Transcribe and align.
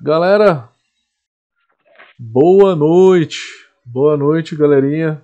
Galera, 0.00 0.70
boa 2.16 2.76
noite. 2.76 3.40
Boa 3.84 4.16
noite, 4.16 4.54
galerinha. 4.54 5.20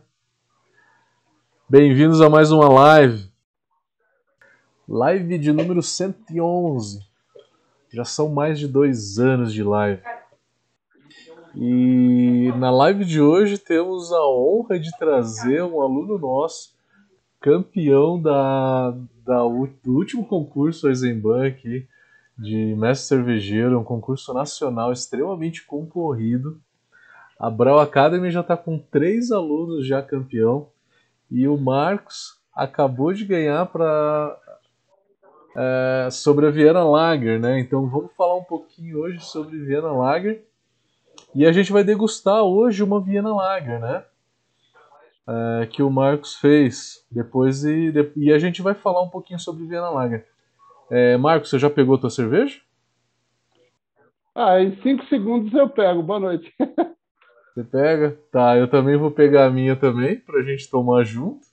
Bem-vindos 1.71 2.21
a 2.21 2.29
mais 2.29 2.50
uma 2.50 2.68
live. 2.68 3.31
Live 4.89 5.39
de 5.39 5.52
número 5.52 5.81
111. 5.81 7.07
Já 7.92 8.05
são 8.05 8.29
mais 8.29 8.59
de 8.59 8.66
dois 8.66 9.21
anos 9.21 9.52
de 9.52 9.62
live. 9.62 10.02
E 11.54 12.52
na 12.56 12.72
live 12.72 13.04
de 13.04 13.20
hoje 13.20 13.59
temos 13.59 14.12
a 14.12 14.27
honra 14.27 14.77
de 14.77 14.91
trazer 14.98 15.62
um 15.62 15.80
aluno 15.80 16.18
nosso, 16.18 16.75
campeão 17.41 18.20
da, 18.20 18.91
da 19.25 19.38
do 19.84 19.95
último 19.95 20.27
concurso 20.27 20.88
Eisenbahn 20.88 21.46
aqui, 21.46 21.86
de 22.37 22.75
mestre 22.77 23.09
cervejeiro, 23.09 23.79
um 23.79 23.85
concurso 23.85 24.34
nacional 24.34 24.93
extremamente 24.93 25.64
concorrido. 25.64 26.60
A 27.38 27.51
Brau 27.51 27.79
Academy 27.79 28.30
já 28.30 28.41
está 28.41 28.57
com 28.57 28.79
três 28.79 29.30
alunos 29.30 29.87
já 29.87 30.02
campeão 30.02 30.69
e 31.30 31.47
o 31.47 31.57
Marcos 31.57 32.41
acabou 32.55 33.12
de 33.12 33.24
ganhar 33.24 33.66
para 33.66 34.38
é, 35.57 36.09
sobre 36.10 36.47
a 36.47 36.51
Viena 36.51 36.84
Lager, 36.84 37.41
né? 37.41 37.60
Então 37.60 37.88
vamos 37.88 38.12
falar 38.16 38.37
um 38.37 38.45
pouquinho 38.45 38.98
hoje 38.98 39.21
sobre 39.21 39.59
Viena 39.59 39.93
Lager 39.93 40.45
e 41.35 41.46
a 41.46 41.52
gente 41.52 41.73
vai 41.73 41.85
degustar 41.85 42.43
hoje 42.43 42.82
uma 42.82 43.01
Viena 43.01 43.35
Lager, 43.35 43.80
né? 43.80 44.05
É, 45.27 45.66
que 45.66 45.82
o 45.82 45.91
Marcos 45.91 46.37
fez 46.37 47.05
depois 47.10 47.65
e, 47.65 47.93
e 48.16 48.32
a 48.32 48.38
gente 48.38 48.60
vai 48.60 48.74
falar 48.74 49.02
um 49.02 49.09
pouquinho 49.09 49.38
sobre 49.38 49.66
Viena 49.66 49.88
Lager. 49.91 50.27
É, 50.91 51.16
Marcos, 51.16 51.51
você 51.51 51.59
já 51.59 51.70
pegou 51.70 51.98
tua 51.98 52.11
cerveja? 52.11 52.61
Ah, 54.34 54.61
em 54.61 54.74
cinco 54.83 55.05
segundos 55.07 55.52
eu 55.55 55.69
pego. 55.69 56.02
Boa 56.02 56.20
noite. 56.20 56.52
Você 57.55 57.62
pega? 57.62 58.19
Tá, 58.33 58.57
eu 58.57 58.66
também 58.66 58.96
vou 58.96 59.12
pegar 59.12 59.46
a 59.46 59.51
minha 59.51 59.77
também, 59.77 60.18
pra 60.18 60.43
gente 60.43 60.68
tomar 60.68 61.05
junto. 61.05 61.46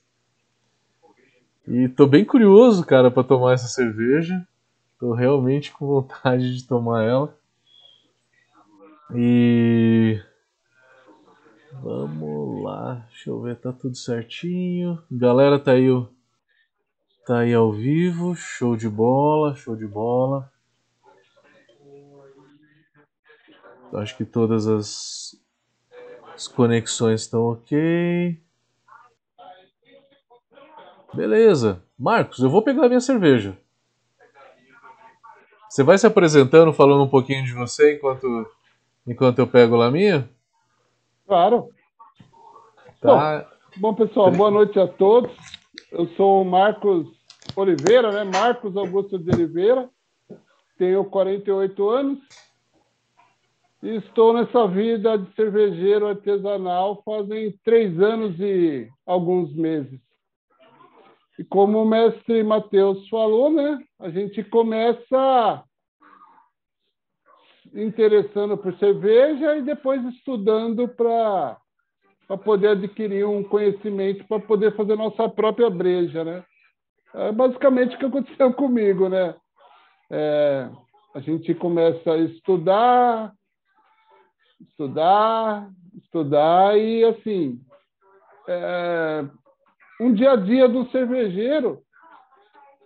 E 1.66 1.88
tô 1.90 2.08
bem 2.08 2.24
curioso, 2.24 2.84
cara, 2.84 3.08
para 3.08 3.22
tomar 3.22 3.52
essa 3.52 3.68
cerveja. 3.68 4.44
Tô 4.98 5.12
realmente 5.12 5.70
com 5.70 5.86
vontade 5.86 6.56
de 6.56 6.66
tomar 6.66 7.04
ela. 7.04 7.38
E 9.14 10.20
vamos 11.80 12.64
lá, 12.64 13.06
deixa 13.08 13.30
eu 13.30 13.40
ver, 13.40 13.54
tá 13.56 13.72
tudo 13.72 13.96
certinho. 13.96 15.00
Galera, 15.08 15.56
tá 15.56 15.70
aí 15.70 15.88
o 15.88 16.08
Tá 17.24 17.38
aí 17.38 17.54
ao 17.54 17.70
vivo, 17.70 18.34
show 18.34 18.76
de 18.76 18.88
bola, 18.88 19.54
show 19.54 19.76
de 19.76 19.86
bola. 19.86 20.50
Acho 23.94 24.16
que 24.16 24.24
todas 24.24 24.66
as, 24.66 25.36
as 26.34 26.48
conexões 26.48 27.20
estão 27.20 27.52
ok. 27.52 28.40
Beleza. 31.14 31.82
Marcos, 31.96 32.40
eu 32.40 32.50
vou 32.50 32.62
pegar 32.62 32.86
a 32.86 32.88
minha 32.88 33.00
cerveja. 33.00 33.56
Você 35.68 35.84
vai 35.84 35.96
se 35.96 36.06
apresentando, 36.06 36.72
falando 36.72 37.04
um 37.04 37.08
pouquinho 37.08 37.44
de 37.44 37.52
você 37.52 37.94
enquanto, 37.94 38.50
enquanto 39.06 39.38
eu 39.38 39.46
pego 39.46 39.76
lá 39.76 39.86
a 39.86 39.90
minha? 39.90 40.28
Claro. 41.26 41.68
Tá. 43.00 43.46
Bom, 43.76 43.92
bom, 43.92 43.94
pessoal, 43.94 44.30
boa 44.32 44.50
noite 44.50 44.78
a 44.80 44.88
todos. 44.88 45.32
Eu 45.92 46.06
sou 46.16 46.40
o 46.40 46.44
Marcos 46.44 47.06
Oliveira, 47.54 48.10
né? 48.10 48.24
Marcos 48.24 48.74
Augusto 48.78 49.18
de 49.18 49.30
Oliveira, 49.30 49.90
tenho 50.78 51.04
48 51.04 51.88
anos 51.90 52.18
e 53.82 53.96
estou 53.96 54.32
nessa 54.32 54.66
vida 54.66 55.18
de 55.18 55.30
cervejeiro 55.34 56.06
artesanal 56.06 57.02
fazem 57.04 57.54
três 57.62 58.00
anos 58.00 58.40
e 58.40 58.88
alguns 59.04 59.54
meses. 59.54 60.00
E 61.38 61.44
como 61.44 61.82
o 61.82 61.86
mestre 61.86 62.42
Matheus 62.42 63.06
falou, 63.10 63.50
né? 63.50 63.78
A 63.98 64.08
gente 64.08 64.42
começa 64.44 65.62
interessando 67.74 68.56
por 68.56 68.72
cerveja 68.78 69.58
e 69.58 69.62
depois 69.62 70.02
estudando 70.06 70.88
para 70.88 71.60
para 72.32 72.38
poder 72.38 72.68
adquirir 72.68 73.26
um 73.26 73.44
conhecimento 73.44 74.24
para 74.26 74.40
poder 74.40 74.74
fazer 74.74 74.96
nossa 74.96 75.28
própria 75.28 75.68
breja, 75.68 76.24
né? 76.24 76.42
É 77.14 77.30
basicamente 77.30 77.94
o 77.94 77.98
que 77.98 78.06
aconteceu 78.06 78.52
comigo, 78.54 79.06
né? 79.06 79.34
É, 80.10 80.70
a 81.14 81.20
gente 81.20 81.54
começa 81.54 82.10
a 82.10 82.16
estudar, 82.16 83.34
estudar, 84.62 85.68
estudar 86.02 86.78
e 86.78 87.04
assim, 87.04 87.60
é, 88.48 89.26
um 90.00 90.14
dia 90.14 90.32
a 90.32 90.36
dia 90.36 90.66
do 90.66 90.90
cervejeiro 90.90 91.82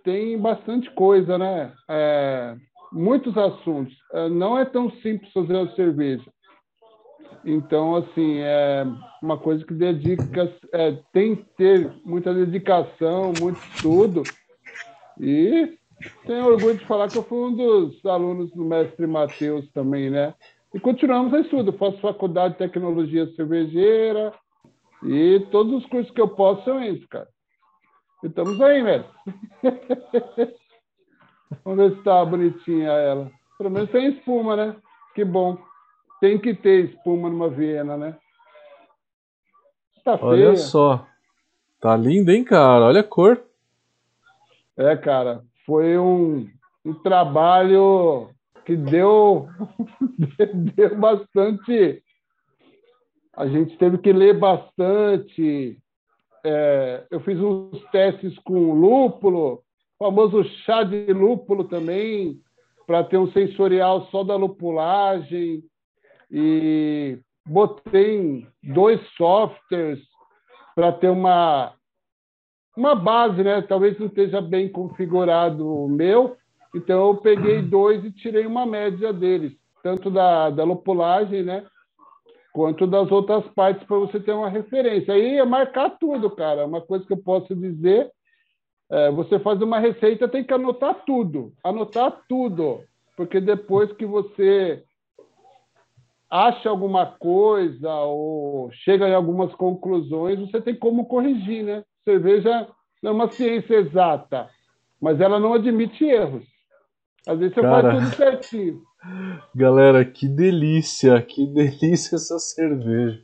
tem 0.02 0.36
bastante 0.40 0.90
coisa, 0.90 1.38
né? 1.38 1.72
É, 1.88 2.56
muitos 2.90 3.36
assuntos. 3.38 3.96
É, 4.12 4.28
não 4.28 4.58
é 4.58 4.64
tão 4.64 4.90
simples 5.02 5.32
fazer 5.32 5.56
a 5.56 5.72
cerveja. 5.76 6.28
Então, 7.48 7.94
assim, 7.94 8.38
é 8.40 8.84
uma 9.22 9.38
coisa 9.38 9.64
que 9.64 9.72
dedica, 9.72 10.52
é, 10.72 10.98
tem 11.12 11.36
que 11.36 11.44
ter 11.56 11.92
muita 12.04 12.34
dedicação, 12.34 13.32
muito 13.32 13.62
estudo. 13.68 14.24
E 15.20 15.78
tenho 16.26 16.44
orgulho 16.44 16.76
de 16.76 16.84
falar 16.86 17.08
que 17.08 17.16
eu 17.16 17.22
fui 17.22 17.38
um 17.38 17.54
dos 17.54 18.04
alunos 18.04 18.50
do 18.50 18.64
mestre 18.64 19.06
Matheus 19.06 19.70
também, 19.70 20.10
né? 20.10 20.34
E 20.74 20.80
continuamos 20.80 21.32
a 21.34 21.40
estudo. 21.40 21.72
faço 21.74 21.98
faculdade 21.98 22.54
de 22.54 22.58
tecnologia 22.58 23.32
cervejeira 23.36 24.34
e 25.04 25.38
todos 25.52 25.72
os 25.72 25.86
cursos 25.86 26.12
que 26.12 26.20
eu 26.20 26.28
posso 26.28 26.68
eu 26.68 26.82
entro, 26.82 27.06
cara. 27.08 27.28
E 28.24 28.26
estamos 28.26 28.60
aí, 28.60 28.82
mestre. 28.82 29.12
Vamos 31.64 31.78
ver 31.78 31.92
se 31.92 31.98
está 31.98 32.24
bonitinha 32.24 32.90
ela. 32.90 33.30
Pelo 33.56 33.70
menos 33.70 33.88
tem 33.90 34.08
espuma, 34.08 34.56
né? 34.56 34.76
Que 35.14 35.24
bom. 35.24 35.56
Tem 36.20 36.38
que 36.38 36.54
ter 36.54 36.86
espuma 36.86 37.28
numa 37.28 37.48
Viena, 37.48 37.96
né? 37.96 38.16
Tá 40.04 40.18
Olha 40.22 40.46
feia. 40.46 40.56
só. 40.56 41.06
Tá 41.80 41.96
linda, 41.96 42.32
hein, 42.32 42.44
cara? 42.44 42.84
Olha 42.84 43.00
a 43.00 43.04
cor. 43.04 43.44
É, 44.76 44.96
cara. 44.96 45.42
Foi 45.66 45.98
um, 45.98 46.48
um 46.84 46.94
trabalho 46.94 48.30
que 48.64 48.76
deu, 48.76 49.48
deu 50.76 50.96
bastante. 50.96 52.02
A 53.36 53.46
gente 53.46 53.76
teve 53.76 53.98
que 53.98 54.12
ler 54.12 54.38
bastante. 54.38 55.78
É, 56.44 57.04
eu 57.10 57.20
fiz 57.20 57.38
uns 57.38 57.82
testes 57.90 58.38
com 58.38 58.72
lúpulo, 58.72 59.62
famoso 59.98 60.44
chá 60.64 60.82
de 60.82 61.12
lúpulo 61.12 61.64
também, 61.64 62.40
para 62.86 63.04
ter 63.04 63.18
um 63.18 63.30
sensorial 63.32 64.06
só 64.06 64.22
da 64.22 64.36
lupulagem 64.36 65.64
e 66.30 67.18
botei 67.46 68.46
dois 68.62 69.00
softwares 69.16 70.00
para 70.74 70.92
ter 70.92 71.08
uma 71.08 71.72
uma 72.76 72.94
base, 72.94 73.42
né? 73.42 73.62
Talvez 73.62 73.98
não 73.98 74.06
esteja 74.06 74.40
bem 74.40 74.68
configurado 74.68 75.66
o 75.66 75.88
meu, 75.88 76.36
então 76.74 77.08
eu 77.08 77.16
peguei 77.16 77.62
dois 77.62 78.04
e 78.04 78.12
tirei 78.12 78.44
uma 78.44 78.66
média 78.66 79.14
deles, 79.14 79.54
tanto 79.82 80.10
da, 80.10 80.50
da 80.50 80.62
lupulagem, 80.62 81.42
né? 81.42 81.64
Quanto 82.52 82.86
das 82.86 83.10
outras 83.10 83.46
partes 83.54 83.86
para 83.86 83.96
você 83.96 84.20
ter 84.20 84.32
uma 84.32 84.50
referência. 84.50 85.14
Aí 85.14 85.38
é 85.38 85.44
marcar 85.44 85.90
tudo, 85.98 86.30
cara. 86.30 86.66
Uma 86.66 86.82
coisa 86.82 87.06
que 87.06 87.12
eu 87.14 87.18
posso 87.18 87.54
dizer, 87.54 88.10
é, 88.90 89.10
você 89.10 89.38
faz 89.38 89.60
uma 89.62 89.78
receita 89.78 90.28
tem 90.28 90.44
que 90.44 90.52
anotar 90.52 91.02
tudo, 91.06 91.52
anotar 91.64 92.22
tudo, 92.28 92.80
porque 93.16 93.40
depois 93.40 93.90
que 93.92 94.04
você 94.04 94.84
acha 96.36 96.68
alguma 96.68 97.06
coisa 97.06 97.90
ou 97.90 98.70
chega 98.72 99.08
em 99.08 99.14
algumas 99.14 99.54
conclusões, 99.54 100.38
você 100.38 100.60
tem 100.60 100.74
como 100.74 101.06
corrigir, 101.06 101.64
né? 101.64 101.82
Cerveja 102.04 102.68
não 103.02 103.10
é 103.10 103.14
uma 103.14 103.30
ciência 103.30 103.76
exata, 103.76 104.48
mas 105.00 105.20
ela 105.20 105.40
não 105.40 105.54
admite 105.54 106.04
erros. 106.04 106.44
Às 107.26 107.38
vezes 107.38 107.54
você 107.54 107.62
Cara, 107.62 107.90
faz 107.90 108.04
tudo 108.04 108.16
certinho. 108.16 108.82
Galera, 109.54 110.04
que 110.04 110.28
delícia, 110.28 111.20
que 111.22 111.46
delícia 111.46 112.16
essa 112.16 112.38
cerveja. 112.38 113.22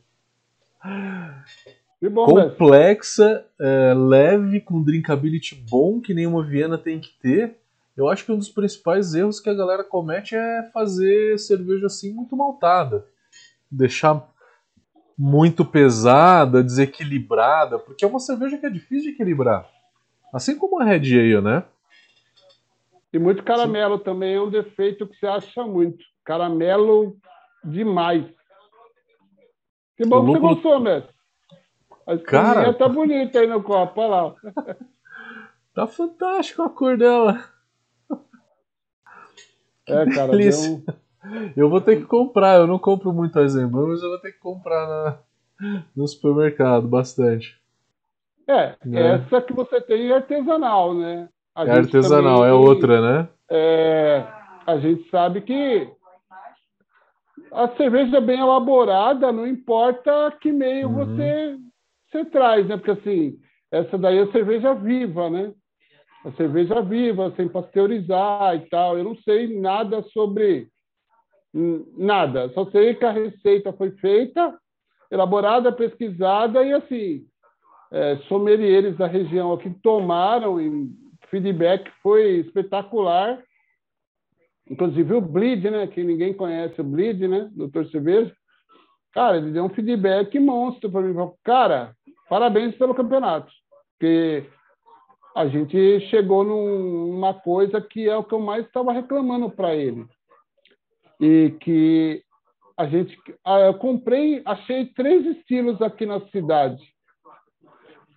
Bom, 2.11 2.27
Complexa, 2.27 3.47
é, 3.61 3.95
leve, 3.95 4.61
com 4.61 4.83
drinkability 4.83 5.55
bom, 5.71 6.01
que 6.01 6.13
nenhuma 6.13 6.45
Viena 6.45 6.77
tem 6.77 6.99
que 6.99 7.11
ter. 7.21 7.57
Eu 7.97 8.09
acho 8.09 8.25
que 8.25 8.33
um 8.33 8.39
dos 8.39 8.49
principais 8.49 9.15
erros 9.15 9.39
que 9.39 9.51
a 9.51 9.55
galera 9.55 9.85
comete 9.85 10.35
é 10.35 10.71
fazer 10.73 11.39
cerveja 11.39 11.87
assim 11.87 12.13
muito 12.13 12.37
maltada. 12.37 13.07
Deixar 13.71 14.27
muito 15.19 15.65
pesada, 15.65 16.63
desequilibrada, 16.63 17.79
porque 17.79 18.05
é 18.05 18.09
uma 18.09 18.19
cerveja 18.19 18.57
que 18.57 18.67
é 18.67 18.71
difícil 18.71 19.11
de 19.11 19.15
equilibrar. 19.15 19.69
Assim 20.33 20.57
como 20.59 20.81
a 20.81 20.85
Red 20.85 21.19
Ale, 21.19 21.41
né? 21.43 21.65
E 23.13 23.19
muito 23.19 23.43
caramelo 23.43 23.99
Sim. 23.99 24.05
também 24.05 24.35
é 24.35 24.41
um 24.41 24.49
defeito 24.49 25.07
que 25.07 25.17
você 25.17 25.27
acha 25.27 25.63
muito. 25.65 26.03
Caramelo 26.25 27.17
demais. 27.63 28.25
Que 29.99 30.07
bom 30.07 30.25
que 30.25 30.33
você 30.33 30.39
gostou, 30.39 30.81
mestre. 30.81 31.13
A 32.07 32.17
Cara, 32.19 32.73
tá 32.73 32.89
bonita 32.89 33.39
aí 33.39 33.47
no 33.47 33.63
copo, 33.63 34.01
olha 34.01 34.09
lá. 34.09 34.35
Tá 35.75 35.87
fantástico 35.87 36.61
a 36.61 36.69
cor 36.69 36.99
dela. 36.99 37.52
É, 39.93 40.15
cara, 40.15 40.37
deu... 40.37 40.51
Eu 41.57 41.71
vou 41.71 41.81
ter 41.81 41.97
que 41.97 42.05
comprar, 42.05 42.57
eu 42.57 42.67
não 42.67 42.79
compro 42.79 43.13
muito 43.13 43.39
Eisenbahn, 43.39 43.89
mas 43.89 44.03
eu 44.03 44.09
vou 44.11 44.19
ter 44.19 44.33
que 44.33 44.41
comprar 44.41 44.87
na, 44.87 45.19
no 45.95 46.07
supermercado 46.07 46.89
bastante. 46.89 47.61
É, 48.47 48.75
né? 48.85 49.15
essa 49.15 49.41
que 49.41 49.53
você 49.53 49.81
tem 49.81 50.11
é 50.11 50.15
artesanal, 50.15 50.95
né? 50.95 51.29
A 51.55 51.65
é 51.65 51.71
artesanal, 51.71 52.45
é 52.45 52.53
outra, 52.53 53.01
né? 53.01 53.29
É, 53.49 54.25
a 54.67 54.79
gente 54.79 55.09
sabe 55.11 55.43
que 55.43 55.89
a 57.53 57.69
cerveja 57.77 58.21
bem 58.21 58.41
elaborada, 58.41 59.31
não 59.31 59.47
importa 59.47 60.37
que 60.41 60.51
meio 60.51 60.89
uhum. 60.89 60.95
você, 60.95 61.59
você 62.11 62.25
traz, 62.25 62.67
né? 62.67 62.77
Porque 62.77 62.93
assim, 62.93 63.39
essa 63.71 63.97
daí 63.97 64.19
é 64.19 64.27
cerveja 64.33 64.75
viva, 64.75 65.31
né? 65.31 65.53
A 66.25 66.33
cerveja 66.33 66.81
viva, 66.83 67.33
sem 67.37 67.49
pasteurizar 67.49 68.57
e 68.57 68.69
tal. 68.69 68.97
Eu 68.97 69.05
não 69.05 69.17
sei 69.17 69.59
nada 69.59 70.03
sobre 70.13 70.69
nada, 71.53 72.49
só 72.55 72.65
sei 72.71 72.95
que 72.95 73.05
a 73.05 73.11
receita 73.11 73.75
foi 73.75 73.91
feita, 73.91 74.59
elaborada, 75.11 75.71
pesquisada 75.71 76.65
e 76.65 76.73
assim, 76.73 77.27
é, 77.91 78.17
sommeliers 78.29 78.97
da 78.97 79.07
região 79.07 79.53
aqui 79.53 79.69
tomaram 79.83 80.59
e 80.59 80.91
feedback 81.29 81.91
foi 82.03 82.39
espetacular 82.39 83.39
Inclusive 84.73 85.15
o 85.15 85.21
Bleed, 85.21 85.71
né? 85.71 85.87
Que 85.87 86.03
ninguém 86.03 86.33
conhece 86.33 86.81
o 86.81 86.85
Bleed, 86.85 87.27
né? 87.27 87.51
Doutor 87.53 87.87
Cerveja. 87.89 88.33
Cara, 89.13 89.37
ele 89.37 89.51
deu 89.51 89.65
um 89.65 89.69
feedback 89.69 90.39
monstro 90.39 90.91
para 90.91 91.03
mim. 91.03 91.15
Cara, 91.45 91.95
parabéns 92.29 92.75
pelo 92.77 92.95
campeonato. 92.95 93.53
Porque 93.99 94.47
a 95.35 95.47
gente 95.47 96.01
chegou 96.09 96.45
numa 96.45 97.35
coisa 97.35 97.81
que 97.81 98.09
é 98.09 98.17
o 98.17 98.25
que 98.25 98.35
eu 98.35 98.41
mais 98.41 98.67
estava 98.67 98.93
reclamando 98.93 99.51
para 99.51 99.75
ele. 99.75 100.07
E 101.21 101.57
que 101.61 102.23
a 102.77 102.87
gente. 102.87 103.19
Ah, 103.45 103.61
eu 103.61 103.75
comprei, 103.75 104.43
achei 104.45 104.87
três 104.87 105.25
estilos 105.37 105.81
aqui 105.81 106.05
na 106.05 106.21
cidade. 106.29 106.83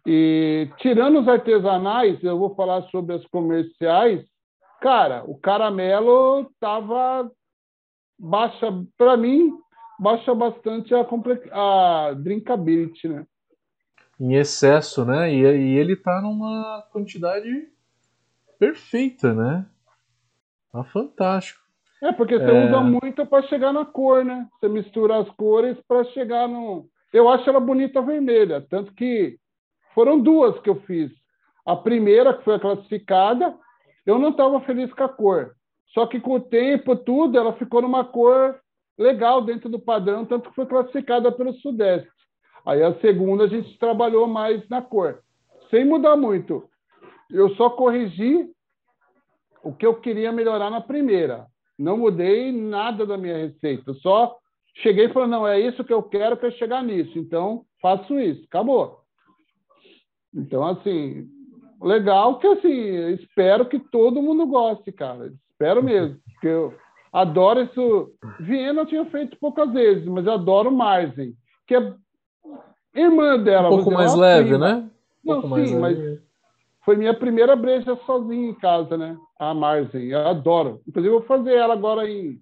E 0.05 0.69
tirando 0.77 1.19
os 1.19 1.27
artesanais, 1.27 2.23
eu 2.23 2.37
vou 2.37 2.53
falar 2.55 2.83
sobre 2.89 3.15
as 3.15 3.25
comerciais, 3.27 4.23
Cara, 4.85 5.23
o 5.25 5.35
caramelo 5.35 6.47
tava 6.59 7.31
baixa 8.19 8.67
para 8.95 9.17
mim 9.17 9.51
baixa 9.97 10.35
bastante 10.35 10.93
a, 10.93 11.01
a 11.51 12.13
drinkability, 12.13 13.07
né? 13.07 13.25
Em 14.19 14.35
excesso, 14.35 15.05
né? 15.05 15.31
E, 15.31 15.41
e 15.41 15.77
ele 15.77 15.95
tá 15.95 16.21
numa 16.21 16.83
quantidade 16.91 17.67
perfeita, 18.57 19.33
né? 19.33 19.65
Tá 20.71 20.83
fantástico. 20.83 21.61
É, 22.01 22.11
porque 22.11 22.37
você 22.37 22.51
é... 22.51 22.65
usa 22.67 22.81
muito 22.81 23.25
para 23.25 23.47
chegar 23.47 23.73
na 23.73 23.85
cor, 23.85 24.23
né? 24.23 24.47
Você 24.53 24.67
mistura 24.67 25.19
as 25.19 25.29
cores 25.31 25.77
para 25.87 26.03
chegar 26.05 26.47
no. 26.47 26.87
Eu 27.13 27.29
acho 27.29 27.49
ela 27.49 27.59
bonita 27.59 28.01
vermelha, 28.01 28.65
tanto 28.69 28.93
que 28.93 29.37
foram 29.93 30.19
duas 30.19 30.59
que 30.59 30.69
eu 30.69 30.75
fiz. 30.81 31.11
A 31.65 31.75
primeira, 31.75 32.33
que 32.33 32.43
foi 32.43 32.55
a 32.55 32.59
classificada, 32.59 33.55
eu 34.05 34.19
não 34.19 34.29
estava 34.29 34.59
feliz 34.61 34.93
com 34.93 35.03
a 35.03 35.09
cor. 35.09 35.55
Só 35.93 36.05
que 36.05 36.19
com 36.19 36.33
o 36.33 36.41
tempo, 36.41 36.95
tudo, 36.95 37.37
ela 37.37 37.53
ficou 37.53 37.81
numa 37.81 38.03
cor 38.03 38.59
legal 38.97 39.41
dentro 39.41 39.69
do 39.69 39.79
padrão, 39.79 40.25
tanto 40.25 40.49
que 40.49 40.55
foi 40.55 40.65
classificada 40.65 41.31
pelo 41.31 41.53
Sudeste. 41.53 42.09
Aí 42.65 42.81
a 42.81 42.99
segunda 42.99 43.43
a 43.43 43.47
gente 43.47 43.77
trabalhou 43.77 44.27
mais 44.27 44.67
na 44.69 44.81
cor, 44.81 45.21
sem 45.69 45.85
mudar 45.85 46.15
muito. 46.15 46.67
Eu 47.29 47.49
só 47.55 47.69
corrigi 47.69 48.49
o 49.63 49.73
que 49.73 49.85
eu 49.85 49.95
queria 49.95 50.31
melhorar 50.31 50.69
na 50.69 50.81
primeira. 50.81 51.47
Não 51.77 51.97
mudei 51.97 52.51
nada 52.51 53.05
da 53.05 53.17
minha 53.17 53.37
receita, 53.37 53.93
só 53.95 54.37
cheguei 54.75 55.05
e 55.05 55.13
falei, 55.13 55.29
não, 55.29 55.47
é 55.47 55.59
isso 55.59 55.83
que 55.83 55.93
eu 55.93 56.03
quero, 56.03 56.37
para 56.37 56.51
chegar 56.51 56.83
nisso. 56.83 57.17
Então, 57.17 57.65
faço 57.81 58.19
isso. 58.19 58.43
Acabou. 58.45 58.99
Então, 60.33 60.65
assim, 60.65 61.29
legal 61.81 62.39
que 62.39 62.47
assim, 62.47 63.13
espero 63.13 63.65
que 63.67 63.79
todo 63.79 64.21
mundo 64.21 64.45
goste, 64.45 64.91
cara. 64.91 65.31
Espero 65.51 65.81
mesmo, 65.81 66.19
porque 66.25 66.47
eu 66.47 66.73
adoro 67.11 67.61
isso. 67.61 68.11
Viena 68.39 68.81
eu 68.81 68.85
tinha 68.85 69.05
feito 69.05 69.37
poucas 69.39 69.71
vezes, 69.71 70.05
mas 70.05 70.25
eu 70.25 70.33
adoro 70.33 70.71
Marzen, 70.71 71.33
que 71.65 71.75
é 71.75 71.93
irmã 72.95 73.37
dela. 73.37 73.67
Um 73.67 73.75
pouco 73.77 73.91
mais 73.91 74.15
leve, 74.15 74.49
prima. 74.49 74.67
né? 74.75 74.89
Um 75.25 75.41
Não, 75.41 75.55
sim, 75.55 75.79
mas 75.79 75.97
foi 76.83 76.95
minha 76.95 77.13
primeira 77.13 77.55
breja 77.55 77.97
sozinha 78.05 78.49
em 78.49 78.53
casa, 78.53 78.97
né? 78.97 79.17
A 79.39 79.53
Marzen, 79.53 80.05
eu 80.05 80.27
adoro. 80.27 80.81
Inclusive, 80.87 81.13
eu 81.13 81.19
vou 81.19 81.27
fazer 81.27 81.53
ela 81.53 81.73
agora 81.73 82.09
em 82.09 82.39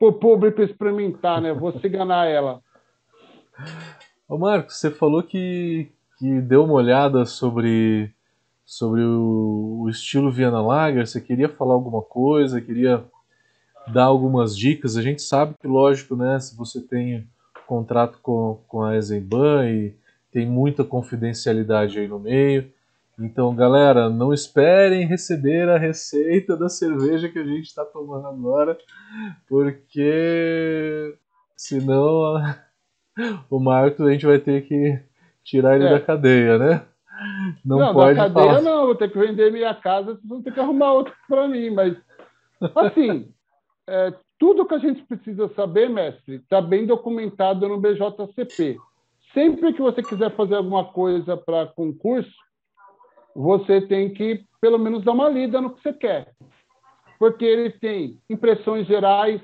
o 0.00 0.12
público 0.12 0.62
experimentar, 0.62 1.42
né? 1.42 1.52
Vou 1.52 1.72
ciganar 1.80 2.26
ela. 2.26 2.60
Ô 4.26 4.38
Marcos, 4.38 4.76
você 4.76 4.90
falou 4.90 5.22
que, 5.22 5.92
que 6.18 6.40
deu 6.40 6.64
uma 6.64 6.74
olhada 6.74 7.26
sobre 7.26 8.12
sobre 8.64 9.02
o, 9.02 9.82
o 9.82 9.90
estilo 9.90 10.30
Viana 10.30 10.62
Lager? 10.62 11.06
Você 11.06 11.20
queria 11.20 11.48
falar 11.48 11.74
alguma 11.74 12.00
coisa? 12.00 12.60
Queria 12.60 13.04
dar 13.88 14.04
algumas 14.04 14.56
dicas? 14.56 14.96
A 14.96 15.02
gente 15.02 15.20
sabe 15.20 15.54
que, 15.60 15.66
lógico, 15.66 16.14
né, 16.14 16.38
se 16.38 16.56
você 16.56 16.80
tem 16.80 17.28
contrato 17.70 18.18
com, 18.20 18.60
com 18.66 18.82
a 18.82 18.96
Eisenbahn 18.96 19.68
e 19.68 19.94
tem 20.32 20.44
muita 20.44 20.82
confidencialidade 20.82 22.00
aí 22.00 22.08
no 22.08 22.18
meio. 22.18 22.68
Então, 23.16 23.54
galera, 23.54 24.10
não 24.10 24.34
esperem 24.34 25.06
receber 25.06 25.68
a 25.68 25.78
receita 25.78 26.56
da 26.56 26.68
cerveja 26.68 27.28
que 27.28 27.38
a 27.38 27.44
gente 27.44 27.66
está 27.66 27.84
tomando 27.84 28.26
agora, 28.26 28.76
porque 29.48 31.14
senão 31.56 32.42
o 33.48 33.60
Marco 33.60 34.02
a 34.02 34.10
gente 34.10 34.26
vai 34.26 34.40
ter 34.40 34.66
que 34.66 34.98
tirar 35.44 35.76
ele 35.76 35.86
é. 35.86 35.90
da 35.90 36.00
cadeia, 36.00 36.58
né? 36.58 36.82
Não, 37.64 37.78
não 37.78 37.92
pode 37.92 38.18
na 38.18 38.24
cadeia 38.24 38.46
falar. 38.46 38.62
não, 38.62 38.86
vou 38.86 38.96
ter 38.96 39.12
que 39.12 39.18
vender 39.18 39.52
minha 39.52 39.74
casa, 39.76 40.14
vocês 40.14 40.28
vão 40.28 40.42
ter 40.42 40.52
que 40.52 40.58
arrumar 40.58 40.92
outra 40.94 41.14
para 41.28 41.46
mim, 41.46 41.70
mas 41.70 41.96
assim, 42.74 43.32
é, 43.88 44.12
tudo 44.40 44.64
que 44.64 44.74
a 44.74 44.78
gente 44.78 45.02
precisa 45.02 45.50
saber, 45.54 45.90
mestre, 45.90 46.36
está 46.36 46.62
bem 46.62 46.86
documentado 46.86 47.68
no 47.68 47.78
BJCP. 47.78 48.78
Sempre 49.34 49.74
que 49.74 49.82
você 49.82 50.02
quiser 50.02 50.34
fazer 50.34 50.54
alguma 50.54 50.86
coisa 50.86 51.36
para 51.36 51.66
concurso, 51.66 52.34
você 53.36 53.82
tem 53.82 54.12
que, 54.14 54.42
pelo 54.58 54.78
menos, 54.78 55.04
dar 55.04 55.12
uma 55.12 55.28
lida 55.28 55.60
no 55.60 55.74
que 55.74 55.82
você 55.82 55.92
quer. 55.92 56.32
Porque 57.18 57.44
ele 57.44 57.70
tem 57.70 58.18
impressões 58.30 58.86
gerais, 58.86 59.42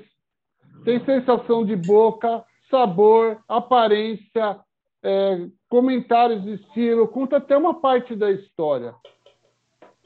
tem 0.83 0.99
sensação 1.05 1.63
de 1.63 1.75
boca, 1.75 2.43
sabor, 2.67 3.37
aparência, 3.47 4.59
é, 5.03 5.47
comentários 5.69 6.43
de 6.43 6.55
estilo, 6.55 7.07
conta 7.07 7.37
até 7.37 7.55
uma 7.55 7.79
parte 7.79 8.15
da 8.15 8.31
história. 8.31 8.95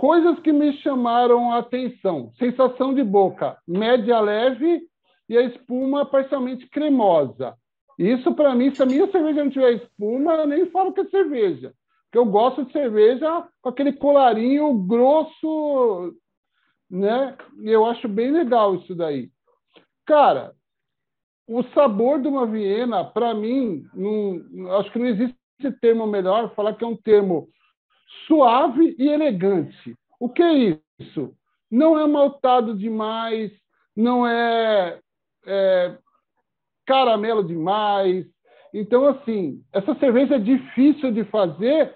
Coisas 0.01 0.39
que 0.39 0.51
me 0.51 0.73
chamaram 0.77 1.51
a 1.51 1.59
atenção: 1.59 2.31
sensação 2.39 2.91
de 2.91 3.03
boca 3.03 3.55
média 3.67 4.19
leve 4.19 4.81
e 5.29 5.37
a 5.37 5.43
espuma 5.43 6.07
parcialmente 6.07 6.67
cremosa. 6.67 7.55
Isso, 7.99 8.33
para 8.33 8.55
mim, 8.55 8.73
se 8.73 8.81
a 8.81 8.85
minha 8.87 9.05
cerveja 9.11 9.43
não 9.43 9.51
tiver 9.51 9.73
espuma, 9.73 10.33
eu 10.33 10.47
nem 10.47 10.65
falo 10.71 10.91
que 10.91 11.01
é 11.01 11.05
cerveja. 11.05 11.71
Porque 12.05 12.17
eu 12.17 12.25
gosto 12.25 12.65
de 12.65 12.71
cerveja 12.71 13.47
com 13.61 13.69
aquele 13.69 13.93
colarinho 13.93 14.73
grosso, 14.73 16.15
né? 16.89 17.37
Eu 17.63 17.85
acho 17.85 18.07
bem 18.07 18.31
legal 18.31 18.73
isso 18.73 18.95
daí. 18.95 19.29
Cara, 20.03 20.51
o 21.47 21.61
sabor 21.75 22.19
de 22.19 22.27
uma 22.27 22.47
Viena, 22.47 23.05
para 23.05 23.35
mim, 23.35 23.85
não, 23.93 24.75
acho 24.79 24.91
que 24.91 24.97
não 24.97 25.05
existe 25.05 25.37
termo 25.79 26.07
melhor, 26.07 26.55
falar 26.55 26.73
que 26.73 26.83
é 26.83 26.87
um 26.87 26.97
termo 26.97 27.49
suave 28.27 28.95
e 28.97 29.07
elegante. 29.07 29.95
O 30.19 30.29
que 30.29 30.41
é 30.41 30.77
isso? 30.99 31.33
Não 31.69 31.97
é 31.97 32.05
maltado 32.07 32.75
demais, 32.75 33.51
não 33.95 34.27
é, 34.27 34.99
é 35.45 35.97
caramelo 36.85 37.43
demais. 37.43 38.25
Então, 38.73 39.07
assim, 39.07 39.61
essa 39.73 39.95
cerveja 39.95 40.35
é 40.35 40.39
difícil 40.39 41.11
de 41.11 41.23
fazer, 41.25 41.95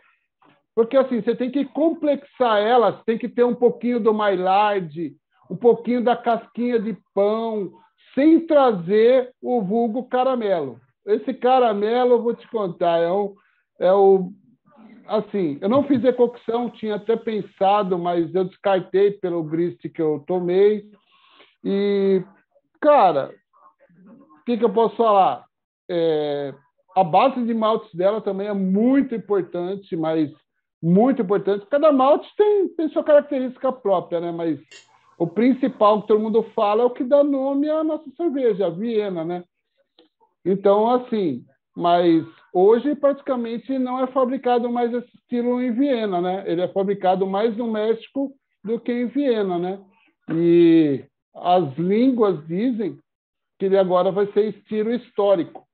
porque 0.73 0.97
assim, 0.97 1.21
você 1.21 1.35
tem 1.35 1.49
que 1.49 1.65
complexar 1.65 2.59
ela, 2.61 2.91
você 2.91 3.03
tem 3.05 3.17
que 3.17 3.29
ter 3.29 3.43
um 3.43 3.55
pouquinho 3.55 3.99
do 3.99 4.13
Maillard, 4.13 5.15
um 5.49 5.55
pouquinho 5.55 6.03
da 6.03 6.15
casquinha 6.17 6.79
de 6.79 6.97
pão, 7.13 7.71
sem 8.13 8.45
trazer 8.45 9.31
o 9.41 9.61
vulgo 9.61 10.07
caramelo. 10.07 10.79
Esse 11.05 11.33
caramelo, 11.33 12.13
eu 12.13 12.23
vou 12.23 12.33
te 12.33 12.47
contar, 12.49 12.99
é, 12.99 13.11
um, 13.11 13.35
é 13.79 13.93
o. 13.93 14.31
Assim, 15.07 15.57
eu 15.61 15.69
não 15.69 15.83
fiz 15.83 16.01
decocção, 16.01 16.69
tinha 16.69 16.95
até 16.95 17.15
pensado, 17.15 17.97
mas 17.97 18.33
eu 18.33 18.45
descartei 18.45 19.11
pelo 19.11 19.43
grist 19.43 19.81
que 19.89 20.01
eu 20.01 20.23
tomei. 20.27 20.85
E 21.63 22.23
Cara, 22.85 23.33
o 24.39 24.45
que, 24.45 24.57
que 24.57 24.63
eu 24.63 24.71
posso 24.71 24.95
falar? 24.95 25.43
É, 25.89 26.53
a 26.95 27.03
base 27.03 27.43
de 27.43 27.51
maltes 27.51 27.91
dela 27.95 28.21
também 28.21 28.47
é 28.47 28.53
muito 28.53 29.15
importante, 29.15 29.95
mas 29.95 30.31
muito 30.83 31.19
importante. 31.23 31.65
Cada 31.65 31.91
malte 31.91 32.31
tem, 32.37 32.67
tem 32.69 32.87
sua 32.89 33.03
característica 33.03 33.71
própria, 33.71 34.19
né? 34.21 34.31
Mas 34.31 34.59
o 35.17 35.25
principal 35.25 36.03
que 36.03 36.09
todo 36.09 36.19
mundo 36.19 36.43
fala 36.55 36.83
é 36.83 36.85
o 36.85 36.91
que 36.91 37.03
dá 37.03 37.23
nome 37.23 37.67
à 37.67 37.83
nossa 37.83 38.07
cerveja, 38.15 38.67
a 38.67 38.69
Viena, 38.69 39.25
né? 39.25 39.43
Então, 40.45 40.87
assim, 40.87 41.43
mas 41.75 42.25
hoje 42.53 42.95
praticamente 42.95 43.77
não 43.77 44.01
é 44.03 44.07
fabricado 44.07 44.69
mais 44.69 44.93
esse 44.93 45.17
estilo 45.17 45.61
em 45.61 45.71
Viena, 45.71 46.21
né? 46.21 46.43
Ele 46.47 46.61
é 46.61 46.67
fabricado 46.69 47.27
mais 47.27 47.55
no 47.57 47.71
México 47.71 48.33
do 48.63 48.79
que 48.79 48.91
em 48.91 49.07
Viena, 49.07 49.59
né? 49.59 49.79
E 50.29 51.03
as 51.35 51.77
línguas 51.77 52.45
dizem 52.47 52.97
que 53.59 53.65
ele 53.65 53.77
agora 53.77 54.11
vai 54.11 54.31
ser 54.31 54.55
estilo 54.55 54.91
histórico 54.93 55.65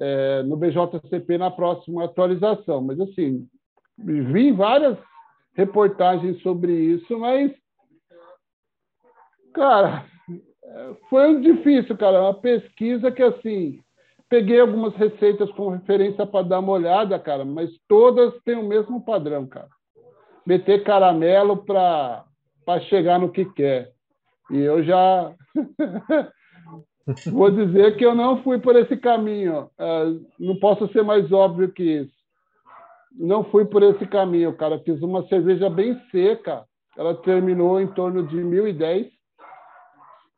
é, 0.00 0.42
no 0.42 0.56
BJCP 0.56 1.38
na 1.38 1.50
próxima 1.50 2.04
atualização. 2.04 2.82
Mas 2.82 3.00
assim, 3.00 3.48
vi 3.96 4.52
várias 4.52 4.98
reportagens 5.54 6.40
sobre 6.42 6.72
isso, 6.72 7.18
mas 7.18 7.52
cara, 9.54 10.06
foi 11.08 11.40
difícil, 11.40 11.96
cara. 11.96 12.20
Uma 12.20 12.34
pesquisa 12.34 13.10
que, 13.10 13.22
assim, 13.22 13.80
peguei 14.28 14.60
algumas 14.60 14.94
receitas 14.94 15.50
como 15.52 15.70
referência 15.70 16.26
para 16.26 16.46
dar 16.46 16.60
uma 16.60 16.72
olhada, 16.72 17.18
cara, 17.18 17.44
mas 17.44 17.70
todas 17.88 18.34
têm 18.44 18.56
o 18.56 18.66
mesmo 18.66 19.04
padrão, 19.04 19.46
cara. 19.46 19.68
Meter 20.46 20.84
caramelo 20.84 21.64
para 21.64 22.24
chegar 22.88 23.18
no 23.18 23.30
que 23.30 23.44
quer. 23.44 23.92
E 24.50 24.58
eu 24.58 24.82
já 24.82 25.34
vou 27.30 27.50
dizer 27.50 27.96
que 27.96 28.04
eu 28.04 28.14
não 28.14 28.42
fui 28.42 28.58
por 28.58 28.76
esse 28.76 28.96
caminho. 28.96 29.70
Uh, 29.78 30.26
não 30.38 30.56
posso 30.58 30.90
ser 30.92 31.02
mais 31.02 31.30
óbvio 31.32 31.72
que 31.72 31.82
isso. 31.82 32.18
Não 33.12 33.44
fui 33.44 33.64
por 33.64 33.82
esse 33.82 34.06
caminho, 34.06 34.56
cara. 34.56 34.78
Fiz 34.80 35.02
uma 35.02 35.26
cerveja 35.28 35.68
bem 35.68 36.00
seca. 36.10 36.64
Ela 36.96 37.14
terminou 37.14 37.80
em 37.80 37.86
torno 37.88 38.26
de 38.26 38.36
1010 38.36 39.06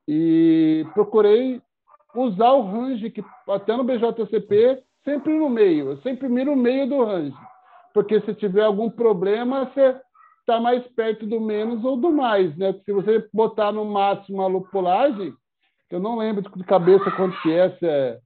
e 0.08 0.84
procurei 0.92 1.60
usar 2.14 2.52
o 2.52 2.62
range, 2.62 3.10
que 3.10 3.24
até 3.48 3.76
no 3.76 3.84
BJCP, 3.84 4.82
sempre 5.04 5.32
no 5.32 5.48
meio. 5.48 5.90
Eu 5.90 5.96
sempre 5.98 6.28
miro 6.28 6.52
o 6.52 6.56
meio 6.56 6.88
do 6.88 7.04
range. 7.04 7.36
Porque 7.92 8.20
se 8.20 8.34
tiver 8.34 8.62
algum 8.62 8.90
problema, 8.90 9.66
você 9.66 9.96
está 10.40 10.60
mais 10.60 10.86
perto 10.88 11.26
do 11.26 11.40
menos 11.40 11.84
ou 11.84 11.96
do 11.96 12.10
mais. 12.12 12.56
Né? 12.56 12.72
Se 12.84 12.92
você 12.92 13.26
botar 13.32 13.72
no 13.72 13.84
máximo 13.84 14.42
a 14.42 14.46
lupulagem, 14.46 15.32
eu 15.90 16.00
não 16.00 16.18
lembro 16.18 16.42
de 16.42 16.64
cabeça 16.64 17.10
quanto 17.12 17.40
que 17.42 17.52
é, 17.52 17.70
se 17.70 17.86
é, 17.86 18.18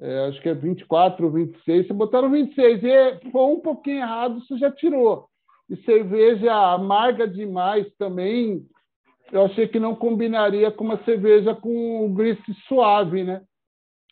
é 0.00 0.28
acho 0.28 0.40
que 0.42 0.48
é 0.48 0.54
24 0.54 1.24
ou 1.24 1.32
26. 1.32 1.86
Se 1.86 1.92
no 1.92 2.30
26 2.30 2.82
e 2.84 3.30
for 3.30 3.48
um 3.48 3.60
pouquinho 3.60 3.98
errado, 3.98 4.40
você 4.40 4.58
já 4.58 4.70
tirou. 4.70 5.26
E 5.70 5.76
cerveja 5.84 6.54
amarga 6.54 7.26
demais 7.26 7.86
também, 7.98 8.66
eu 9.32 9.44
achei 9.44 9.68
que 9.68 9.78
não 9.78 9.94
combinaria 9.94 10.70
com 10.70 10.84
uma 10.84 11.02
cerveja 11.04 11.54
com 11.54 12.06
o 12.06 12.14
grist 12.14 12.42
suave, 12.66 13.24
né? 13.24 13.42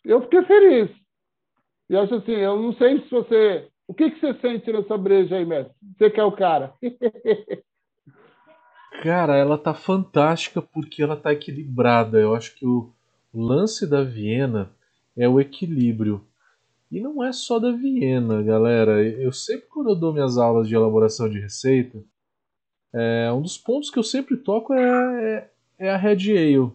Eu 0.03 0.21
fiquei 0.21 0.43
feliz. 0.43 0.89
E 1.89 1.95
acho 1.95 2.15
assim, 2.15 2.33
eu 2.33 2.61
não 2.61 2.73
sei 2.73 3.01
se 3.01 3.09
você. 3.09 3.67
O 3.87 3.93
que, 3.93 4.11
que 4.11 4.19
você 4.19 4.33
sente 4.39 4.71
nessa 4.71 4.97
breja 4.97 5.37
aí, 5.37 5.45
mestre? 5.45 5.73
Você 5.97 6.09
que 6.09 6.19
é 6.19 6.23
o 6.23 6.31
cara. 6.31 6.73
cara, 9.01 9.37
ela 9.37 9.57
tá 9.57 9.73
fantástica 9.73 10.61
porque 10.61 11.01
ela 11.01 11.15
tá 11.15 11.31
equilibrada. 11.31 12.19
Eu 12.19 12.35
acho 12.35 12.55
que 12.55 12.65
o 12.65 12.91
lance 13.33 13.89
da 13.89 14.03
Viena 14.03 14.71
é 15.15 15.27
o 15.27 15.39
equilíbrio. 15.39 16.25
E 16.91 16.99
não 16.99 17.23
é 17.23 17.31
só 17.31 17.59
da 17.59 17.71
Viena, 17.71 18.41
galera. 18.43 19.01
Eu 19.03 19.31
sempre, 19.31 19.67
quando 19.67 19.89
eu 19.89 19.95
dou 19.95 20.13
minhas 20.13 20.37
aulas 20.37 20.67
de 20.67 20.75
elaboração 20.75 21.29
de 21.29 21.39
receita, 21.39 22.01
é, 22.93 23.31
um 23.31 23.41
dos 23.41 23.57
pontos 23.57 23.89
que 23.89 23.99
eu 23.99 24.03
sempre 24.03 24.37
toco 24.37 24.73
é, 24.73 25.49
é, 25.79 25.87
é 25.87 25.89
a 25.89 25.97
Red 25.97 26.31
Ale. 26.31 26.71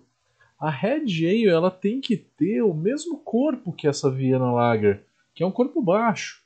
A 0.59 0.71
Red 0.71 1.05
Ale 1.27 1.49
ela 1.49 1.71
tem 1.71 2.01
que 2.01 2.17
ter 2.17 2.63
o 2.63 2.75
mesmo 2.75 3.19
corpo 3.19 3.73
que 3.73 3.89
essa 3.89 4.11
Viena 4.11 4.53
Lager, 4.53 5.05
que 5.35 5.43
é 5.43 5.47
um 5.47 5.51
corpo 5.51 5.83
baixo. 5.83 6.43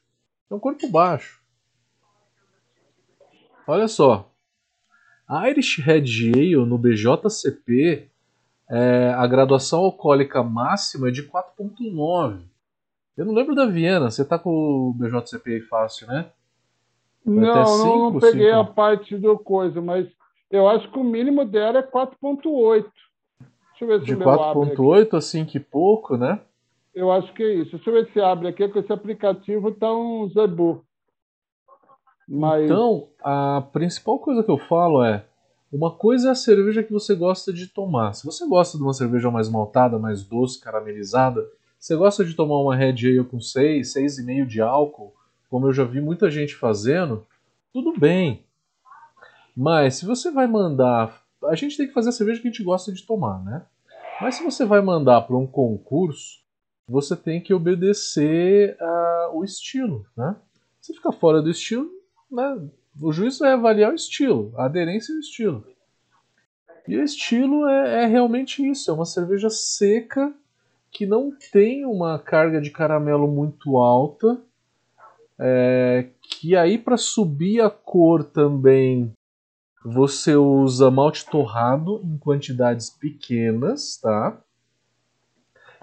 É 0.50 0.54
um 0.54 0.60
corpo 0.60 0.88
baixo. 0.88 1.42
Olha 3.66 3.88
só. 3.88 4.30
A 5.28 5.50
Irish 5.50 5.78
Red 5.78 6.32
Ale 6.32 6.64
no 6.64 6.78
BJCP, 6.78 8.08
é, 8.70 9.12
a 9.16 9.26
graduação 9.26 9.80
alcoólica 9.80 10.42
máxima 10.42 11.08
é 11.08 11.10
de 11.10 11.24
4.9. 11.24 12.42
Eu 13.16 13.24
não 13.24 13.34
lembro 13.34 13.54
da 13.54 13.66
Viena, 13.66 14.10
você 14.10 14.24
tá 14.24 14.38
com 14.38 14.50
o 14.50 14.94
BJCP 14.94 15.54
aí 15.54 15.60
fácil, 15.62 16.06
né? 16.06 16.30
Não, 17.26 17.66
cinco, 17.66 17.86
não, 17.86 18.10
não 18.10 18.20
peguei 18.20 18.48
cinco. 18.48 18.60
a 18.60 18.64
parte 18.64 19.16
do 19.16 19.38
coisa, 19.38 19.80
mas 19.80 20.06
eu 20.50 20.68
acho 20.68 20.90
que 20.90 20.98
o 20.98 21.04
mínimo 21.04 21.44
dela 21.44 21.78
é 21.78 21.82
4.8. 21.82 22.84
Deixa 23.78 23.84
eu 23.84 23.88
ver 23.88 24.00
se 24.00 24.06
De 24.06 24.16
4.8 24.16 25.14
a 25.14 25.20
5 25.20 25.56
e 25.56 25.60
pouco, 25.60 26.16
né? 26.16 26.40
Eu 26.94 27.10
acho 27.12 27.32
que 27.34 27.42
é 27.42 27.54
isso. 27.54 27.72
Deixa 27.72 27.90
eu 27.90 27.94
ver 27.94 28.10
se 28.12 28.20
abre 28.20 28.48
aqui, 28.48 28.66
com 28.68 28.78
esse 28.78 28.92
aplicativo 28.92 29.72
tá 29.72 29.92
um 29.92 30.28
Zebu. 30.28 30.82
Mas... 32.28 32.64
Então, 32.64 33.08
a 33.22 33.62
principal 33.72 34.18
coisa 34.18 34.42
que 34.42 34.50
eu 34.50 34.58
falo 34.58 35.04
é 35.04 35.26
uma 35.70 35.90
coisa 35.90 36.28
é 36.28 36.30
a 36.30 36.34
cerveja 36.34 36.82
que 36.82 36.92
você 36.92 37.14
gosta 37.14 37.52
de 37.52 37.66
tomar. 37.66 38.14
Se 38.14 38.24
você 38.24 38.46
gosta 38.46 38.78
de 38.78 38.82
uma 38.82 38.94
cerveja 38.94 39.30
mais 39.30 39.48
maltada, 39.48 39.98
mais 39.98 40.24
doce, 40.24 40.60
caramelizada, 40.60 41.46
você 41.78 41.94
gosta 41.96 42.24
de 42.24 42.34
tomar 42.34 42.56
uma 42.56 42.74
Red 42.74 43.06
Ale 43.06 43.24
com 43.24 43.40
6, 43.40 43.94
6,5 43.94 44.46
de 44.46 44.62
álcool, 44.62 45.12
como 45.50 45.66
eu 45.66 45.72
já 45.72 45.84
vi 45.84 46.00
muita 46.00 46.30
gente 46.30 46.54
fazendo, 46.54 47.26
tudo 47.72 47.98
bem. 47.98 48.44
Mas 49.56 49.96
se 49.96 50.06
você 50.06 50.30
vai 50.30 50.46
mandar. 50.46 51.24
A 51.44 51.54
gente 51.54 51.76
tem 51.76 51.86
que 51.86 51.92
fazer 51.92 52.08
a 52.08 52.12
cerveja 52.12 52.40
que 52.40 52.48
a 52.48 52.50
gente 52.50 52.64
gosta 52.64 52.92
de 52.92 53.04
tomar, 53.04 53.42
né? 53.44 53.64
Mas 54.20 54.36
se 54.36 54.44
você 54.44 54.64
vai 54.64 54.80
mandar 54.80 55.22
para 55.22 55.36
um 55.36 55.46
concurso, 55.46 56.40
você 56.88 57.14
tem 57.14 57.40
que 57.40 57.54
obedecer 57.54 58.76
uh, 58.80 59.36
o 59.36 59.44
estilo, 59.44 60.06
né? 60.16 60.34
Se 60.80 60.94
ficar 60.94 61.12
fora 61.12 61.42
do 61.42 61.50
estilo, 61.50 61.90
né? 62.30 62.68
o 63.00 63.12
juiz 63.12 63.38
vai 63.38 63.52
avaliar 63.52 63.92
o 63.92 63.94
estilo, 63.94 64.52
a 64.56 64.64
aderência 64.64 65.14
ao 65.14 65.20
estilo. 65.20 65.66
E 66.88 66.96
o 66.96 67.02
estilo 67.02 67.68
é, 67.68 68.04
é 68.04 68.06
realmente 68.06 68.66
isso: 68.66 68.90
é 68.90 68.94
uma 68.94 69.04
cerveja 69.04 69.50
seca 69.50 70.32
que 70.90 71.06
não 71.06 71.30
tem 71.52 71.84
uma 71.84 72.18
carga 72.18 72.60
de 72.60 72.70
caramelo 72.70 73.28
muito 73.28 73.76
alta 73.76 74.40
é, 75.38 76.08
que 76.22 76.56
aí 76.56 76.78
para 76.78 76.96
subir 76.96 77.60
a 77.60 77.70
cor 77.70 78.24
também 78.24 79.12
você 79.84 80.34
usa 80.34 80.90
malte 80.90 81.24
torrado 81.26 82.00
em 82.02 82.18
quantidades 82.18 82.90
pequenas, 82.90 83.98
tá? 83.98 84.36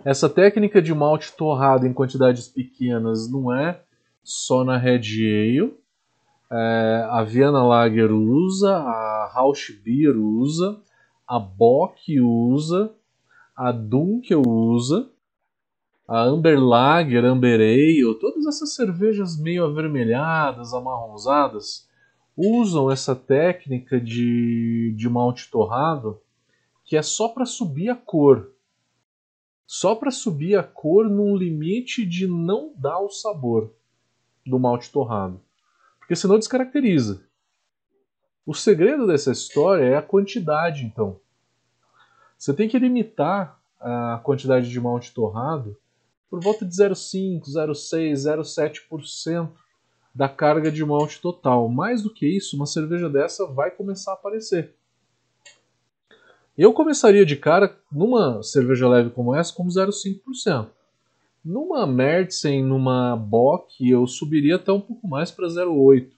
Essa 0.03 0.27
técnica 0.27 0.81
de 0.81 0.93
malte 0.93 1.31
torrado 1.31 1.87
em 1.87 1.93
quantidades 1.93 2.49
pequenas 2.49 3.31
não 3.31 3.53
é 3.55 3.79
só 4.21 4.63
na 4.63 4.77
Red 4.77 4.99
Ale. 4.99 5.73
É, 6.51 7.07
a 7.09 7.23
Vienna 7.23 7.63
Lager 7.63 8.11
usa, 8.11 8.75
a 8.75 9.31
Rausch 9.33 9.71
Beer 9.83 10.17
usa, 10.17 10.77
a 11.25 11.39
Bock 11.39 12.19
usa, 12.19 12.91
a 13.55 13.71
Dunkel 13.71 14.41
usa 14.45 15.09
a 16.07 16.21
Amber 16.21 16.59
Lager, 16.59 17.23
Amber 17.23 17.59
Ale, 17.59 18.19
todas 18.19 18.45
essas 18.45 18.75
cervejas 18.75 19.39
meio 19.39 19.65
avermelhadas, 19.65 20.73
amarronzadas, 20.73 21.87
usam 22.35 22.91
essa 22.91 23.15
técnica 23.15 23.99
de, 23.99 24.93
de 24.97 25.09
malte 25.09 25.49
torrado 25.49 26.19
que 26.83 26.97
é 26.97 27.01
só 27.01 27.29
para 27.29 27.45
subir 27.45 27.89
a 27.89 27.95
cor. 27.95 28.51
Só 29.65 29.95
para 29.95 30.11
subir 30.11 30.57
a 30.57 30.63
cor 30.63 31.09
num 31.09 31.35
limite 31.35 32.05
de 32.05 32.27
não 32.27 32.73
dar 32.75 32.99
o 32.99 33.09
sabor 33.09 33.73
do 34.45 34.59
malte 34.59 34.91
torrado. 34.91 35.41
Porque 35.97 36.15
senão 36.15 36.37
descaracteriza. 36.37 37.25
O 38.45 38.53
segredo 38.53 39.07
dessa 39.07 39.31
história 39.31 39.85
é 39.85 39.95
a 39.95 40.01
quantidade, 40.01 40.85
então. 40.85 41.21
Você 42.37 42.53
tem 42.53 42.67
que 42.67 42.77
limitar 42.77 43.57
a 43.79 44.19
quantidade 44.21 44.69
de 44.69 44.79
malte 44.81 45.13
torrado 45.13 45.77
por 46.33 46.41
volta 46.41 46.65
de 46.65 46.75
0,5, 46.75 47.43
0,6, 47.43 48.13
0,7% 48.13 49.51
da 50.15 50.27
carga 50.27 50.71
de 50.71 50.83
malte 50.83 51.21
total. 51.21 51.69
Mais 51.69 52.01
do 52.01 52.11
que 52.11 52.25
isso, 52.25 52.55
uma 52.55 52.65
cerveja 52.65 53.07
dessa 53.07 53.45
vai 53.45 53.69
começar 53.69 54.13
a 54.13 54.13
aparecer. 54.15 54.73
Eu 56.57 56.73
começaria 56.73 57.23
de 57.23 57.35
cara 57.35 57.77
numa 57.91 58.41
cerveja 58.41 58.89
leve 58.89 59.11
como 59.11 59.35
essa 59.35 59.53
com 59.53 59.67
0,5%. 59.67 60.69
Numa 61.45 61.85
Märzen, 61.85 62.63
numa 62.63 63.15
Bock, 63.15 63.87
eu 63.87 64.07
subiria 64.07 64.55
até 64.55 64.71
um 64.71 64.81
pouco 64.81 65.07
mais 65.07 65.29
para 65.29 65.45
0,8%. 65.45 66.13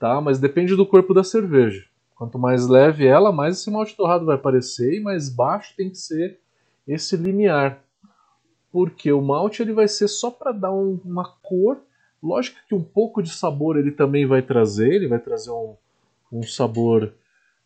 Tá? 0.00 0.20
Mas 0.20 0.40
depende 0.40 0.74
do 0.74 0.84
corpo 0.84 1.14
da 1.14 1.22
cerveja. 1.22 1.84
Quanto 2.16 2.36
mais 2.36 2.66
leve 2.66 3.06
ela, 3.06 3.30
mais 3.30 3.60
esse 3.60 3.70
malte 3.70 3.96
torrado 3.96 4.26
vai 4.26 4.34
aparecer 4.34 4.92
e 4.92 5.00
mais 5.00 5.28
baixo 5.28 5.72
tem 5.76 5.88
que 5.88 5.98
ser 5.98 6.40
esse 6.84 7.16
limiar. 7.16 7.83
Porque 8.74 9.12
o 9.12 9.22
malte 9.22 9.62
ele 9.62 9.72
vai 9.72 9.86
ser 9.86 10.08
só 10.08 10.32
para 10.32 10.50
dar 10.50 10.72
um, 10.72 10.98
uma 11.04 11.28
cor. 11.40 11.80
Lógico 12.20 12.58
que 12.68 12.74
um 12.74 12.82
pouco 12.82 13.22
de 13.22 13.30
sabor 13.30 13.76
ele 13.76 13.92
também 13.92 14.26
vai 14.26 14.42
trazer, 14.42 14.94
ele 14.94 15.06
vai 15.06 15.20
trazer 15.20 15.52
um, 15.52 15.76
um 16.32 16.42
sabor 16.42 17.14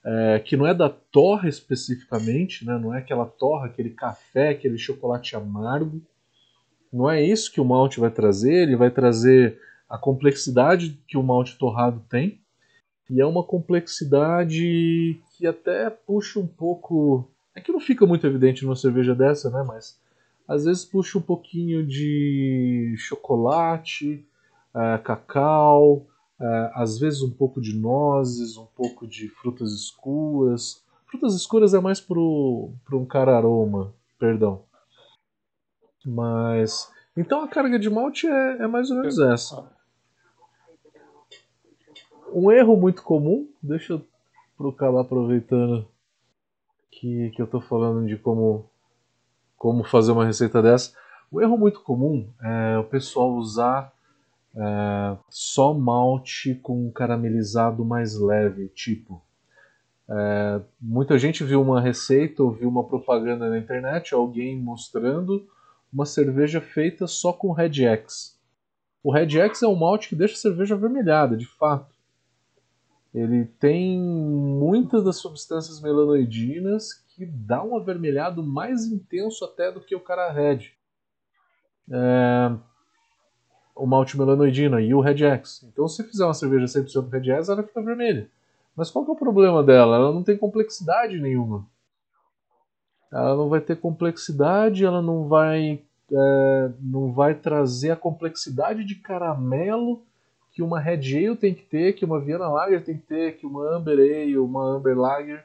é, 0.05 0.39
que 0.39 0.55
não 0.55 0.67
é 0.67 0.75
da 0.75 0.91
torra 0.91 1.49
especificamente, 1.49 2.63
né? 2.67 2.79
não 2.79 2.95
é 2.95 2.99
aquela 2.99 3.25
torra, 3.25 3.69
aquele 3.69 3.89
café, 3.89 4.51
aquele 4.51 4.77
chocolate 4.77 5.35
amargo. 5.35 6.03
Não 6.93 7.11
é 7.11 7.25
isso 7.25 7.51
que 7.51 7.61
o 7.61 7.65
malte 7.65 7.99
vai 7.99 8.11
trazer, 8.11 8.65
ele 8.65 8.77
vai 8.77 8.91
trazer 8.91 9.59
a 9.89 9.97
complexidade 9.97 11.01
que 11.09 11.17
o 11.17 11.23
malte 11.23 11.57
torrado 11.57 12.05
tem. 12.07 12.39
E 13.09 13.19
é 13.19 13.25
uma 13.25 13.43
complexidade 13.43 15.19
que 15.39 15.47
até 15.47 15.89
puxa 15.89 16.39
um 16.39 16.47
pouco. 16.47 17.31
É 17.55 17.63
que 17.63 17.73
não 17.73 17.81
fica 17.81 18.05
muito 18.05 18.27
evidente 18.27 18.63
numa 18.63 18.77
cerveja 18.77 19.15
dessa, 19.15 19.49
né? 19.49 19.65
Mas 19.67 19.99
às 20.49 20.65
vezes 20.65 20.85
puxa 20.85 21.19
um 21.19 21.23
pouquinho 21.23 21.87
de 21.87 22.95
chocolate, 22.97 24.27
é, 24.75 24.99
cacau, 24.99 26.07
é, 26.41 26.73
às 26.75 26.99
vezes 26.99 27.21
um 27.21 27.31
pouco 27.31 27.61
de 27.61 27.77
nozes, 27.77 28.57
um 28.57 28.67
pouco 28.67 29.07
de 29.07 29.29
frutas 29.29 29.73
escuras. 29.73 30.83
Frutas 31.07 31.35
escuras 31.35 31.75
é 31.75 31.81
mais 31.81 32.01
para 32.01 32.19
um 32.19 33.07
cara 33.07 33.37
aroma, 33.37 33.93
perdão. 34.19 34.63
Mas. 36.05 36.91
Então 37.17 37.43
a 37.43 37.49
carga 37.49 37.79
de 37.79 37.91
malte 37.91 38.27
é, 38.27 38.63
é 38.63 38.67
mais 38.67 38.91
ou 38.91 38.97
menos 38.97 39.19
essa. 39.19 39.71
Um 42.33 42.51
erro 42.51 42.77
muito 42.77 43.03
comum, 43.03 43.49
deixa 43.63 43.95
eu 43.95 44.69
acabar 44.69 45.01
aproveitando 45.01 45.87
que, 46.91 47.31
que 47.31 47.41
eu 47.41 47.47
estou 47.47 47.61
falando 47.61 48.07
de 48.07 48.17
como, 48.17 48.69
como 49.59 49.85
fazer 49.85 50.13
uma 50.13 50.25
receita 50.25 50.63
dessa. 50.63 50.95
Um 51.31 51.41
erro 51.41 51.59
muito 51.59 51.81
comum 51.81 52.27
é 52.43 52.79
o 52.79 52.85
pessoal 52.85 53.35
usar 53.35 53.93
é, 54.57 55.17
só 55.29 55.75
malte 55.75 56.55
com 56.55 56.91
caramelizado 56.91 57.85
mais 57.85 58.19
leve, 58.19 58.69
tipo. 58.69 59.23
É, 60.09 60.61
muita 60.81 61.19
gente 61.19 61.45
viu 61.45 61.61
uma 61.61 61.81
receita 61.81 62.43
ou 62.43 62.51
viu 62.51 62.69
uma 62.69 62.85
propaganda 62.85 63.51
na 63.51 63.59
internet, 63.59 64.15
alguém 64.15 64.59
mostrando 64.59 65.47
uma 65.93 66.07
cerveja 66.07 66.61
feita 66.61 67.07
só 67.07 67.33
com 67.33 67.53
Red 67.53 67.85
X. 67.85 68.39
O 69.03 69.13
Red 69.13 69.39
X 69.39 69.63
é 69.63 69.67
um 69.67 69.77
malte 69.77 70.09
que 70.09 70.17
deixa 70.17 70.35
a 70.35 70.39
cerveja 70.39 70.75
avermelhada, 70.75 71.37
de 71.37 71.47
fato. 71.47 71.95
Ele 73.15 73.45
tem 73.59 73.99
muitas 73.99 75.05
das 75.05 75.17
substâncias 75.17 75.81
melanoidinas 75.81 77.05
que 77.19 77.27
dá 77.27 77.65
um 77.65 77.77
avermelhado 77.77 78.45
mais 78.45 78.87
intenso 78.87 79.45
até 79.45 79.73
do 79.73 79.81
que 79.81 79.97
o 79.97 80.01
cara 80.01 80.31
Red. 80.31 80.71
É, 81.91 82.53
o 83.75 83.87
malte 83.87 84.17
melanoidina 84.17 84.81
e 84.81 84.95
o 84.95 85.01
Red 85.01 85.25
X. 85.25 85.65
Então, 85.65 85.89
se 85.89 86.05
fizer 86.05 86.25
uma 86.25 86.35
cerveja 86.35 86.81
100% 86.81 87.11
Red 87.11 87.31
X, 87.31 87.49
ela 87.49 87.65
fica 87.65 87.83
vermelha. 87.83 88.31
Mas 88.77 88.89
qual 88.89 89.05
que 89.05 89.11
é 89.11 89.15
o 89.15 89.19
problema 89.19 89.65
dela? 89.65 89.97
Ela 89.97 90.13
não 90.13 90.23
tem 90.23 90.37
complexidade 90.37 91.21
nenhuma. 91.21 91.67
Ela 93.11 93.35
não 93.35 93.49
vai 93.49 93.61
ter 93.61 93.77
complexidade, 93.77 94.85
ela 94.85 95.03
não 95.03 95.27
vai, 95.27 95.83
é, 96.13 96.71
não 96.81 97.13
vai 97.13 97.35
trazer 97.35 97.91
a 97.91 97.97
complexidade 97.97 98.85
de 98.85 98.95
caramelo 98.95 100.03
que 100.53 100.63
uma 100.63 100.79
Red 100.79 101.17
Ale 101.17 101.37
tem 101.37 101.53
que 101.53 101.65
ter, 101.65 101.95
que 101.95 102.05
uma 102.05 102.21
Vienna 102.21 102.49
Lager 102.49 102.85
tem 102.85 102.97
que 102.97 103.07
ter, 103.07 103.37
que 103.37 103.47
uma 103.47 103.69
Amber 103.75 103.99
Ale, 103.99 104.39
uma 104.39 104.77
Amber 104.77 104.97
Lager 104.97 105.45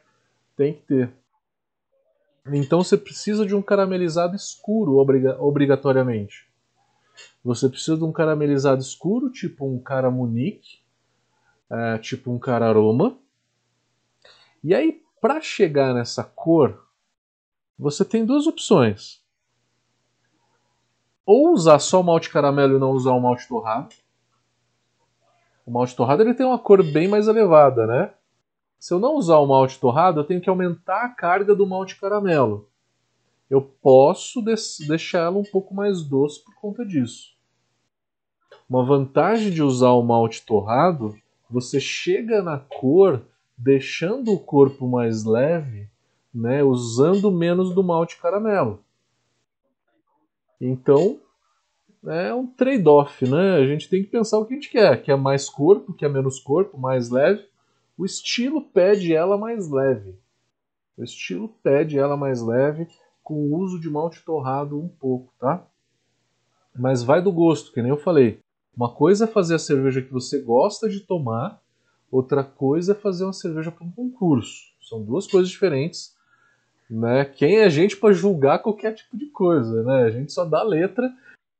tem 0.56 0.74
que 0.74 0.82
ter. 0.82 1.23
Então 2.52 2.84
você 2.84 2.98
precisa 2.98 3.46
de 3.46 3.56
um 3.56 3.62
caramelizado 3.62 4.36
escuro 4.36 4.98
obriga 4.98 5.42
obrigatoriamente. 5.42 6.46
Você 7.44 7.70
precisa 7.70 7.98
de 7.98 8.04
um 8.04 8.12
caramelizado 8.12 8.82
escuro, 8.82 9.30
tipo 9.30 9.66
um 9.66 9.80
cara 9.80 10.12
Munique, 10.12 10.80
é, 11.70 11.98
tipo 11.98 12.32
um 12.32 12.40
cara 12.40 12.68
Aroma. 12.68 13.18
E 14.64 14.74
aí, 14.74 15.02
para 15.22 15.42
chegar 15.42 15.94
nessa 15.94 16.24
cor, 16.24 16.86
você 17.78 18.04
tem 18.04 18.26
duas 18.26 18.48
opções. 18.48 19.22
Ou 21.26 21.54
usar 21.54 21.80
só 21.80 22.02
o 22.02 22.04
malte 22.04 22.30
caramelo 22.30 22.76
e 22.76 22.80
não 22.80 22.92
usar 22.92 23.12
o 23.12 23.20
malte 23.20 23.48
torrado. 23.48 23.96
O 25.66 25.72
malte 25.72 25.96
torrado 25.96 26.24
ele 26.24 26.34
tem 26.34 26.46
uma 26.46 26.60
cor 26.60 26.84
bem 26.84 27.08
mais 27.08 27.28
elevada, 27.28 27.88
né? 27.88 28.14
Se 28.84 28.94
eu 28.94 29.00
não 29.00 29.16
usar 29.16 29.38
o 29.38 29.48
malte 29.48 29.80
torrado, 29.80 30.20
eu 30.20 30.26
tenho 30.26 30.42
que 30.42 30.50
aumentar 30.50 31.06
a 31.06 31.10
carga 31.10 31.56
do 31.56 31.66
malte 31.66 31.98
caramelo. 31.98 32.68
Eu 33.50 33.62
posso 33.62 34.42
deixá-lo 34.42 35.40
um 35.40 35.44
pouco 35.44 35.74
mais 35.74 36.04
doce 36.04 36.44
por 36.44 36.54
conta 36.56 36.86
disso. 36.86 37.34
Uma 38.70 38.84
vantagem 38.84 39.52
de 39.52 39.64
usar 39.64 39.92
o 39.92 40.04
malte 40.04 40.46
torrado, 40.46 41.16
você 41.50 41.80
chega 41.80 42.42
na 42.42 42.60
cor 42.60 43.26
deixando 43.58 44.34
o 44.34 44.40
corpo 44.40 44.86
mais 44.86 45.24
leve, 45.24 45.90
né, 46.34 46.62
usando 46.62 47.32
menos 47.32 47.74
do 47.74 47.82
malte 47.82 48.18
caramelo. 48.18 48.84
Então, 50.60 51.22
é 52.06 52.34
um 52.34 52.46
trade-off, 52.46 53.26
né? 53.30 53.56
A 53.56 53.66
gente 53.66 53.88
tem 53.88 54.04
que 54.04 54.10
pensar 54.10 54.40
o 54.40 54.46
que 54.46 54.52
a 54.52 54.58
gente 54.58 54.70
quer, 54.70 55.02
quer 55.02 55.16
mais 55.16 55.50
corpo, 55.50 55.94
quer 55.94 56.10
menos 56.10 56.38
corpo, 56.38 56.78
mais 56.78 57.10
leve. 57.10 57.53
O 57.98 58.06
estilo 58.06 58.62
pede 58.62 59.14
ela 59.14 59.38
mais 59.38 59.70
leve. 59.70 60.16
O 60.98 61.04
estilo 61.04 61.50
pede 61.62 61.98
ela 61.98 62.18
mais 62.18 62.42
leve 62.42 62.88
com 63.24 63.36
o 63.36 63.58
uso 63.58 63.80
de 63.80 63.90
malte 63.90 64.24
torrado 64.24 64.80
um 64.80 64.88
pouco, 64.88 65.34
tá? 65.40 65.66
Mas 66.76 67.04
vai 67.04 67.22
do 67.22 67.32
gosto, 67.32 67.72
que 67.72 67.82
nem 67.82 67.90
eu 67.90 67.98
falei. 67.98 68.40
Uma 68.76 68.94
coisa 68.94 69.26
é 69.26 69.28
fazer 69.28 69.56
a 69.56 69.60
cerveja 69.60 70.02
que 70.02 70.12
você 70.12 70.42
gosta 70.42 70.90
de 70.90 71.02
tomar, 71.02 71.62
outra 72.12 72.44
coisa 72.44 72.94
é 72.94 72.96
fazer 72.96 73.24
uma 73.24 73.34
cerveja 73.34 73.72
para 73.72 73.86
um 73.86 73.92
concurso. 73.92 74.74
São 74.82 75.04
duas 75.04 75.28
coisas 75.28 75.50
diferentes. 75.50 76.16
Né? 76.90 77.26
Quem 77.26 77.60
é 77.60 77.66
a 77.66 77.70
gente 77.70 77.98
para 77.98 78.14
julgar 78.14 78.60
qualquer 78.60 78.94
tipo 78.94 79.16
de 79.16 79.28
coisa? 79.28 79.84
Né? 79.84 80.04
A 80.04 80.10
gente 80.10 80.34
só 80.34 80.44
dá 80.44 80.60
a 80.60 80.64
letra 80.64 81.12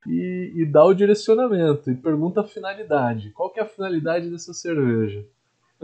e, 0.06 0.52
e 0.56 0.66
dá 0.66 0.84
o 0.84 0.94
direcionamento 0.94 1.90
e 1.90 1.94
pergunta 1.94 2.40
a 2.40 2.44
finalidade. 2.44 3.30
Qual 3.30 3.50
que 3.50 3.60
é 3.60 3.62
a 3.62 3.68
finalidade 3.68 4.28
dessa 4.28 4.52
cerveja? 4.52 5.24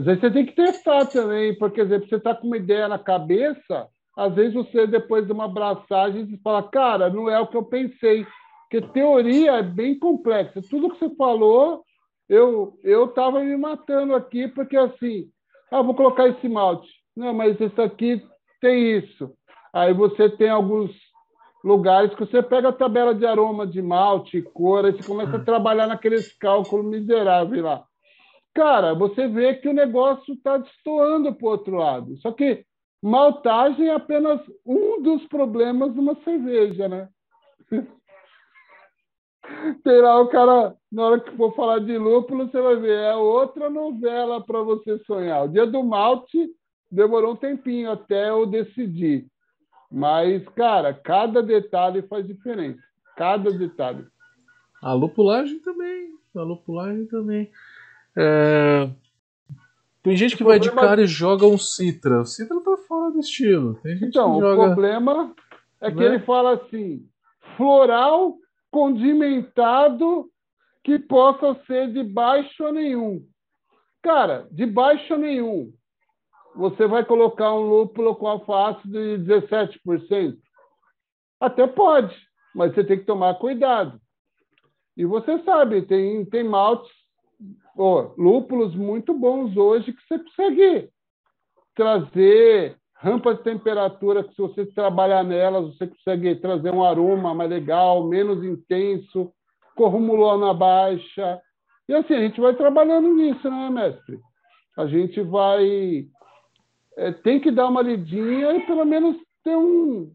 Às 0.01 0.07
vezes 0.07 0.21
você 0.23 0.31
tem 0.31 0.47
que 0.47 0.55
testar 0.55 1.05
também, 1.05 1.55
porque, 1.59 1.79
exemplo, 1.79 2.09
você 2.09 2.17
está 2.17 2.35
com 2.35 2.47
uma 2.47 2.57
ideia 2.57 2.89
na 2.89 2.99
cabeça, 2.99 3.87
às 4.17 4.35
vezes 4.35 4.55
você, 4.55 4.87
depois 4.87 5.27
de 5.27 5.33
uma 5.33 5.45
abraçagem, 5.45 6.25
você 6.25 6.39
fala, 6.39 6.63
cara, 6.63 7.11
não 7.11 7.29
é 7.29 7.39
o 7.39 7.47
que 7.47 7.57
eu 7.57 7.63
pensei. 7.63 8.27
Porque 8.63 8.81
teoria 8.95 9.59
é 9.59 9.63
bem 9.63 9.99
complexa. 9.99 10.63
Tudo 10.71 10.89
que 10.89 10.99
você 10.99 11.15
falou, 11.17 11.85
eu 12.31 12.79
eu 12.83 13.05
estava 13.07 13.41
me 13.41 13.55
matando 13.59 14.15
aqui, 14.15 14.49
porque 14.49 14.77
assim, 14.77 15.27
ah, 15.71 15.83
vou 15.83 15.95
colocar 15.95 16.29
esse 16.29 16.49
malte. 16.49 16.89
Não, 17.15 17.35
mas 17.35 17.61
esse 17.61 17.81
aqui 17.83 18.23
tem 18.59 18.97
isso. 18.97 19.31
Aí 19.71 19.93
você 19.93 20.31
tem 20.31 20.49
alguns 20.49 20.93
lugares 21.63 22.15
que 22.15 22.25
você 22.25 22.43
pega 22.43 22.71
a 22.71 22.73
tabela 22.73 23.15
de 23.15 23.27
aroma 23.27 23.67
de 23.67 23.83
malte, 23.83 24.41
cor, 24.41 24.87
aí 24.87 24.93
você 24.93 25.07
começa 25.07 25.37
a 25.37 25.45
trabalhar 25.45 25.87
naqueles 25.87 26.33
cálculos 26.39 26.87
miseráveis 26.87 27.63
lá. 27.63 27.85
Cara, 28.55 28.95
você 28.95 29.29
vê 29.29 29.55
que 29.55 29.69
o 29.69 29.73
negócio 29.73 30.35
está 30.35 30.59
destoando 30.59 31.35
para 31.35 31.47
o 31.47 31.51
outro 31.51 31.77
lado. 31.77 32.17
Só 32.19 32.33
que 32.33 32.65
maltagem 33.03 33.89
é 33.89 33.95
apenas 33.95 34.41
um 34.67 35.01
dos 35.03 35.27
problemas 35.29 35.95
de 35.95 36.01
uma 36.01 36.15
cerveja, 36.17 36.89
né? 36.89 37.09
Tem 39.83 40.01
lá 40.01 40.21
o 40.21 40.29
cara, 40.29 40.77
na 40.93 41.05
hora 41.05 41.21
que 41.21 41.37
for 41.37 41.55
falar 41.55 41.79
de 41.81 41.97
lúpulo, 41.97 42.47
você 42.47 42.61
vai 42.61 42.77
ver, 42.77 42.99
é 42.99 43.15
outra 43.15 43.71
novela 43.71 44.41
para 44.41 44.63
você 44.63 44.99
sonhar. 45.01 45.45
O 45.45 45.49
dia 45.49 45.67
do 45.67 45.83
malte 45.83 46.51
demorou 46.91 47.33
um 47.33 47.37
tempinho 47.37 47.91
até 47.91 48.31
eu 48.31 48.47
decidir. 48.47 49.27
Mas, 49.91 50.47
cara, 50.51 50.95
cada 50.95 51.43
detalhe 51.43 52.03
faz 52.03 52.27
diferença. 52.27 52.81
Cada 53.17 53.51
detalhe. 53.51 54.07
A 54.83 54.93
lupulagem 54.93 55.59
também. 55.61 56.11
A 56.37 56.43
lupulagem 56.43 57.07
também. 57.07 57.51
É... 58.17 58.91
Tem 60.03 60.17
gente 60.17 60.37
que 60.37 60.43
o 60.43 60.47
vai 60.47 60.59
problema... 60.59 60.83
de 60.83 60.89
cara 60.89 61.03
e 61.03 61.07
joga 61.07 61.47
um 61.47 61.59
Citra. 61.59 62.23
O 62.23 62.25
Citra 62.25 62.59
tá 62.61 62.77
fora 62.89 63.11
do 63.13 63.21
estilo. 63.21 63.79
então, 63.85 64.39
o 64.39 64.41
joga... 64.41 64.67
problema 64.67 65.35
é 65.81 65.91
que 65.91 65.99
né? 65.99 66.07
ele 66.07 66.21
fala 66.21 66.55
assim: 66.55 67.07
floral 67.57 68.37
condimentado 68.71 70.31
que 70.83 70.99
possa 70.99 71.55
ser 71.67 71.93
de 71.93 72.03
baixo 72.03 72.65
a 72.65 72.73
nenhum. 72.73 73.23
Cara, 74.03 74.49
de 74.51 74.65
baixo 74.65 75.15
a 75.15 75.19
nenhum. 75.19 75.73
Você 76.57 76.87
vai 76.87 77.05
colocar 77.05 77.53
um 77.55 77.69
lúpulo 77.69 78.17
com 78.17 78.27
alface 78.27 78.87
de 78.89 79.19
17%? 79.19 80.37
Até 81.39 81.67
pode, 81.67 82.15
mas 82.55 82.75
você 82.75 82.83
tem 82.83 82.99
que 82.99 83.05
tomar 83.05 83.35
cuidado. 83.35 84.01
E 84.97 85.05
você 85.05 85.39
sabe, 85.45 85.83
tem, 85.83 86.25
tem 86.25 86.45
maltes, 86.45 86.91
oh, 87.77 88.13
lúpulos 88.17 88.75
muito 88.75 89.15
bons 89.15 89.57
hoje 89.57 89.93
que 89.93 90.03
você 90.07 90.19
consegue 90.19 90.91
trazer 91.75 92.77
rampas 92.95 93.39
de 93.39 93.45
temperatura 93.45 94.23
que 94.23 94.35
se 94.35 94.43
você 94.43 94.67
trabalhar 94.67 95.25
nelas, 95.25 95.75
você 95.75 95.87
consegue 95.87 96.37
trazer 96.37 96.73
um 96.73 96.85
aroma 96.85 97.35
mais 97.35 97.49
legal, 97.49 98.07
menos 98.07 98.45
intenso, 98.45 99.33
corrumulona 99.75 100.53
baixa. 100.53 101.41
E 101.89 101.95
assim, 101.95 102.15
a 102.15 102.21
gente 102.21 102.41
vai 102.41 102.55
trabalhando 102.55 103.15
nisso, 103.15 103.51
né, 103.51 103.71
mestre? 103.71 104.21
A 104.77 104.87
gente 104.87 105.21
vai... 105.23 106.07
É, 106.97 107.13
tem 107.13 107.41
que 107.41 107.51
dar 107.51 107.69
uma 107.69 107.81
lidinha 107.81 108.53
e 108.53 108.67
pelo 108.67 108.85
menos 108.85 109.17
ter 109.43 109.57
um, 109.57 110.13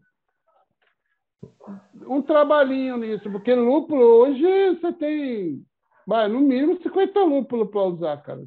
um 2.06 2.22
trabalhinho 2.22 2.96
nisso, 2.96 3.28
porque 3.30 3.54
lúpulo 3.54 4.02
hoje 4.02 4.76
você 4.76 4.92
tem, 4.92 5.64
vai, 6.06 6.28
no 6.28 6.40
mínimo 6.40 6.80
50 6.82 7.20
lúpulos 7.24 7.70
para 7.70 7.82
usar, 7.82 8.16
cara. 8.18 8.44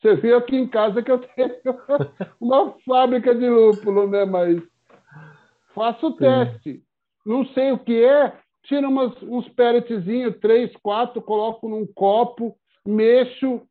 Você 0.00 0.16
viu 0.16 0.36
aqui 0.36 0.56
em 0.56 0.66
casa 0.66 1.02
que 1.02 1.10
eu 1.10 1.18
tenho 1.18 1.50
uma 2.40 2.74
fábrica 2.86 3.34
de 3.34 3.48
lúpulo, 3.48 4.08
né? 4.08 4.24
Mas 4.24 4.62
faço 5.74 6.08
o 6.08 6.16
teste. 6.16 6.82
Não 7.24 7.44
sei 7.46 7.72
o 7.72 7.78
que 7.78 8.02
é, 8.02 8.32
tiro 8.62 8.88
umas, 8.88 9.12
uns 9.22 9.48
pelletzinhos, 9.50 10.38
três, 10.40 10.74
quatro, 10.82 11.20
coloco 11.20 11.68
num 11.68 11.86
copo, 11.86 12.56
mexo, 12.86 13.62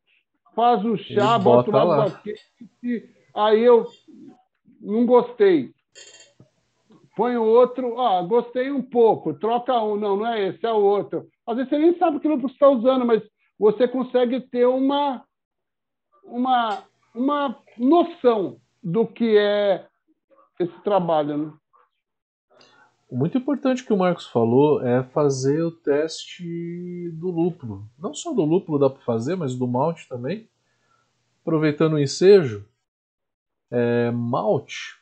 faz 0.56 0.84
o 0.86 0.98
chá, 0.98 1.39
boto 1.39 1.72
lá 1.72 1.84
lá. 1.84 2.12
quente, 2.12 3.10
aí 3.36 3.63
eu 3.63 3.88
não 4.80 5.06
gostei. 5.06 5.72
Põe 7.20 7.36
o 7.36 7.44
outro, 7.44 8.00
ah, 8.00 8.22
gostei 8.22 8.72
um 8.72 8.82
pouco, 8.82 9.34
troca 9.34 9.78
um, 9.84 9.98
não, 9.98 10.16
não 10.16 10.26
é 10.26 10.48
esse, 10.48 10.66
é 10.66 10.72
o 10.72 10.78
outro. 10.78 11.28
Às 11.46 11.58
vezes 11.58 11.70
você 11.70 11.78
nem 11.78 11.98
sabe 11.98 12.18
que 12.18 12.30
lúpulo 12.30 12.48
você 12.48 12.54
está 12.54 12.70
usando, 12.70 13.06
mas 13.06 13.22
você 13.60 13.90
consegue 13.90 14.40
ter 14.40 14.66
uma, 14.66 15.26
uma, 16.24 16.82
uma 17.14 17.62
noção 17.78 18.62
do 18.82 19.06
que 19.06 19.38
é 19.38 19.86
esse 20.62 20.82
trabalho. 20.82 21.38
Né? 21.38 21.54
Muito 23.12 23.38
importante 23.38 23.84
que 23.84 23.92
o 23.92 23.98
Marcos 23.98 24.28
falou 24.28 24.82
é 24.82 25.04
fazer 25.04 25.62
o 25.62 25.72
teste 25.72 27.12
do 27.16 27.30
lúpulo. 27.30 27.84
Não 28.00 28.14
só 28.14 28.32
do 28.32 28.46
lúpulo 28.46 28.80
dá 28.80 28.90
para 28.90 29.04
fazer, 29.04 29.36
mas 29.36 29.58
do 29.58 29.68
malte 29.68 30.08
também. 30.08 30.50
Aproveitando 31.42 31.96
o 31.96 32.00
ensejo, 32.00 32.66
é, 33.70 34.10
malte, 34.10 34.99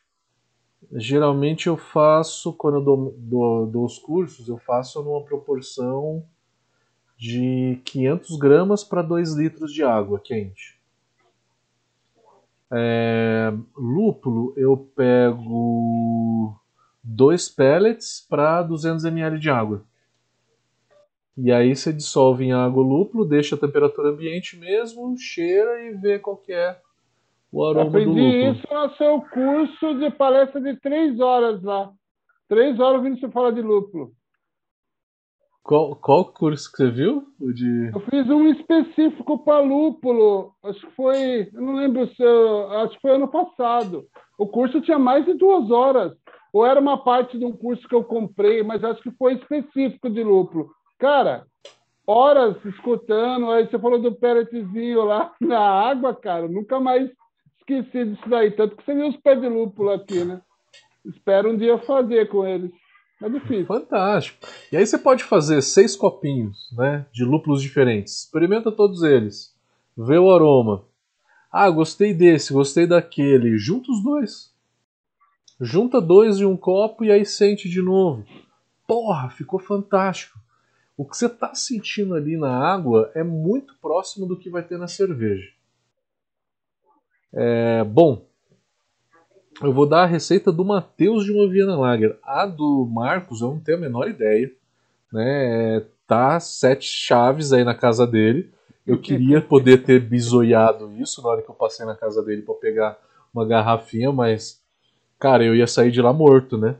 geralmente 0.93 1.67
eu 1.67 1.77
faço, 1.77 2.53
quando 2.53 2.77
eu 2.77 2.83
dou, 2.83 3.15
dou, 3.17 3.67
dou 3.67 3.85
os 3.85 3.97
cursos, 3.97 4.47
eu 4.47 4.57
faço 4.57 5.01
numa 5.03 5.23
proporção 5.23 6.23
de 7.17 7.79
500 7.83 8.37
gramas 8.37 8.83
para 8.83 9.01
2 9.01 9.33
litros 9.33 9.73
de 9.73 9.83
água 9.83 10.19
quente. 10.19 10.77
É, 12.71 13.53
lúpulo, 13.75 14.53
eu 14.57 14.77
pego 14.95 16.59
dois 17.01 17.47
pellets 17.47 18.25
para 18.29 18.61
200 18.61 19.05
ml 19.05 19.39
de 19.39 19.49
água. 19.49 19.83
E 21.37 21.51
aí 21.51 21.75
você 21.75 21.93
dissolve 21.93 22.45
em 22.45 22.51
água 22.51 22.83
o 22.83 22.87
lúpulo, 22.87 23.23
deixa 23.23 23.55
a 23.55 23.59
temperatura 23.59 24.09
ambiente 24.09 24.57
mesmo, 24.57 25.15
cheira 25.17 25.83
e 25.83 25.93
vê 25.93 26.19
qual 26.19 26.35
que 26.35 26.51
é 26.51 26.79
o 27.57 27.65
aroma 27.65 27.89
do 27.89 27.97
Aprendi 27.97 28.21
lúpulo. 28.21 28.51
isso 28.51 28.67
no 28.71 28.95
seu 28.95 29.21
curso 29.21 29.99
de 29.99 30.11
palestra 30.11 30.61
de 30.61 30.79
três 30.79 31.19
horas 31.19 31.63
lá. 31.63 31.91
Três 32.47 32.79
horas 32.79 32.97
ouvindo 32.97 33.19
você 33.19 33.29
falar 33.29 33.51
de 33.51 33.61
lúpulo. 33.61 34.11
Qual, 35.63 35.95
qual 35.95 36.31
curso 36.31 36.71
que 36.71 36.77
você 36.77 36.91
viu? 36.91 37.27
O 37.41 37.51
de... 37.51 37.91
Eu 37.93 37.99
fiz 38.01 38.29
um 38.29 38.47
específico 38.47 39.39
para 39.39 39.59
lúpulo. 39.59 40.53
Acho 40.63 40.79
que 40.79 40.95
foi, 40.95 41.49
eu 41.53 41.61
não 41.61 41.75
lembro 41.75 42.07
se 42.15 42.23
eu, 42.23 42.71
acho 42.71 42.93
que 42.95 43.01
foi 43.01 43.11
ano 43.11 43.27
passado. 43.27 44.05
O 44.37 44.47
curso 44.47 44.79
tinha 44.79 44.99
mais 44.99 45.25
de 45.25 45.33
duas 45.33 45.69
horas. 45.71 46.13
Ou 46.53 46.65
era 46.65 46.79
uma 46.79 47.03
parte 47.03 47.37
de 47.37 47.43
um 47.43 47.51
curso 47.51 47.85
que 47.87 47.95
eu 47.95 48.03
comprei, 48.03 48.63
mas 48.63 48.83
acho 48.83 49.01
que 49.01 49.11
foi 49.11 49.33
específico 49.33 50.09
de 50.09 50.23
lúpulo. 50.23 50.69
Cara, 50.99 51.45
horas 52.05 52.55
escutando. 52.63 53.51
Aí 53.51 53.67
você 53.67 53.77
falou 53.77 53.99
do 53.99 54.15
pelletzinho 54.15 55.03
lá 55.03 55.33
na 55.41 55.59
água, 55.59 56.15
cara. 56.15 56.47
Nunca 56.47 56.79
mais 56.79 57.11
esqueci 57.67 58.05
disso 58.05 58.29
daí. 58.29 58.51
Tanto 58.51 58.75
que 58.75 58.83
você 58.83 58.93
viu 58.93 59.07
os 59.07 59.17
pés 59.17 59.41
de 59.41 59.47
lúpulo 59.47 59.91
aqui, 59.91 60.23
né? 60.23 60.41
Espero 61.05 61.51
um 61.51 61.57
dia 61.57 61.77
fazer 61.79 62.27
com 62.29 62.45
eles. 62.45 62.71
É 63.21 63.29
difícil. 63.29 63.65
Fantástico. 63.65 64.47
E 64.71 64.77
aí 64.77 64.85
você 64.85 64.97
pode 64.97 65.23
fazer 65.23 65.61
seis 65.61 65.95
copinhos 65.95 66.69
né, 66.77 67.05
de 67.11 67.23
lúpulos 67.23 67.61
diferentes. 67.61 68.23
Experimenta 68.23 68.71
todos 68.71 69.03
eles. 69.03 69.55
Vê 69.97 70.17
o 70.17 70.31
aroma. 70.31 70.85
Ah, 71.51 71.69
gostei 71.69 72.13
desse, 72.13 72.53
gostei 72.53 72.85
daquele. 72.85 73.57
Junta 73.57 73.91
os 73.91 74.03
dois. 74.03 74.53
Junta 75.59 75.99
dois 75.99 76.39
em 76.39 76.45
um 76.45 76.55
copo 76.55 77.03
e 77.03 77.11
aí 77.11 77.25
sente 77.25 77.67
de 77.67 77.81
novo. 77.81 78.23
Porra, 78.85 79.29
ficou 79.29 79.59
fantástico. 79.59 80.37
O 80.95 81.03
que 81.03 81.17
você 81.17 81.25
está 81.25 81.55
sentindo 81.55 82.13
ali 82.13 82.37
na 82.37 82.55
água 82.55 83.11
é 83.15 83.23
muito 83.23 83.75
próximo 83.81 84.27
do 84.27 84.37
que 84.37 84.49
vai 84.49 84.61
ter 84.61 84.77
na 84.77 84.87
cerveja. 84.87 85.56
É, 87.33 87.83
bom, 87.83 88.25
eu 89.61 89.73
vou 89.73 89.87
dar 89.87 90.03
a 90.03 90.05
receita 90.05 90.51
do 90.51 90.63
Matheus 90.63 91.25
de 91.25 91.31
uma 91.31 91.49
Viena 91.49 91.77
Lager. 91.77 92.17
A 92.23 92.45
do 92.45 92.85
Marcos 92.85 93.41
eu 93.41 93.49
não 93.49 93.59
tenho 93.59 93.77
a 93.77 93.81
menor 93.81 94.07
ideia. 94.07 94.51
Né? 95.11 95.83
Tá 96.05 96.39
sete 96.39 96.85
chaves 96.87 97.51
aí 97.51 97.63
na 97.63 97.73
casa 97.73 98.05
dele. 98.05 98.51
Eu 98.85 98.99
queria 98.99 99.41
poder 99.41 99.83
ter 99.83 99.99
bisoiado 99.99 100.93
isso 100.93 101.21
na 101.21 101.29
hora 101.29 101.41
que 101.41 101.49
eu 101.49 101.55
passei 101.55 101.85
na 101.85 101.95
casa 101.95 102.23
dele 102.23 102.41
para 102.41 102.55
pegar 102.55 102.97
uma 103.33 103.45
garrafinha, 103.45 104.11
mas, 104.11 104.61
cara, 105.19 105.43
eu 105.43 105.55
ia 105.55 105.67
sair 105.67 105.91
de 105.91 106.01
lá 106.01 106.13
morto, 106.13 106.57
né? 106.57 106.75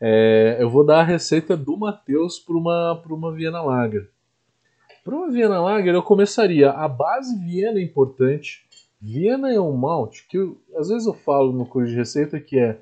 É, 0.00 0.56
eu 0.58 0.70
vou 0.70 0.84
dar 0.84 1.00
a 1.00 1.04
receita 1.04 1.56
do 1.56 1.76
Matheus 1.76 2.38
para 2.38 2.56
uma, 2.56 3.02
uma 3.06 3.32
Viena 3.32 3.60
Lager. 3.60 4.08
Para 5.04 5.14
uma 5.14 5.30
Viena 5.30 5.60
Lager, 5.60 5.94
eu 5.94 6.02
começaria. 6.02 6.70
A 6.70 6.88
base 6.88 7.38
Viena 7.38 7.78
é 7.78 7.82
importante. 7.82 8.64
Viena 9.00 9.50
é 9.50 9.58
um 9.58 9.76
malte 9.76 10.26
que 10.28 10.36
eu, 10.36 10.60
às 10.76 10.88
vezes 10.88 11.06
eu 11.06 11.14
falo 11.14 11.52
no 11.52 11.64
curso 11.64 11.90
de 11.90 11.96
receita 11.96 12.38
que 12.38 12.58
é, 12.58 12.78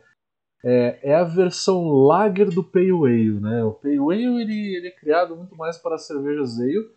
é, 0.65 0.99
é 1.11 1.15
a 1.15 1.23
versão 1.23 1.89
lager 1.89 2.51
do 2.51 2.65
Pale 2.65 2.91
Ale. 2.91 3.41
Né? 3.41 3.63
O 3.63 3.73
Pale 3.73 3.99
Ale 3.99 4.43
ele, 4.43 4.77
ele 4.77 4.89
é 4.89 4.91
criado 4.91 5.37
muito 5.37 5.55
mais 5.55 5.79
para 5.79 5.97
cervejas 5.97 6.59
ale. 6.59 6.91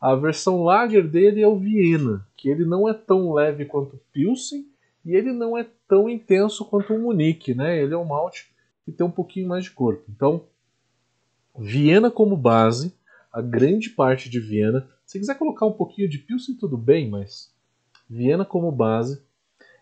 A 0.00 0.14
versão 0.14 0.62
lager 0.62 1.08
dele 1.08 1.42
é 1.42 1.48
o 1.48 1.58
Viena, 1.58 2.24
que 2.36 2.48
ele 2.48 2.64
não 2.64 2.88
é 2.88 2.94
tão 2.94 3.32
leve 3.32 3.64
quanto 3.64 3.96
o 3.96 4.00
Pilsen 4.12 4.64
e 5.04 5.12
ele 5.12 5.32
não 5.32 5.58
é 5.58 5.66
tão 5.88 6.08
intenso 6.08 6.64
quanto 6.64 6.94
o 6.94 6.98
Munique. 7.00 7.54
Né? 7.54 7.82
Ele 7.82 7.94
é 7.94 7.98
um 7.98 8.04
malte 8.04 8.48
que 8.84 8.92
tem 8.92 9.04
um 9.04 9.10
pouquinho 9.10 9.48
mais 9.48 9.64
de 9.64 9.72
corpo. 9.72 10.04
Então, 10.08 10.46
Viena 11.58 12.12
como 12.12 12.36
base, 12.36 12.94
a 13.32 13.42
grande 13.42 13.90
parte 13.90 14.30
de 14.30 14.38
Viena. 14.38 14.88
Se 15.04 15.18
quiser 15.18 15.36
colocar 15.36 15.66
um 15.66 15.72
pouquinho 15.72 16.08
de 16.08 16.18
Pilsen, 16.18 16.54
tudo 16.54 16.78
bem, 16.78 17.10
mas 17.10 17.52
Viena 18.08 18.44
como 18.44 18.72
base. 18.72 19.22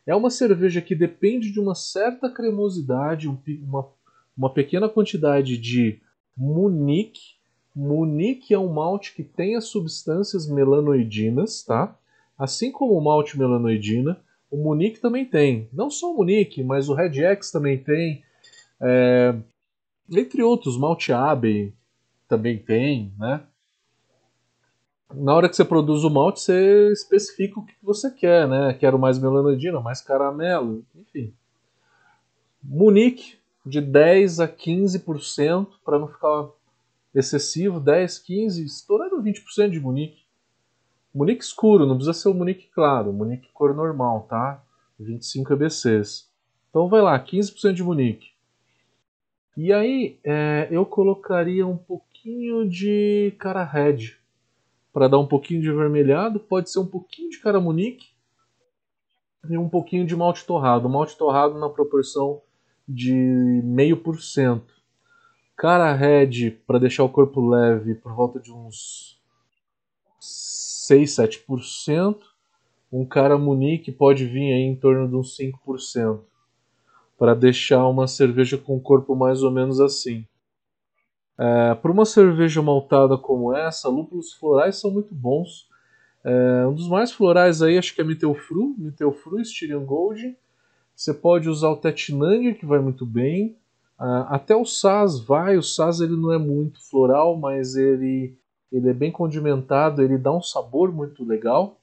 É 0.07 0.15
uma 0.15 0.31
cerveja 0.31 0.81
que 0.81 0.95
depende 0.95 1.51
de 1.51 1.61
uma 1.61 1.75
certa 1.75 2.31
cremosidade, 2.31 3.29
um, 3.29 3.39
uma, 3.63 3.89
uma 4.37 4.53
pequena 4.53 4.89
quantidade 4.89 5.59
de 5.59 6.01
Munique. 6.37 7.37
Munique 7.75 8.55
é 8.55 8.59
um 8.59 8.73
malte 8.73 9.15
que 9.15 9.23
tem 9.23 9.57
as 9.57 9.65
substâncias 9.65 10.49
melanoidinas, 10.49 11.63
tá? 11.63 11.99
Assim 12.39 12.71
como 12.71 12.95
o 12.95 13.03
malte 13.03 13.39
melanoidina, 13.39 14.21
o 14.51 14.57
Munique 14.57 15.01
também 15.01 15.25
tem. 15.25 15.69
Não 15.73 15.91
só 15.91 16.13
o 16.13 16.17
Munique, 16.17 16.63
mas 16.63 16.89
o 16.89 16.95
Red 16.95 17.21
X 17.21 17.51
também 17.51 17.79
tem. 17.79 18.23
É, 18.81 19.35
entre 20.11 20.43
outros, 20.43 20.79
malte 20.79 21.13
Abbey 21.13 21.75
também 22.29 22.59
tem, 22.59 23.13
né? 23.19 23.43
Na 25.15 25.35
hora 25.35 25.49
que 25.49 25.57
você 25.57 25.65
produz 25.65 26.05
o 26.05 26.11
malte, 26.11 26.41
você 26.41 26.91
especifica 26.93 27.61
o 27.61 27.65
que 27.65 27.75
você 27.83 28.11
quer, 28.11 28.49
né? 28.49 28.75
Quero 28.75 28.99
mais 28.99 29.19
melanoidina, 29.19 29.81
mais 29.81 30.01
caramelo, 30.01 30.85
enfim. 30.95 31.33
Munique, 32.63 33.39
de 33.65 33.81
10 33.81 34.41
a 34.41 34.49
15%, 34.49 35.69
para 35.85 35.99
não 35.99 36.09
ficar 36.09 36.49
excessivo, 37.15 37.81
10, 37.81 38.19
15, 38.19 38.65
estourando 38.65 39.23
20% 39.23 39.71
de 39.71 39.81
Munique. 39.81 40.25
Munique 41.15 41.43
escuro, 41.43 41.87
não 41.87 41.97
precisa 41.97 42.13
ser 42.13 42.29
o 42.29 42.35
Munique 42.35 42.69
claro, 42.75 43.13
Munique 43.13 43.49
cor 43.53 43.75
normal, 43.75 44.27
tá? 44.29 44.63
25 44.99 45.53
EBCs. 45.53 46.31
Então 46.69 46.89
vai 46.89 47.01
lá, 47.01 47.19
15% 47.19 47.73
de 47.73 47.83
Munique. 47.83 48.31
E 49.57 49.73
aí 49.73 50.19
é, 50.23 50.69
eu 50.71 50.85
colocaria 50.85 51.67
um 51.67 51.77
pouquinho 51.77 52.69
de 52.69 53.35
cara 53.39 53.65
red 53.65 54.17
para 54.97 55.09
dar 55.09 55.19
um 55.19 55.27
pouquinho 55.27 55.61
de 55.61 55.71
vermelhado, 55.71 56.41
pode 56.41 56.71
ser 56.71 56.79
um 56.79 56.87
pouquinho 56.87 57.29
de 57.29 57.39
caramunique 57.39 58.07
e 59.47 59.59
um 59.59 59.69
pouquinho 59.69 60.07
de 60.07 60.17
malte 60.17 60.47
torrado. 60.47 60.89
Malte 60.89 61.19
torrado 61.19 61.59
na 61.59 61.69
proporção 61.69 62.41
de 62.89 63.13
meio 63.63 63.99
por 63.99 64.23
cento. 64.23 64.73
Cara 65.55 65.93
red 65.93 66.53
para 66.67 66.79
deixar 66.79 67.05
o 67.05 67.11
corpo 67.11 67.47
leve 67.47 67.95
por 67.97 68.15
volta 68.15 68.41
de 68.41 68.51
uns 68.51 69.21
6, 70.19 71.11
7%. 71.11 72.17
um 72.91 73.05
cara 73.05 73.37
Munique 73.37 73.93
pode 73.93 74.25
vir 74.25 74.55
aí 74.55 74.63
em 74.63 74.77
torno 74.77 75.07
de 75.07 75.15
uns 75.15 75.37
5%, 75.37 76.21
para 77.19 77.35
deixar 77.35 77.87
uma 77.87 78.09
cerveja 78.09 78.57
com 78.57 78.77
um 78.77 78.81
corpo 78.81 79.15
mais 79.15 79.43
ou 79.43 79.51
menos 79.51 79.79
assim. 79.79 80.27
É, 81.39 81.75
para 81.75 81.93
uma 81.93 82.05
cerveja 82.05 82.63
maltada 82.63 83.19
como 83.19 83.55
essa, 83.55 83.89
lúpulos 83.89 84.33
florais 84.33 84.77
são 84.77 84.91
muito 84.91 85.15
bons. 85.15 85.69
É, 86.25 86.67
um 86.67 86.75
dos 86.75 86.89
mais 86.89 87.13
florais 87.13 87.63
aí 87.63 87.79
acho 87.79 87.95
que 87.95 88.01
é 88.01 88.05
Mittelfru, 88.05 88.75
Mittelfru 88.79 89.41
Styrian 89.41 89.85
Gold. 89.85 90.37
Você 90.95 91.13
pode 91.13 91.49
usar 91.49 91.69
o 91.69 91.77
Tetnanger, 91.77 92.59
que 92.59 92.65
vai 92.65 92.79
muito 92.79 93.05
bem. 93.05 93.57
Uh, 94.01 94.29
até 94.29 94.57
o 94.57 94.65
Saz 94.65 95.21
vai, 95.21 95.57
o 95.57 95.63
Saz 95.63 96.01
ele 96.01 96.17
não 96.17 96.33
é 96.33 96.39
muito 96.39 96.83
floral, 96.89 97.37
mas 97.37 97.77
ele, 97.77 98.37
ele 98.73 98.89
é 98.89 98.95
bem 98.95 99.11
condimentado, 99.11 100.03
ele 100.03 100.19
dá 100.19 100.33
um 100.33 100.41
sabor 100.41 100.93
muito 100.93 101.25
legal. 101.25 101.79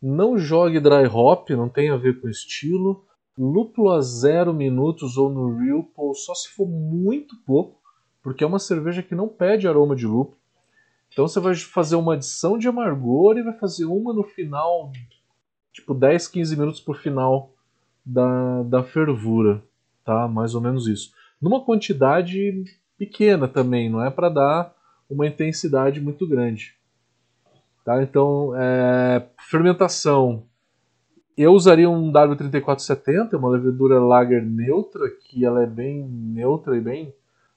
Não 0.00 0.38
jogue 0.38 0.80
dry 0.80 1.06
hop, 1.06 1.50
não 1.50 1.68
tem 1.68 1.90
a 1.90 1.96
ver 1.96 2.20
com 2.20 2.28
estilo. 2.28 3.04
Lúpulo 3.38 3.90
a 3.90 4.00
zero 4.00 4.52
minutos 4.54 5.16
ou 5.16 5.30
no 5.30 5.56
Real 5.58 5.86
só 6.14 6.34
se 6.34 6.48
for 6.48 6.66
muito 6.66 7.36
pouco, 7.44 7.78
porque 8.22 8.42
é 8.42 8.46
uma 8.46 8.58
cerveja 8.58 9.02
que 9.02 9.14
não 9.14 9.28
pede 9.28 9.68
aroma 9.68 9.94
de 9.94 10.06
lúpulo. 10.06 10.38
Então 11.12 11.28
você 11.28 11.38
vai 11.38 11.54
fazer 11.54 11.96
uma 11.96 12.14
adição 12.14 12.58
de 12.58 12.68
amargor 12.68 13.36
e 13.36 13.42
vai 13.42 13.52
fazer 13.58 13.84
uma 13.84 14.12
no 14.12 14.24
final, 14.24 14.90
tipo 15.72 15.94
10, 15.94 16.28
15 16.28 16.56
minutos 16.56 16.80
por 16.80 16.96
final 16.96 17.52
da, 18.04 18.62
da 18.62 18.82
fervura 18.82 19.62
tá? 20.06 20.28
Mais 20.28 20.54
ou 20.54 20.60
menos 20.60 20.86
isso. 20.86 21.12
Numa 21.42 21.62
quantidade 21.62 22.64
pequena 22.96 23.46
também, 23.48 23.90
não 23.90 24.02
é 24.02 24.08
para 24.08 24.30
dar 24.30 24.74
uma 25.10 25.26
intensidade 25.26 26.00
muito 26.00 26.26
grande. 26.26 26.74
Tá? 27.84 28.02
Então, 28.02 28.52
é, 28.56 29.26
fermentação. 29.50 30.44
Eu 31.36 31.52
usaria 31.52 31.88
um 31.88 32.10
W3470, 32.10 33.34
uma 33.34 33.50
levedura 33.50 34.00
lager 34.00 34.42
neutra, 34.44 35.10
que 35.10 35.44
ela 35.44 35.62
é 35.62 35.66
bem 35.66 36.02
neutra 36.02 36.76
e 36.76 36.80
bem, 36.80 37.14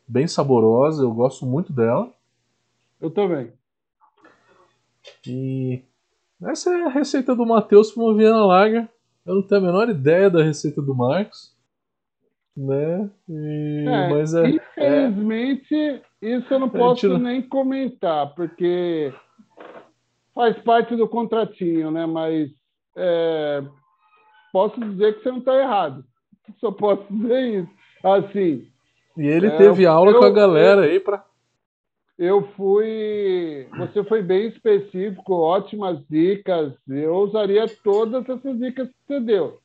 bem 0.08 0.28
saborosa. 0.28 1.04
Eu 1.04 1.12
gosto 1.12 1.46
muito 1.46 1.72
dela. 1.72 2.12
Eu 3.00 3.10
também. 3.10 3.54
E 5.26 5.82
essa 6.44 6.70
é 6.76 6.84
a 6.84 6.89
receita 6.89 7.36
do 7.36 7.46
Matheus 7.46 7.92
para 7.92 8.04
uma 8.04 8.15
Viena 8.15 8.46
Lager. 8.46 8.88
Eu 9.26 9.36
não 9.36 9.42
tenho 9.42 9.62
a 9.62 9.63
menor 9.63 9.89
ideia 9.89 10.30
da 10.30 10.44
receita 10.44 10.82
do 10.82 10.94
Marcos 10.94 11.58
né? 12.60 13.10
E, 13.30 13.86
é, 13.88 14.10
mas 14.10 14.34
é, 14.34 14.50
infelizmente, 14.50 15.76
é, 15.76 16.02
isso 16.22 16.54
eu 16.54 16.60
não 16.60 16.70
posso 16.70 17.08
não... 17.08 17.18
nem 17.18 17.42
comentar, 17.42 18.34
porque 18.36 19.13
faz 20.36 20.58
parte 20.60 20.96
do 20.96 21.08
contratinho, 21.08 21.89
né? 21.89 22.06
Mas 22.06 22.52
é, 22.95 23.63
posso 24.52 24.80
dizer 24.80 25.15
que 25.15 25.23
você 25.23 25.32
não 25.32 25.39
está 25.39 25.56
errado. 25.58 26.04
Só 26.60 26.71
posso 26.71 27.06
dizer 27.12 27.62
isso. 27.62 27.69
Assim. 28.04 28.67
E 29.17 29.28
ele 29.28 29.47
é, 29.47 29.58
teve 29.58 29.86
aula 29.86 30.12
eu, 30.12 30.19
com 30.19 30.25
a 30.25 30.30
galera 30.30 30.86
eu, 30.86 30.91
aí 30.91 30.99
para. 30.99 31.23
Eu 32.17 32.49
fui. 32.56 33.67
Você 33.78 34.04
foi 34.04 34.21
bem 34.21 34.47
específico, 34.47 35.34
ótimas 35.34 35.99
dicas. 36.10 36.73
Eu 36.88 37.15
usaria 37.15 37.65
todas 37.84 38.28
essas 38.28 38.58
dicas 38.60 38.88
que 38.88 38.95
você 39.08 39.19
deu. 39.19 39.60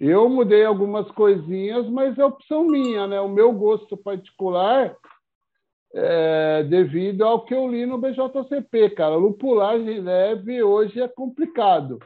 Eu 0.00 0.28
mudei 0.28 0.64
algumas 0.64 1.08
coisinhas, 1.12 1.88
mas 1.88 2.18
é 2.18 2.24
opção 2.24 2.66
minha, 2.66 3.06
né? 3.06 3.20
O 3.20 3.28
meu 3.28 3.52
gosto 3.52 3.96
particular 3.96 4.96
é 5.94 6.64
devido 6.64 7.22
ao 7.22 7.44
que 7.44 7.54
eu 7.54 7.68
li 7.68 7.86
no 7.86 7.98
BJCP, 7.98 8.90
cara. 8.90 9.14
Lupulagem 9.14 10.00
leve 10.00 10.62
hoje 10.62 11.00
é 11.00 11.06
complicado. 11.06 11.98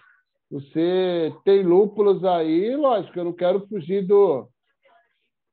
Você 0.51 1.35
tem 1.45 1.63
lúpulos 1.63 2.25
aí, 2.25 2.77
lógico, 2.77 3.19
eu 3.19 3.25
não 3.25 3.33
quero 3.33 3.67
fugir 3.67 4.07
do, 4.07 4.49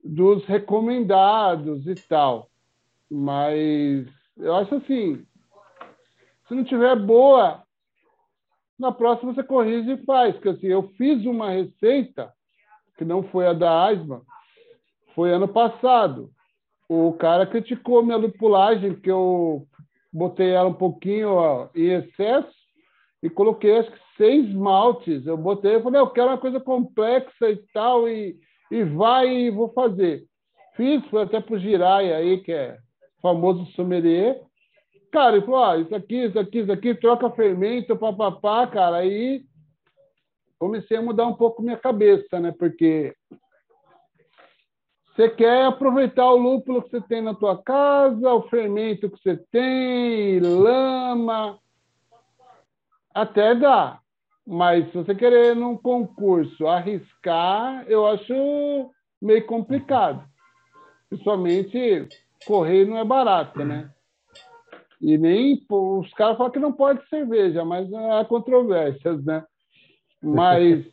dos 0.03 0.45
recomendados 0.45 1.87
e 1.87 1.95
tal. 1.95 2.49
Mas 3.09 4.07
eu 4.37 4.55
acho 4.55 4.75
assim, 4.75 5.25
se 6.47 6.53
não 6.53 6.63
tiver 6.63 6.95
boa, 6.95 7.63
na 8.77 8.91
próxima 8.91 9.33
você 9.33 9.43
corrige 9.43 9.93
e 9.93 10.05
faz. 10.05 10.35
Porque 10.35 10.49
assim, 10.49 10.67
eu 10.67 10.89
fiz 10.97 11.25
uma 11.25 11.49
receita 11.49 12.31
que 12.97 13.03
não 13.03 13.23
foi 13.23 13.47
a 13.47 13.53
da 13.53 13.87
Asma, 13.87 14.21
foi 15.15 15.31
ano 15.31 15.47
passado. 15.47 16.31
O 16.87 17.13
cara 17.13 17.47
criticou 17.47 18.03
minha 18.03 18.17
lupulagem, 18.17 18.99
que 18.99 19.09
eu 19.09 19.67
botei 20.11 20.51
ela 20.51 20.69
um 20.69 20.73
pouquinho 20.73 21.29
ó, 21.29 21.69
em 21.73 21.87
excesso 21.87 22.53
e 23.21 23.29
coloquei 23.29 23.77
acho 23.77 23.91
que 23.91 24.02
seis 24.17 24.51
maltes. 24.53 25.25
Eu 25.25 25.37
botei, 25.37 25.75
eu 25.75 25.83
falei, 25.83 26.01
eu 26.01 26.09
quero 26.09 26.27
uma 26.29 26.37
coisa 26.37 26.59
complexa 26.59 27.49
e 27.49 27.57
tal, 27.73 28.07
e, 28.07 28.37
e 28.71 28.83
vai 28.83 29.27
e 29.29 29.49
vou 29.49 29.71
fazer. 29.73 30.25
Fiz, 30.75 31.05
foi 31.07 31.23
até 31.23 31.39
pro 31.39 31.59
Girai 31.59 32.11
aí, 32.11 32.41
que 32.41 32.51
é 32.51 32.77
famoso 33.21 33.65
sommelier. 33.73 34.41
Cara, 35.11 35.37
ele 35.37 35.45
falou: 35.45 35.63
ah, 35.63 35.77
isso 35.77 35.93
aqui, 35.95 36.25
isso 36.25 36.39
aqui, 36.39 36.59
isso 36.59 36.71
aqui, 36.71 36.95
troca 36.95 37.29
fermento, 37.29 37.95
papapá, 37.95 38.65
cara. 38.65 38.97
Aí 38.97 39.43
comecei 40.57 40.97
a 40.97 41.01
mudar 41.01 41.27
um 41.27 41.35
pouco 41.35 41.61
minha 41.61 41.77
cabeça, 41.77 42.39
né? 42.39 42.51
Porque 42.57 43.13
você 45.15 45.29
quer 45.29 45.65
aproveitar 45.65 46.31
o 46.31 46.37
lúpulo 46.37 46.81
que 46.81 46.89
você 46.89 47.01
tem 47.01 47.21
na 47.21 47.35
tua 47.35 47.61
casa, 47.61 48.33
o 48.33 48.49
fermento 48.49 49.09
que 49.11 49.21
você 49.21 49.37
tem, 49.51 50.39
lama, 50.39 51.59
até 53.13 53.53
dá. 53.53 53.99
Mas 54.45 54.85
se 54.91 54.97
você 54.97 55.15
querer 55.15 55.55
num 55.55 55.77
concurso 55.77 56.67
arriscar, 56.67 57.85
eu 57.87 58.05
acho 58.05 58.91
meio 59.21 59.45
complicado. 59.45 60.23
Principalmente 61.09 62.07
correr 62.45 62.85
não 62.85 62.97
é 62.97 63.05
barato, 63.05 63.63
né? 63.63 63.89
E 65.01 65.17
nem 65.17 65.65
os 65.69 66.13
caras 66.13 66.37
falam 66.37 66.51
que 66.51 66.59
não 66.59 66.71
pode 66.71 67.07
cerveja, 67.07 67.63
mas 67.63 67.91
há 67.93 68.25
controvérsias, 68.25 69.23
né? 69.23 69.43
Mas, 70.23 70.85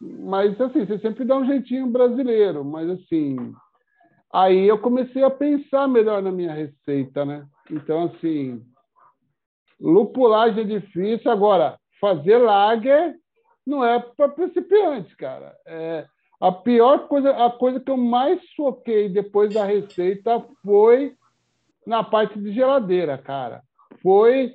mas 0.00 0.60
assim, 0.60 0.86
você 0.86 0.96
sempre 1.00 1.24
dá 1.24 1.36
um 1.36 1.44
jeitinho 1.44 1.88
brasileiro, 1.88 2.64
mas 2.64 2.88
assim, 2.88 3.36
aí 4.32 4.68
eu 4.68 4.78
comecei 4.78 5.24
a 5.24 5.30
pensar 5.30 5.88
melhor 5.88 6.22
na 6.22 6.30
minha 6.30 6.54
receita, 6.54 7.24
né? 7.24 7.44
Então, 7.68 8.04
assim, 8.04 8.64
lupulagem 9.80 10.62
é 10.62 10.78
difícil, 10.78 11.28
agora, 11.28 11.76
fazer 12.00 12.38
lager 12.38 13.16
não 13.66 13.84
é 13.84 13.98
para 13.98 14.28
principiantes, 14.28 15.14
cara. 15.14 15.54
É, 15.66 16.06
a 16.40 16.52
pior 16.52 17.08
coisa, 17.08 17.30
a 17.30 17.50
coisa 17.50 17.80
que 17.80 17.90
eu 17.90 17.96
mais 17.96 18.40
choquei 18.54 19.08
depois 19.08 19.52
da 19.52 19.64
receita 19.64 20.44
foi 20.62 21.14
na 21.86 22.04
parte 22.04 22.38
de 22.38 22.52
geladeira, 22.52 23.16
cara. 23.18 23.62
Foi 24.02 24.54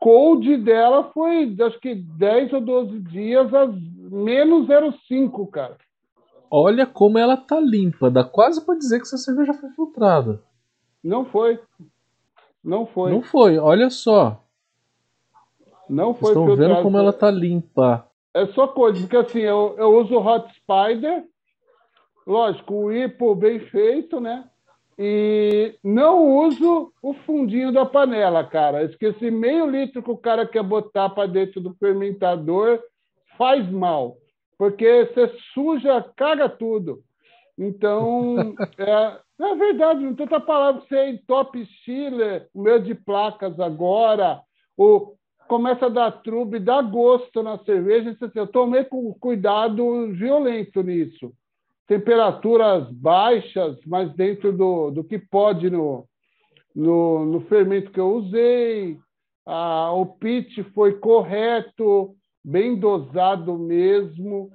cold 0.00 0.56
dela 0.58 1.10
foi, 1.12 1.54
acho 1.60 1.78
que 1.78 1.94
10 1.94 2.54
ou 2.54 2.60
12 2.62 3.00
dias 3.00 3.52
a 3.52 3.66
menos 3.66 4.66
0,5, 4.66 5.50
cara. 5.50 5.76
Olha 6.50 6.86
como 6.86 7.18
ela 7.18 7.36
tá 7.36 7.60
limpa. 7.60 8.10
Dá 8.10 8.24
quase 8.24 8.64
para 8.64 8.78
dizer 8.78 8.96
que 8.96 9.02
essa 9.02 9.18
cerveja 9.18 9.54
foi 9.54 9.70
filtrada. 9.70 10.42
Não 11.04 11.24
foi. 11.24 11.60
Não 12.64 12.86
foi. 12.86 13.12
Não 13.12 13.22
foi, 13.22 13.58
olha 13.58 13.88
só. 13.88 14.42
Não 15.90 16.14
foi 16.14 16.30
Estão 16.30 16.46
filtrada. 16.46 16.74
vendo 16.74 16.82
como 16.82 16.96
ela 16.96 17.12
tá 17.12 17.30
limpa. 17.30 18.06
É 18.32 18.46
só 18.46 18.68
coisa, 18.68 19.00
porque 19.00 19.16
assim, 19.16 19.40
eu, 19.40 19.74
eu 19.76 19.96
uso 19.96 20.16
Hot 20.16 20.48
Spider, 20.54 21.24
lógico, 22.24 22.74
o 22.74 22.92
hipo 22.92 23.34
bem 23.34 23.58
feito, 23.58 24.20
né? 24.20 24.44
E 24.96 25.74
não 25.82 26.36
uso 26.38 26.92
o 27.02 27.12
fundinho 27.12 27.72
da 27.72 27.84
panela, 27.84 28.44
cara. 28.44 28.84
Esqueci 28.84 29.30
meio 29.30 29.68
litro 29.68 30.02
que 30.02 30.10
o 30.10 30.16
cara 30.16 30.46
quer 30.46 30.62
botar 30.62 31.08
para 31.08 31.26
dentro 31.26 31.60
do 31.60 31.74
fermentador, 31.74 32.80
faz 33.36 33.68
mal, 33.68 34.16
porque 34.56 35.06
você 35.06 35.34
suja, 35.52 36.04
caga 36.16 36.48
tudo. 36.48 37.02
Então, 37.58 38.54
é, 38.78 39.18
é 39.40 39.54
verdade, 39.56 40.04
não 40.04 40.14
tem 40.14 40.24
outra 40.24 40.40
palavra. 40.40 40.82
Você 40.82 40.96
é 40.96 41.18
top 41.26 41.64
chile, 41.82 42.46
o 42.54 42.62
meu 42.62 42.78
de 42.78 42.94
placas 42.94 43.58
agora, 43.58 44.40
o, 44.76 45.14
começa 45.50 45.86
a 45.86 45.90
dar 45.90 46.12
trube, 46.22 46.60
dá 46.60 46.80
gosto 46.80 47.42
na 47.42 47.58
cerveja. 47.64 48.16
Eu 48.34 48.46
tomei 48.46 48.84
com 48.84 49.12
cuidado 49.14 50.12
violento 50.12 50.82
nisso 50.82 51.32
temperaturas 51.90 52.88
baixas, 52.92 53.76
mas 53.84 54.14
dentro 54.14 54.56
do, 54.56 54.92
do 54.92 55.02
que 55.02 55.18
pode 55.18 55.68
no, 55.68 56.06
no, 56.72 57.26
no 57.26 57.40
fermento 57.46 57.90
que 57.90 57.98
eu 57.98 58.14
usei. 58.14 58.96
Ah, 59.44 59.90
o 59.92 60.06
pitch 60.06 60.60
foi 60.72 61.00
correto, 61.00 62.14
bem 62.44 62.78
dosado 62.78 63.58
mesmo. 63.58 64.52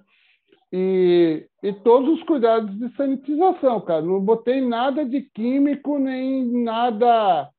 E, 0.71 1.45
e 1.61 1.73
todos 1.73 2.17
os 2.17 2.23
cuidados 2.23 2.73
de 2.79 2.95
sanitização, 2.95 3.81
cara. 3.81 4.01
Não 4.01 4.21
botei 4.21 4.61
nada 4.61 5.03
de 5.03 5.21
químico, 5.21 5.99
nem 5.99 6.45
nada 6.63 7.49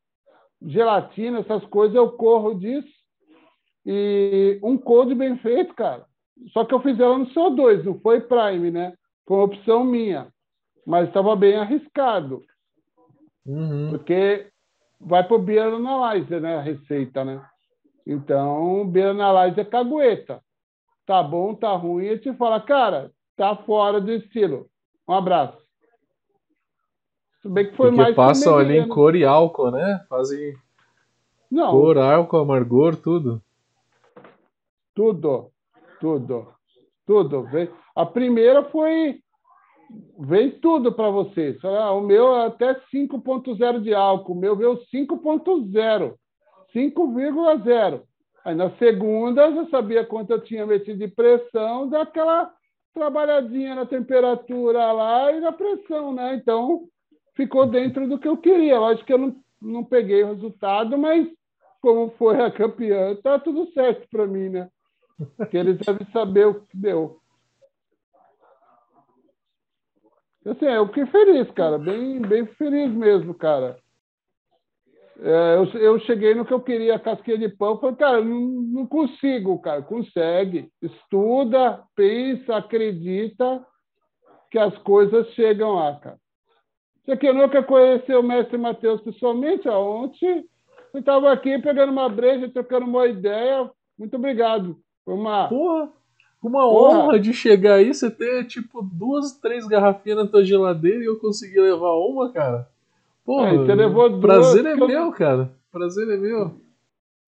gelatina, 0.62 1.40
essas 1.40 1.66
coisas, 1.66 1.94
eu 1.94 2.12
corro 2.12 2.54
disso. 2.54 2.95
E 3.86 4.58
um 4.64 4.76
code 4.76 5.14
bem 5.14 5.36
feito, 5.38 5.72
cara. 5.74 6.04
Só 6.52 6.64
que 6.64 6.74
eu 6.74 6.80
fiz 6.80 6.98
ela 6.98 7.16
no 7.16 7.26
CO2, 7.26 7.84
não 7.84 8.00
foi 8.00 8.20
Prime, 8.20 8.70
né? 8.70 8.94
Foi 9.24 9.36
uma 9.36 9.44
opção 9.44 9.84
minha. 9.84 10.26
Mas 10.84 11.08
estava 11.08 11.36
bem 11.36 11.56
arriscado. 11.56 12.42
Uhum. 13.46 13.90
Porque 13.90 14.48
vai 15.00 15.22
para 15.22 15.36
o 15.36 15.38
Beer 15.38 15.72
Analyzer, 15.72 16.40
né? 16.40 16.56
A 16.56 16.62
receita, 16.62 17.24
né? 17.24 17.40
Então, 18.04 18.86
Beer 18.86 19.10
Analyzer 19.10 19.64
é 19.64 19.68
cagueta. 19.68 20.42
Tá 21.06 21.22
bom, 21.22 21.54
tá 21.54 21.72
ruim, 21.72 22.06
e 22.06 22.18
te 22.18 22.32
fala, 22.34 22.60
cara, 22.60 23.12
tá 23.36 23.54
fora 23.54 24.00
do 24.00 24.10
estilo. 24.10 24.66
Um 25.08 25.14
abraço. 25.14 25.56
Se 27.40 27.48
bem 27.48 27.70
que 27.70 27.76
foi 27.76 27.90
Porque 27.90 28.02
mais 28.02 28.16
passam 28.16 28.58
ali 28.58 28.78
em 28.78 28.88
cor 28.88 29.14
e 29.14 29.24
álcool, 29.24 29.70
né? 29.70 30.04
Fazem 30.08 30.56
Não. 31.48 31.70
cor, 31.70 31.96
álcool, 31.96 32.38
amargor, 32.38 32.96
tudo. 32.96 33.40
Tudo, 34.96 35.50
tudo, 36.00 36.48
tudo. 37.06 37.46
A 37.94 38.06
primeira 38.06 38.64
foi 38.70 39.20
veio 40.18 40.58
tudo 40.58 40.90
para 40.90 41.10
vocês. 41.10 41.62
Ah, 41.62 41.92
o 41.92 42.00
meu 42.00 42.34
é 42.34 42.46
até 42.46 42.74
5.0 42.92 43.82
de 43.82 43.92
álcool, 43.92 44.32
o 44.32 44.40
meu 44.40 44.56
veio 44.56 44.80
5.0, 44.92 46.14
5,0. 46.74 48.02
Aí 48.42 48.54
na 48.54 48.70
segunda 48.78 49.42
eu 49.42 49.54
já 49.56 49.70
sabia 49.70 50.02
quanto 50.02 50.30
eu 50.30 50.40
tinha 50.40 50.64
metido 50.64 50.98
de 50.98 51.08
pressão, 51.08 51.90
daquela 51.90 52.50
trabalhadinha 52.94 53.74
na 53.74 53.84
temperatura 53.84 54.92
lá 54.92 55.30
e 55.30 55.40
na 55.40 55.52
pressão, 55.52 56.14
né? 56.14 56.36
Então 56.36 56.84
ficou 57.34 57.66
dentro 57.66 58.08
do 58.08 58.18
que 58.18 58.28
eu 58.28 58.38
queria. 58.38 58.80
Lógico 58.80 59.06
que 59.06 59.12
eu 59.12 59.18
não, 59.18 59.36
não 59.60 59.84
peguei 59.84 60.22
o 60.22 60.28
resultado, 60.28 60.96
mas 60.96 61.28
como 61.82 62.10
foi 62.16 62.40
a 62.40 62.50
campeã, 62.50 63.14
tá 63.16 63.38
tudo 63.38 63.70
certo 63.72 64.08
para 64.08 64.26
mim, 64.26 64.48
né? 64.48 64.70
Porque 65.36 65.56
eles 65.56 65.78
devem 65.78 66.06
saber 66.12 66.46
o 66.46 66.60
que 66.60 66.76
deu. 66.76 67.20
Assim, 70.44 70.66
eu 70.66 70.86
fiquei 70.88 71.06
feliz, 71.06 71.50
cara, 71.52 71.76
bem, 71.76 72.20
bem 72.20 72.46
feliz 72.46 72.92
mesmo, 72.92 73.34
cara. 73.34 73.78
É, 75.18 75.56
eu, 75.56 75.80
eu 75.80 75.98
cheguei 76.00 76.34
no 76.34 76.44
que 76.44 76.52
eu 76.52 76.60
queria, 76.60 76.98
casquinha 76.98 77.38
de 77.38 77.48
pão, 77.48 77.80
falei, 77.80 77.96
cara, 77.96 78.20
não, 78.22 78.40
não 78.40 78.86
consigo, 78.86 79.58
cara, 79.58 79.82
consegue. 79.82 80.70
Estuda, 80.80 81.82
pensa, 81.96 82.56
acredita 82.56 83.66
que 84.50 84.58
as 84.58 84.76
coisas 84.78 85.26
chegam 85.30 85.74
lá, 85.74 85.98
cara. 85.98 86.18
Você 87.04 87.16
que 87.16 87.32
nunca 87.32 87.62
conheceu 87.62 88.20
o 88.20 88.22
mestre 88.22 88.58
Mateus 88.58 89.00
pessoalmente, 89.00 89.68
ontem 89.68 90.44
você 90.92 90.98
estava 90.98 91.32
aqui 91.32 91.58
pegando 91.58 91.92
uma 91.92 92.08
breja, 92.08 92.48
trocando 92.48 92.86
uma 92.86 93.06
ideia. 93.06 93.70
Muito 93.98 94.16
obrigado. 94.16 94.78
Uma. 95.06 95.48
Porra! 95.48 95.88
Uma 96.42 96.62
Porra. 96.62 96.98
honra 96.98 97.20
de 97.20 97.32
chegar 97.32 97.74
aí, 97.74 97.92
você 97.92 98.10
ter 98.10 98.44
tipo 98.46 98.82
duas, 98.82 99.32
três 99.32 99.66
garrafinhas 99.66 100.18
na 100.18 100.26
tua 100.26 100.44
geladeira 100.44 101.02
e 101.02 101.06
eu 101.06 101.18
conseguir 101.18 101.60
levar 101.60 101.94
uma, 101.94 102.32
cara. 102.32 102.68
Porra, 103.24 103.48
é, 103.48 103.56
você 103.56 103.74
levou 103.74 104.08
duas 104.08 104.20
prazer 104.20 104.66
é 104.66 104.76
meu, 104.76 104.88
eu... 104.88 105.12
cara. 105.12 105.50
Prazer 105.72 106.08
é 106.08 106.16
meu. 106.16 106.60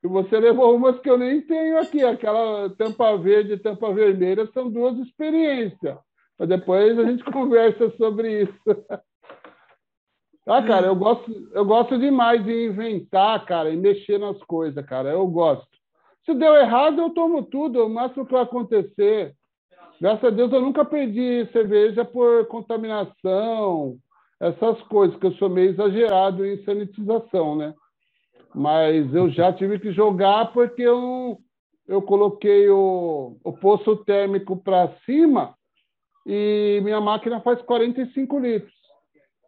E 0.04 0.06
você 0.06 0.38
levou 0.38 0.76
umas 0.76 0.98
que 1.00 1.10
eu 1.10 1.18
nem 1.18 1.40
tenho 1.40 1.78
aqui, 1.78 2.04
aquela 2.04 2.70
tampa 2.70 3.16
verde 3.16 3.54
e 3.54 3.58
tampa 3.58 3.92
vermelha, 3.92 4.46
são 4.52 4.70
duas 4.70 4.96
experiências. 4.98 5.96
Mas 6.38 6.48
depois 6.48 6.96
a 6.98 7.04
gente 7.04 7.24
conversa 7.32 7.90
sobre 7.96 8.42
isso. 8.42 8.84
Ah, 10.46 10.62
cara, 10.62 10.86
eu 10.86 10.96
gosto, 10.96 11.30
eu 11.52 11.64
gosto 11.64 11.98
demais 11.98 12.42
de 12.44 12.68
inventar, 12.68 13.44
cara, 13.44 13.70
e 13.70 13.76
mexer 13.76 14.18
nas 14.18 14.38
coisas, 14.44 14.84
cara. 14.86 15.10
Eu 15.10 15.26
gosto. 15.26 15.77
Se 16.28 16.34
deu 16.34 16.54
errado, 16.56 17.00
eu 17.00 17.08
tomo 17.08 17.42
tudo, 17.42 17.86
o 17.86 17.88
máximo 17.88 18.26
que 18.26 18.32
vai 18.32 18.42
acontecer. 18.42 19.34
Graças 19.98 20.24
a 20.24 20.28
Deus 20.28 20.52
eu 20.52 20.60
nunca 20.60 20.84
perdi 20.84 21.48
cerveja 21.50 22.04
por 22.04 22.46
contaminação, 22.48 23.96
essas 24.38 24.78
coisas, 24.82 25.18
que 25.18 25.24
eu 25.24 25.32
sou 25.32 25.48
meio 25.48 25.70
exagerado 25.70 26.44
em 26.44 26.62
sanitização, 26.64 27.56
né? 27.56 27.72
Mas 28.54 29.14
eu 29.14 29.30
já 29.30 29.54
tive 29.54 29.78
que 29.78 29.90
jogar 29.90 30.52
porque 30.52 30.82
eu, 30.82 31.38
eu 31.86 32.02
coloquei 32.02 32.68
o, 32.68 33.38
o 33.42 33.52
poço 33.54 33.96
térmico 34.04 34.54
para 34.54 34.92
cima 35.06 35.54
e 36.26 36.78
minha 36.84 37.00
máquina 37.00 37.40
faz 37.40 37.62
45 37.62 38.38
litros. 38.38 38.74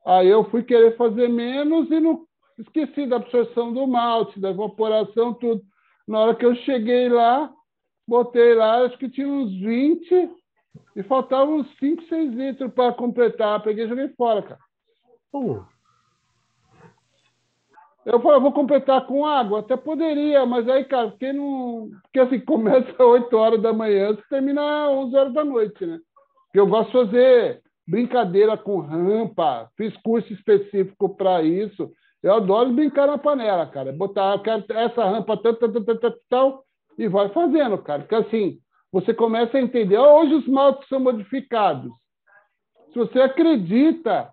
Aí 0.06 0.28
eu 0.28 0.44
fui 0.44 0.62
querer 0.62 0.96
fazer 0.96 1.28
menos 1.28 1.90
e 1.90 2.00
não 2.00 2.24
esqueci 2.58 3.06
da 3.06 3.16
absorção 3.16 3.70
do 3.70 3.86
malte, 3.86 4.40
da 4.40 4.48
evaporação, 4.48 5.34
tudo. 5.34 5.62
Na 6.10 6.18
hora 6.18 6.34
que 6.34 6.44
eu 6.44 6.56
cheguei 6.56 7.08
lá, 7.08 7.52
botei 8.04 8.52
lá, 8.56 8.84
acho 8.84 8.98
que 8.98 9.08
tinha 9.08 9.28
uns 9.28 9.52
20 9.60 10.28
e 10.96 11.04
faltavam 11.04 11.58
uns 11.58 11.78
5, 11.78 12.02
6 12.02 12.32
litros 12.34 12.72
para 12.72 12.92
completar. 12.92 13.62
Peguei 13.62 13.84
e 13.84 13.88
joguei 13.88 14.08
fora, 14.08 14.42
cara. 14.42 14.60
Uh. 15.32 15.64
Eu 18.04 18.20
falei, 18.20 18.40
vou 18.40 18.50
completar 18.50 19.06
com 19.06 19.24
água? 19.24 19.60
Até 19.60 19.76
poderia, 19.76 20.44
mas 20.44 20.68
aí, 20.68 20.84
cara, 20.84 21.10
porque 21.10 21.32
não. 21.32 21.88
Porque 22.02 22.18
assim, 22.18 22.40
começa 22.44 22.90
às 22.90 22.98
8 22.98 23.36
horas 23.36 23.62
da 23.62 23.72
manhã, 23.72 24.10
e 24.10 24.28
termina 24.28 24.86
às 24.86 24.90
11 24.90 25.16
horas 25.16 25.32
da 25.32 25.44
noite, 25.44 25.86
né? 25.86 26.00
Porque 26.46 26.58
eu 26.58 26.66
gosto 26.66 26.86
de 26.86 27.04
fazer 27.04 27.62
brincadeira 27.86 28.56
com 28.56 28.80
rampa, 28.80 29.70
fiz 29.76 29.96
curso 29.98 30.32
específico 30.32 31.14
para 31.14 31.40
isso. 31.44 31.92
Eu 32.22 32.34
adoro 32.34 32.72
brincar 32.72 33.06
na 33.06 33.16
panela, 33.16 33.66
cara. 33.66 33.92
Botar 33.92 34.40
essa 34.70 35.04
rampa 35.04 35.36
tal, 35.36 35.54
tal, 35.54 35.72
tal, 35.72 35.98
tal, 35.98 36.14
tal, 36.28 36.64
e 36.98 37.08
vai 37.08 37.28
fazendo, 37.30 37.78
cara. 37.78 38.02
Porque 38.02 38.14
assim, 38.14 38.58
você 38.92 39.14
começa 39.14 39.56
a 39.56 39.60
entender. 39.60 39.98
Hoje 39.98 40.34
os 40.34 40.46
maltes 40.46 40.88
são 40.88 41.00
modificados. 41.00 41.90
Se 42.92 42.98
você 42.98 43.20
acredita, 43.20 44.30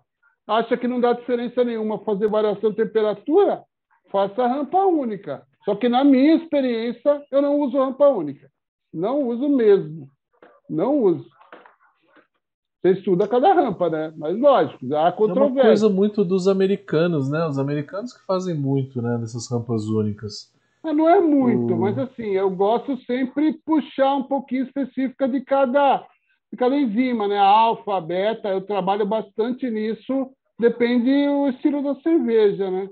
acha 0.47 0.75
que 0.75 0.87
não 0.87 0.99
dá 0.99 1.13
diferença 1.13 1.63
nenhuma 1.63 1.99
fazer 1.99 2.27
variação 2.27 2.71
de 2.71 2.77
temperatura, 2.77 3.63
faça 4.11 4.47
rampa 4.47 4.85
única. 4.85 5.45
Só 5.63 5.75
que 5.75 5.87
na 5.87 6.03
minha 6.03 6.35
experiência, 6.35 7.23
eu 7.31 7.41
não 7.41 7.59
uso 7.59 7.77
rampa 7.77 8.07
única. 8.07 8.49
Não 8.93 9.23
uso 9.27 9.47
mesmo. 9.47 10.09
Não 10.69 10.97
uso. 10.99 11.29
Você 12.87 12.93
estuda 12.93 13.27
cada 13.27 13.53
rampa, 13.53 13.89
né? 13.89 14.13
Mas 14.15 14.39
lógico, 14.39 14.95
há 14.95 15.11
controvérsia. 15.11 15.59
É 15.59 15.63
uma 15.63 15.69
coisa 15.69 15.89
muito 15.89 16.23
dos 16.23 16.47
americanos, 16.47 17.29
né? 17.29 17.45
Os 17.45 17.59
americanos 17.59 18.13
que 18.13 18.25
fazem 18.25 18.55
muito, 18.55 19.01
né? 19.01 19.17
Dessas 19.17 19.51
rampas 19.51 19.89
únicas. 19.89 20.53
Ah, 20.83 20.93
não 20.93 21.09
é 21.09 21.19
muito, 21.19 21.73
o... 21.73 21.77
mas 21.77 21.97
assim, 21.97 22.29
eu 22.29 22.49
gosto 22.49 22.97
sempre 23.03 23.59
puxar 23.65 24.15
um 24.15 24.23
pouquinho 24.23 24.63
específica 24.63 25.27
de 25.27 25.41
cada, 25.41 26.05
de 26.49 26.57
cada 26.57 26.77
enzima, 26.77 27.27
né? 27.27 27.37
Alfa, 27.37 27.99
beta, 27.99 28.47
eu 28.47 28.61
trabalho 28.61 29.05
bastante 29.05 29.69
nisso, 29.69 30.29
depende 30.57 31.27
do 31.27 31.49
estilo 31.49 31.83
da 31.83 31.95
cerveja, 31.95 32.71
né? 32.71 32.87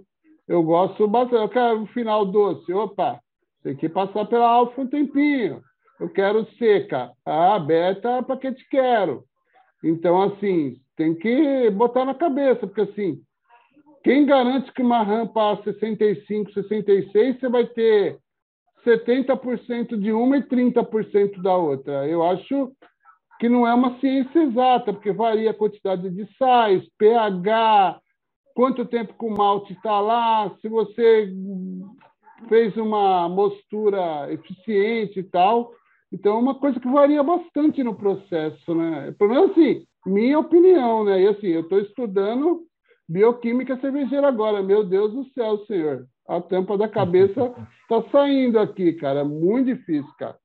Eu 0.45 0.61
gosto 0.61 1.07
bastante, 1.07 1.41
eu 1.41 1.49
quero 1.49 1.79
um 1.79 1.87
final 1.87 2.25
doce, 2.25 2.73
opa, 2.73 3.19
tem 3.63 3.75
que 3.75 3.87
passar 3.87 4.25
pela 4.25 4.49
alfa 4.49 4.81
um 4.81 4.87
tempinho. 4.87 5.61
Eu 5.97 6.09
quero 6.09 6.45
seca, 6.57 7.11
ah, 7.25 7.57
beta, 7.57 8.21
para 8.23 8.35
que 8.35 8.51
te 8.51 8.67
quero? 8.69 9.23
Então, 9.85 10.19
assim, 10.19 10.81
tem 10.95 11.13
que 11.13 11.69
botar 11.69 12.05
na 12.05 12.15
cabeça, 12.15 12.65
porque 12.65 12.81
assim, 12.81 13.21
quem 14.03 14.25
garante 14.25 14.73
que 14.73 14.81
uma 14.81 15.03
rampa 15.03 15.53
a 15.53 15.63
65, 15.63 16.51
66, 16.51 17.39
você 17.39 17.47
vai 17.47 17.67
ter 17.67 18.17
70% 18.83 19.95
de 19.95 20.11
uma 20.11 20.37
e 20.37 20.43
30% 20.43 21.39
da 21.39 21.55
outra? 21.55 22.07
Eu 22.07 22.23
acho 22.23 22.71
que 23.39 23.47
não 23.47 23.67
é 23.67 23.73
uma 23.75 23.99
ciência 23.99 24.39
exata, 24.39 24.91
porque 24.91 25.11
varia 25.11 25.51
a 25.51 25.55
quantidade 25.55 26.09
de 26.09 26.27
sais, 26.35 26.83
pH, 26.97 27.99
quanto 28.55 28.85
tempo 28.85 29.13
que 29.13 29.25
o 29.25 29.37
malte 29.37 29.73
está 29.73 29.99
lá, 29.99 30.51
se 30.61 30.67
você 30.67 31.31
fez 32.49 32.75
uma 32.75 33.29
mostura 33.29 34.33
eficiente 34.33 35.19
e 35.19 35.23
tal. 35.23 35.71
Então, 36.15 36.37
é 36.37 36.39
uma 36.39 36.55
coisa 36.55 36.79
que 36.79 36.87
varia 36.87 37.21
bastante 37.21 37.83
no 37.83 37.93
processo, 37.93 38.73
né? 38.73 39.13
Pelo 39.19 39.31
menos 39.31 39.51
assim, 39.51 39.85
minha 40.05 40.39
opinião, 40.39 41.03
né? 41.03 41.21
E 41.21 41.27
assim, 41.27 41.47
eu 41.47 41.59
estou 41.59 41.77
estudando 41.77 42.61
bioquímica 43.07 43.77
cervejeira 43.81 44.25
agora. 44.25 44.63
Meu 44.63 44.81
Deus 44.85 45.11
do 45.11 45.25
céu, 45.33 45.57
senhor. 45.65 46.07
A 46.25 46.39
tampa 46.39 46.77
da 46.77 46.87
cabeça 46.87 47.53
está 47.81 48.01
saindo 48.13 48.57
aqui, 48.57 48.93
cara. 48.93 49.19
É 49.19 49.23
muito 49.25 49.65
difícil, 49.65 50.09
cara. 50.17 50.37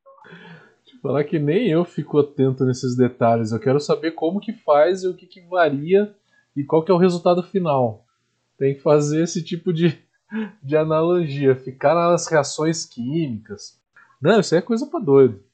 Falar 1.01 1.23
que 1.23 1.39
nem 1.39 1.69
eu 1.69 1.85
fico 1.85 2.19
atento 2.19 2.65
nesses 2.65 2.97
detalhes. 2.97 3.53
Eu 3.53 3.61
quero 3.61 3.79
saber 3.79 4.11
como 4.11 4.41
que 4.41 4.53
faz 4.53 5.05
e 5.05 5.07
o 5.07 5.15
que, 5.15 5.25
que 5.25 5.41
varia 5.43 6.13
e 6.57 6.65
qual 6.65 6.83
que 6.83 6.91
é 6.91 6.95
o 6.95 6.99
resultado 6.99 7.45
final. 7.45 8.05
Tem 8.59 8.75
que 8.75 8.81
fazer 8.81 9.23
esse 9.23 9.41
tipo 9.41 9.73
de, 9.73 9.97
de 10.61 10.77
analogia, 10.77 11.55
ficar 11.55 11.95
nas 11.95 12.27
reações 12.27 12.85
químicas. 12.85 13.81
Não, 14.21 14.41
isso 14.41 14.53
aí 14.53 14.59
é 14.59 14.63
coisa 14.63 14.85
para 14.85 14.99
doido. 14.99 15.49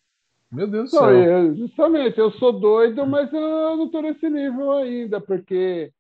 Meu 0.57 0.66
Deus 0.66 0.90
do 0.90 0.96
céu. 0.96 1.11
Eu, 1.11 1.54
justamente, 1.54 2.18
eu 2.18 2.30
sou 2.32 2.50
doido, 2.50 3.07
mas 3.07 3.30
eu 3.30 3.76
não 3.76 3.84
estou 3.84 4.00
nesse 4.00 4.30
nível 4.30 4.72
ainda, 4.72 5.20
porque 5.20 5.92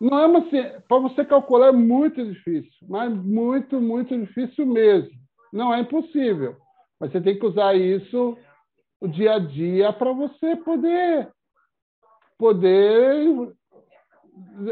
não 0.00 0.20
é 0.20 0.26
uma 0.26 0.40
para 0.88 0.98
você 0.98 1.24
calcular 1.24 1.68
é 1.68 1.72
muito 1.72 2.24
difícil, 2.24 2.70
mas 2.88 3.12
muito, 3.12 3.80
muito 3.80 4.16
difícil 4.16 4.64
mesmo. 4.66 5.10
Não 5.52 5.74
é 5.74 5.80
impossível. 5.80 6.56
Mas 7.00 7.10
você 7.10 7.20
tem 7.20 7.36
que 7.36 7.44
usar 7.44 7.74
isso 7.74 8.38
o 9.00 9.08
dia 9.08 9.34
a 9.34 9.38
dia 9.40 9.92
para 9.92 10.12
você 10.12 10.54
poder 10.54 11.28
poder 12.38 13.52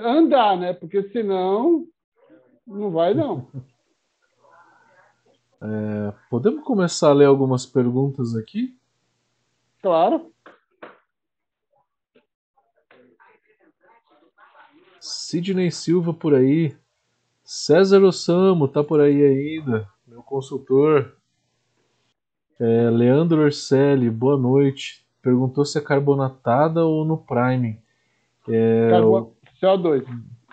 andar, 0.05 0.57
né? 0.57 0.73
Porque 0.73 1.03
senão 1.11 1.85
não 2.65 2.93
vai 2.93 3.13
não. 3.13 3.49
É, 5.63 6.15
podemos 6.31 6.65
começar 6.65 7.11
a 7.11 7.13
ler 7.13 7.27
algumas 7.27 7.67
perguntas 7.67 8.35
aqui? 8.35 8.80
Claro. 9.83 10.33
Sidney 15.01 15.71
Silva 15.71 16.13
por 16.13 16.35
aí. 16.35 16.77
César 17.43 18.03
Osamo 18.03 18.69
tá 18.69 18.85
por 18.85 19.01
aí 19.01 19.25
ainda, 19.25 19.89
meu 20.07 20.23
consultor. 20.23 21.17
É, 22.61 22.91
Leandro 22.91 23.43
Orselli, 23.43 24.11
boa 24.11 24.37
noite. 24.37 25.07
Perguntou 25.23 25.65
se 25.65 25.79
é 25.79 25.81
carbonatada 25.81 26.85
ou 26.85 27.05
no 27.05 27.17
priming. 27.17 27.81
É, 28.49 28.91
Carbo... 28.91 29.35
CO2. 29.61 30.05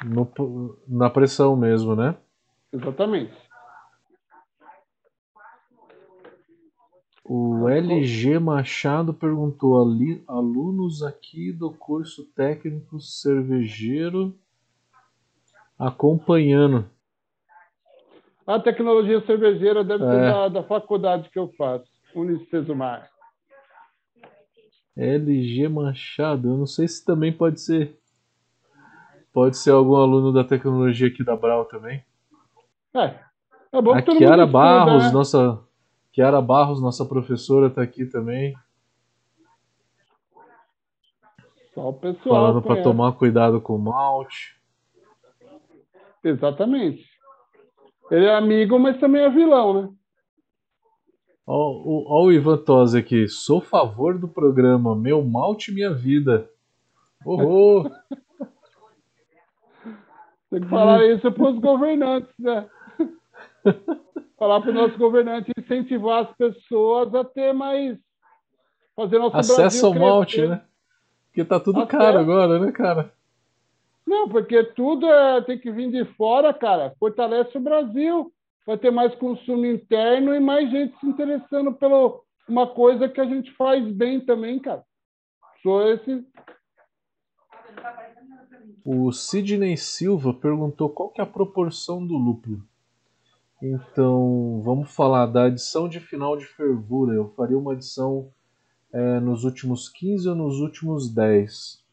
No, 0.05 0.77
na 0.87 1.09
pressão 1.09 1.55
mesmo, 1.55 1.95
né? 1.95 2.15
Exatamente. 2.71 3.33
O 7.29 7.67
LG 7.67 8.39
Machado 8.39 9.13
perguntou: 9.13 9.81
ali, 9.81 10.23
alunos 10.25 11.03
aqui 11.03 11.51
do 11.51 11.71
curso 11.71 12.23
técnico 12.33 13.01
cervejeiro 13.01 14.33
acompanhando. 15.77 16.89
A 18.45 18.57
tecnologia 18.59 19.19
cervejeira 19.25 19.83
deve 19.83 20.05
é. 20.05 20.07
ser 20.07 20.19
da, 20.21 20.47
da, 20.47 20.63
faculdade 20.63 21.29
que 21.29 21.37
eu 21.37 21.51
faço, 21.57 21.85
Unicesumar. 22.15 23.09
LG 24.95 25.67
Machado, 25.67 26.47
eu 26.47 26.57
não 26.57 26.65
sei 26.65 26.87
se 26.87 27.05
também 27.05 27.33
pode 27.33 27.59
ser. 27.59 27.99
Pode 29.33 29.57
ser 29.57 29.71
algum 29.71 29.97
aluno 29.97 30.31
da 30.31 30.45
tecnologia 30.45 31.09
aqui 31.09 31.25
da 31.25 31.35
Brau 31.35 31.65
também. 31.65 32.01
É. 32.95 33.19
É 33.73 33.81
bom 33.81 33.91
que 33.91 33.99
a 33.99 34.01
todo 34.01 34.17
Kiara 34.17 34.45
mundo 34.45 34.53
Barros, 34.53 35.03
né? 35.03 35.11
nossa 35.11 35.66
Kiara 36.17 36.41
Barros, 36.41 36.81
nossa 36.81 37.05
professora, 37.05 37.67
está 37.67 37.83
aqui 37.83 38.03
também. 38.03 38.55
Só 41.75 41.89
o 41.89 41.93
pessoal. 41.93 42.35
Falando 42.35 42.61
para 42.63 42.81
tomar 42.81 43.11
cuidado 43.11 43.61
com 43.61 43.75
o 43.75 43.79
malte. 43.79 44.59
Exatamente. 46.23 47.07
Ele 48.09 48.25
é 48.25 48.35
amigo, 48.35 48.79
mas 48.79 48.99
também 48.99 49.21
é 49.21 49.29
vilão, 49.29 49.79
né? 49.79 49.93
Ó, 51.45 52.23
o 52.23 52.31
Ivan 52.31 52.57
Tosi 52.63 52.97
aqui. 52.97 53.27
Sou 53.27 53.61
favor 53.61 54.17
do 54.17 54.27
programa 54.27 54.95
Meu 54.95 55.23
Malte 55.23 55.71
Minha 55.71 55.93
Vida. 55.93 56.49
Horror! 57.23 57.91
Tem 60.49 60.61
que 60.61 60.67
falar 60.67 61.05
isso 61.05 61.31
para 61.31 61.51
os 61.51 61.59
governantes, 61.59 62.33
né? 62.39 62.67
falar 64.37 64.61
para 64.61 64.69
os 64.69 64.75
nossos 64.75 64.97
governantes 64.97 65.51
incentivar 65.57 66.25
as 66.25 66.35
pessoas 66.35 67.13
a 67.15 67.23
ter 67.23 67.53
mais. 67.53 67.97
fazer 68.95 69.19
nosso 69.19 69.37
Acesso 69.37 69.57
Brasil 69.57 69.85
ao 69.85 69.93
malte, 69.93 70.47
né? 70.47 70.61
Porque 71.27 71.43
tá 71.43 71.59
tudo 71.59 71.81
Acesso. 71.81 71.97
caro 71.97 72.19
agora, 72.19 72.59
né, 72.59 72.71
cara? 72.71 73.13
Não, 74.05 74.29
porque 74.29 74.63
tudo 74.63 75.05
é, 75.05 75.41
tem 75.41 75.59
que 75.59 75.71
vir 75.71 75.91
de 75.91 76.05
fora, 76.13 76.53
cara. 76.53 76.95
Fortalece 76.97 77.57
o 77.57 77.61
Brasil. 77.61 78.31
Vai 78.65 78.77
ter 78.77 78.91
mais 78.91 79.13
consumo 79.15 79.65
interno 79.65 80.33
e 80.33 80.39
mais 80.39 80.69
gente 80.69 80.97
se 80.99 81.05
interessando 81.05 81.73
pela 81.73 82.19
uma 82.47 82.67
coisa 82.67 83.09
que 83.09 83.19
a 83.19 83.25
gente 83.25 83.51
faz 83.53 83.85
bem 83.91 84.21
também, 84.21 84.59
cara. 84.59 84.83
Sou 85.61 85.89
esse. 85.89 86.25
O 88.85 89.11
Sidney 89.11 89.75
Silva 89.75 90.33
perguntou 90.33 90.89
qual 90.89 91.09
que 91.09 91.19
é 91.19 91.23
a 91.23 91.27
proporção 91.27 92.05
do 92.05 92.15
lúpulo. 92.15 92.61
Então, 93.61 94.61
vamos 94.63 94.93
falar 94.93 95.25
da 95.25 95.45
adição 95.45 95.89
de 95.89 95.99
final 95.99 96.37
de 96.37 96.45
fervura. 96.45 97.13
Eu 97.15 97.29
faria 97.29 97.57
uma 97.57 97.73
adição 97.73 98.29
é, 98.93 99.19
nos 99.19 99.43
últimos 99.43 99.89
15 99.89 100.29
ou 100.29 100.35
nos 100.35 100.59
últimos 100.59 101.09
10. 101.13 101.83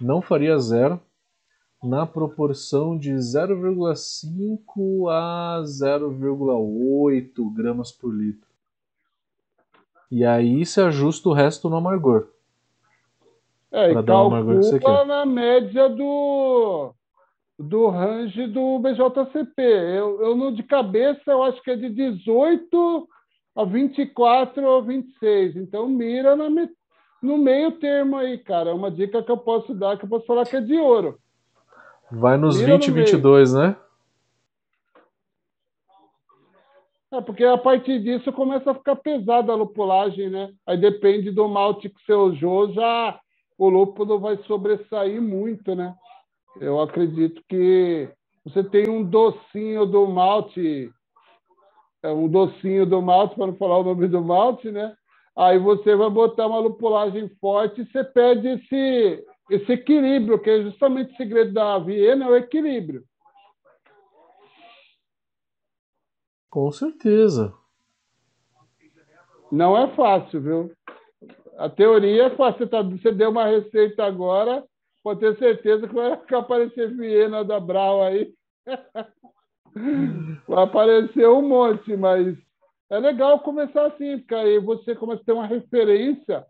Não 0.00 0.22
faria 0.22 0.58
zero, 0.58 1.00
na 1.82 2.06
proporção 2.06 2.96
de 2.98 3.12
0,5 3.12 5.10
a 5.10 5.62
0,8 5.62 7.54
gramas 7.54 7.92
por 7.92 8.14
litro. 8.14 8.48
E 10.10 10.24
aí 10.24 10.64
se 10.64 10.80
ajusta 10.80 11.28
o 11.28 11.34
resto 11.34 11.68
no 11.68 11.76
amargor. 11.76 12.28
É, 13.70 13.92
Pra 13.92 14.00
e 14.00 14.04
dar 14.04 14.22
o 14.22 14.26
amargor 14.28 14.60
que 14.60 14.64
você 14.64 14.78
quer. 14.78 15.04
na 15.06 15.26
média 15.26 15.88
do, 15.88 16.94
do 17.58 17.88
range 17.88 18.46
do 18.48 18.78
BJCP. 18.78 19.62
Eu, 19.62 20.20
eu 20.22 20.36
não 20.36 20.52
de 20.52 20.62
cabeça, 20.62 21.22
eu 21.30 21.42
acho 21.42 21.62
que 21.62 21.70
é 21.70 21.76
de 21.76 21.88
18 21.88 23.08
a 23.56 23.64
24 23.64 24.64
ou 24.64 24.82
26. 24.82 25.56
Então 25.56 25.88
mira 25.88 26.34
na, 26.34 26.48
no 27.22 27.38
meio 27.38 27.72
termo 27.72 28.16
aí, 28.16 28.38
cara. 28.38 28.70
É 28.70 28.74
uma 28.74 28.90
dica 28.90 29.22
que 29.22 29.30
eu 29.30 29.38
posso 29.38 29.74
dar, 29.74 29.96
que 29.96 30.04
eu 30.04 30.08
posso 30.08 30.26
falar 30.26 30.44
que 30.44 30.56
é 30.56 30.60
de 30.60 30.76
ouro. 30.76 31.18
Vai 32.10 32.36
nos 32.36 32.58
Mira 32.60 32.74
no 32.74 32.78
20 32.78 32.88
e 32.88 32.90
meio. 32.90 33.06
22, 33.06 33.54
né? 33.54 33.76
É, 37.12 37.20
porque 37.20 37.44
a 37.44 37.56
partir 37.56 38.00
disso 38.00 38.32
começa 38.32 38.72
a 38.72 38.74
ficar 38.74 38.96
pesada 38.96 39.52
a 39.52 39.56
lupulagem, 39.56 40.28
né? 40.28 40.52
Aí 40.66 40.76
depende 40.76 41.30
do 41.30 41.48
malte 41.48 41.88
que 41.88 42.04
você 42.04 42.12
usou, 42.12 42.72
já 42.72 43.20
o 43.56 43.68
lúpulo 43.68 44.18
vai 44.18 44.36
sobressair 44.48 45.22
muito, 45.22 45.76
né? 45.76 45.94
Eu 46.60 46.80
acredito 46.80 47.42
que 47.48 48.08
você 48.44 48.62
tem 48.62 48.88
um 48.88 49.02
docinho 49.02 49.86
do 49.86 50.06
malte, 50.06 50.90
é 52.02 52.10
um 52.10 52.28
docinho 52.28 52.86
do 52.86 53.00
malte, 53.02 53.34
para 53.34 53.46
não 53.46 53.56
falar 53.56 53.78
o 53.78 53.84
nome 53.84 54.06
do 54.06 54.22
malte, 54.22 54.70
né? 54.70 54.94
Aí 55.36 55.58
você 55.58 55.96
vai 55.96 56.08
botar 56.10 56.46
uma 56.46 56.60
lupulagem 56.60 57.28
forte 57.40 57.80
e 57.80 57.86
você 57.86 58.04
perde 58.04 58.48
esse, 58.48 59.26
esse 59.50 59.72
equilíbrio, 59.72 60.38
que 60.38 60.50
é 60.50 60.62
justamente 60.62 61.12
o 61.12 61.16
segredo 61.16 61.52
da 61.52 61.78
Viena, 61.78 62.26
é 62.26 62.28
o 62.28 62.36
equilíbrio. 62.36 63.04
Com 66.48 66.70
certeza. 66.70 67.52
Não 69.50 69.76
é 69.76 69.88
fácil, 69.96 70.40
viu? 70.40 70.72
A 71.58 71.68
teoria 71.68 72.26
é 72.26 72.36
fácil. 72.36 72.68
Tá- 72.68 72.82
você 72.82 73.10
deu 73.10 73.30
uma 73.30 73.46
receita 73.46 74.04
agora, 74.04 74.64
pode 75.04 75.20
ter 75.20 75.38
certeza 75.38 75.86
que 75.86 75.94
vai 75.94 76.12
aparecer 76.32 76.96
Viena 76.96 77.44
da 77.44 77.60
Brau 77.60 78.02
aí. 78.02 78.34
Vai 80.46 80.62
aparecer 80.62 81.28
um 81.28 81.42
monte, 81.42 81.96
mas 81.96 82.38
é 82.88 82.98
legal 82.98 83.40
começar 83.40 83.86
assim, 83.86 84.18
porque 84.18 84.34
aí 84.34 84.58
você 84.60 84.94
começa 84.94 85.20
a 85.20 85.24
ter 85.24 85.32
uma 85.32 85.48
referência 85.48 86.46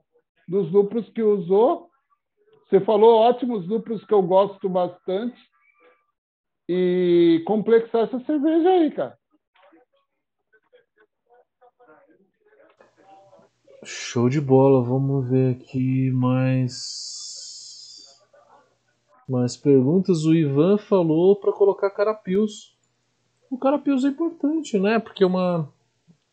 dos 0.47 0.71
lúpulos 0.71 1.09
que 1.09 1.23
usou. 1.23 1.89
Você 2.69 2.81
falou 2.81 3.21
ótimos 3.21 3.67
lúpulos 3.67 4.05
que 4.05 4.13
eu 4.13 4.23
gosto 4.23 4.69
bastante. 4.69 5.41
E 6.69 7.43
complexar 7.47 8.05
essa 8.05 8.21
cerveja 8.27 8.69
aí, 8.69 8.91
cara. 8.91 9.19
Show 13.85 14.29
de 14.29 14.41
bola. 14.41 14.83
Vamos 14.83 15.29
ver 15.29 15.57
aqui 15.57 16.11
mais. 16.11 17.34
Mais 19.29 19.57
perguntas. 19.57 20.25
O 20.25 20.35
Ivan 20.35 20.77
falou 20.79 21.37
para 21.37 21.53
colocar 21.53 21.91
carapios. 21.91 22.77
O 23.51 23.59
carapios 23.59 24.05
é 24.05 24.09
importante, 24.09 24.79
né? 24.79 24.99
Porque 24.99 25.25
uma, 25.25 25.69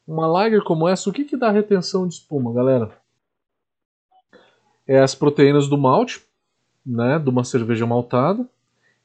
uma 0.08 0.28
lager 0.28 0.64
como 0.64 0.88
essa, 0.88 1.10
o 1.10 1.14
que, 1.14 1.24
que 1.24 1.38
dá 1.38 1.52
retenção 1.52 2.08
de 2.08 2.16
espuma, 2.16 2.54
galera? 2.54 2.92
É 4.88 5.00
as 5.00 5.16
proteínas 5.16 5.68
do 5.68 5.78
malte, 5.78 6.26
né? 6.86 7.18
De 7.18 7.30
uma 7.30 7.44
cerveja 7.44 7.86
maltada. 7.86 8.48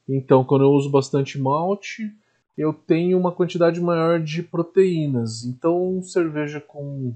Então, 0.07 0.43
quando 0.43 0.63
eu 0.63 0.71
uso 0.71 0.89
bastante 0.89 1.39
malte, 1.39 2.11
eu 2.57 2.73
tenho 2.73 3.17
uma 3.17 3.31
quantidade 3.31 3.79
maior 3.79 4.19
de 4.19 4.41
proteínas. 4.41 5.43
Então, 5.45 6.01
cerveja 6.01 6.59
com 6.59 7.13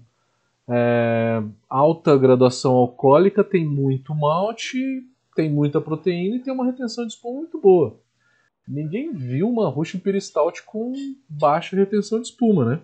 é, 0.70 1.42
alta 1.70 2.18
graduação 2.18 2.74
alcoólica 2.74 3.44
tem 3.44 3.66
muito 3.66 4.14
malte, 4.14 5.04
tem 5.36 5.50
muita 5.50 5.82
proteína 5.82 6.36
e 6.36 6.40
tem 6.40 6.54
uma 6.54 6.66
retenção 6.66 7.06
de 7.06 7.14
espuma 7.14 7.40
muito 7.40 7.60
boa. 7.60 8.00
Ninguém 8.68 9.14
viu 9.14 9.50
uma 9.50 9.70
Russian 9.70 9.98
Imperial 9.98 10.22
Stout 10.22 10.64
com 10.64 10.94
baixa 11.28 11.76
retenção 11.76 12.22
de 12.22 12.28
espuma, 12.28 12.66
né? 12.66 12.82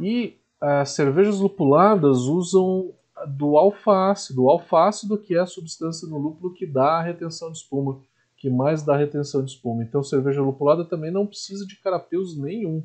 E 0.00 0.36
as 0.60 0.90
cervejas 0.90 1.40
lupuladas 1.40 2.20
usam 2.20 2.94
do 3.26 3.56
alfa-ácido. 3.56 4.44
O 4.44 4.50
alfa-ácido 4.50 5.18
que 5.18 5.34
é 5.34 5.40
a 5.40 5.46
substância 5.46 6.08
no 6.08 6.18
lúpulo 6.18 6.54
que 6.54 6.66
dá 6.66 6.98
a 6.98 7.02
retenção 7.02 7.50
de 7.50 7.58
espuma, 7.58 8.00
que 8.36 8.48
mais 8.48 8.82
dá 8.82 8.96
retenção 8.96 9.44
de 9.44 9.50
espuma. 9.50 9.82
Então 9.82 10.02
cerveja 10.02 10.42
lupulada 10.42 10.84
também 10.84 11.10
não 11.10 11.26
precisa 11.26 11.66
de 11.66 11.76
carapeus 11.76 12.36
nenhum. 12.36 12.82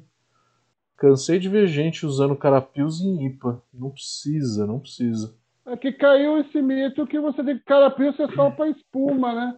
Cansei 0.97 1.39
de 1.39 1.47
ver 1.47 1.67
gente 1.67 2.05
usando 2.05 2.35
carapios 2.35 3.01
em 3.01 3.27
IPA. 3.27 3.61
Não 3.73 3.91
precisa, 3.91 4.65
não 4.65 4.79
precisa. 4.79 5.35
É 5.67 5.75
que 5.75 5.91
caiu 5.91 6.39
esse 6.39 6.61
mito 6.61 7.05
que 7.05 7.19
você 7.19 7.43
tem 7.43 7.57
que 7.57 7.65
carapio 7.65 8.13
ser 8.15 8.33
só 8.33 8.49
para 8.49 8.69
espuma, 8.69 9.35
né? 9.35 9.57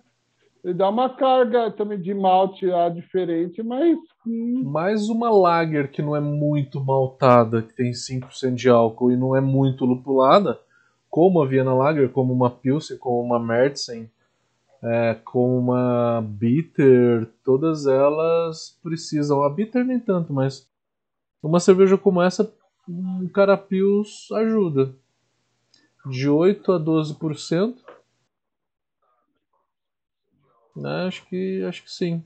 Ele 0.64 0.74
dá 0.74 0.89
uma 0.89 1.07
carga 1.16 1.70
também 1.72 2.01
de 2.01 2.14
malte 2.16 2.66
lá 2.66 2.89
diferente, 2.89 3.62
mas. 3.62 3.95
Hum. 4.26 4.64
Mais 4.66 5.07
uma 5.07 5.30
lager 5.30 5.91
que 5.91 6.01
não 6.01 6.16
é 6.16 6.20
muito 6.20 6.84
maltada, 6.84 7.62
que 7.62 7.76
tem 7.76 7.91
5% 7.91 8.55
de 8.55 8.70
álcool 8.70 9.12
e 9.12 9.18
não 9.18 9.36
é 9.36 9.39
muito 9.39 9.86
lupulada, 9.86 10.60
como 11.10 11.41
a 11.41 11.45
Viena 11.45 11.76
Lager, 11.76 12.10
como 12.10 12.34
uma 12.34 12.49
Pilsen, 12.49 12.97
como 12.97 13.22
uma 13.22 13.39
Märzen, 13.39 14.10
é, 14.84 15.14
como 15.24 15.60
uma 15.60 16.22
Bitter, 16.28 17.30
todas 17.45 17.86
elas 17.86 18.80
precisam. 18.82 19.43
A 19.43 19.49
Bitter 19.49 19.86
nem 19.86 19.99
tanto, 19.99 20.34
mas 20.34 20.68
uma 21.41 21.60
cerveja 21.60 21.97
como 21.99 22.22
essa, 22.22 22.51
um 22.88 23.30
Carapios 23.30 24.28
ajuda. 24.32 24.93
De 26.10 26.30
8 26.30 26.72
a 26.72 26.80
12%. 26.80 27.76
Né, 30.76 31.07
acho 31.07 31.26
que 31.28 31.64
acho 31.64 31.84
que 31.84 31.91
sim. 31.91 32.24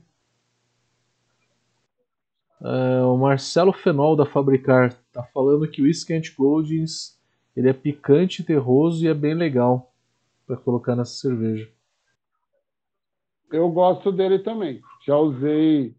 É, 2.62 3.02
o 3.02 3.16
Marcelo 3.16 3.72
Fenol 3.72 4.16
da 4.16 4.24
Fabricar 4.24 4.94
tá 5.12 5.22
falando 5.34 5.68
que 5.68 5.82
o 5.82 5.84
Whisky 5.84 6.18
Goldings 6.36 7.20
ele 7.56 7.68
é 7.68 7.72
picante, 7.72 8.42
terroso 8.42 9.04
e 9.04 9.08
é 9.08 9.14
bem 9.14 9.34
legal 9.34 9.92
para 10.46 10.56
colocar 10.56 10.96
nessa 10.96 11.12
cerveja. 11.12 11.70
Eu 13.52 13.70
gosto 13.70 14.10
dele 14.10 14.40
também. 14.40 14.80
Já 15.06 15.16
usei. 15.16 15.94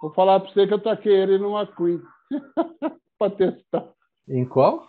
Vou 0.00 0.12
falar 0.12 0.40
para 0.40 0.50
você 0.50 0.66
que 0.66 0.74
eu 0.74 0.82
taquei 0.82 1.12
ele 1.12 1.38
numa 1.38 1.66
Queen 1.66 2.00
para 3.18 3.30
testar. 3.30 3.92
Em 4.28 4.44
qual? 4.44 4.88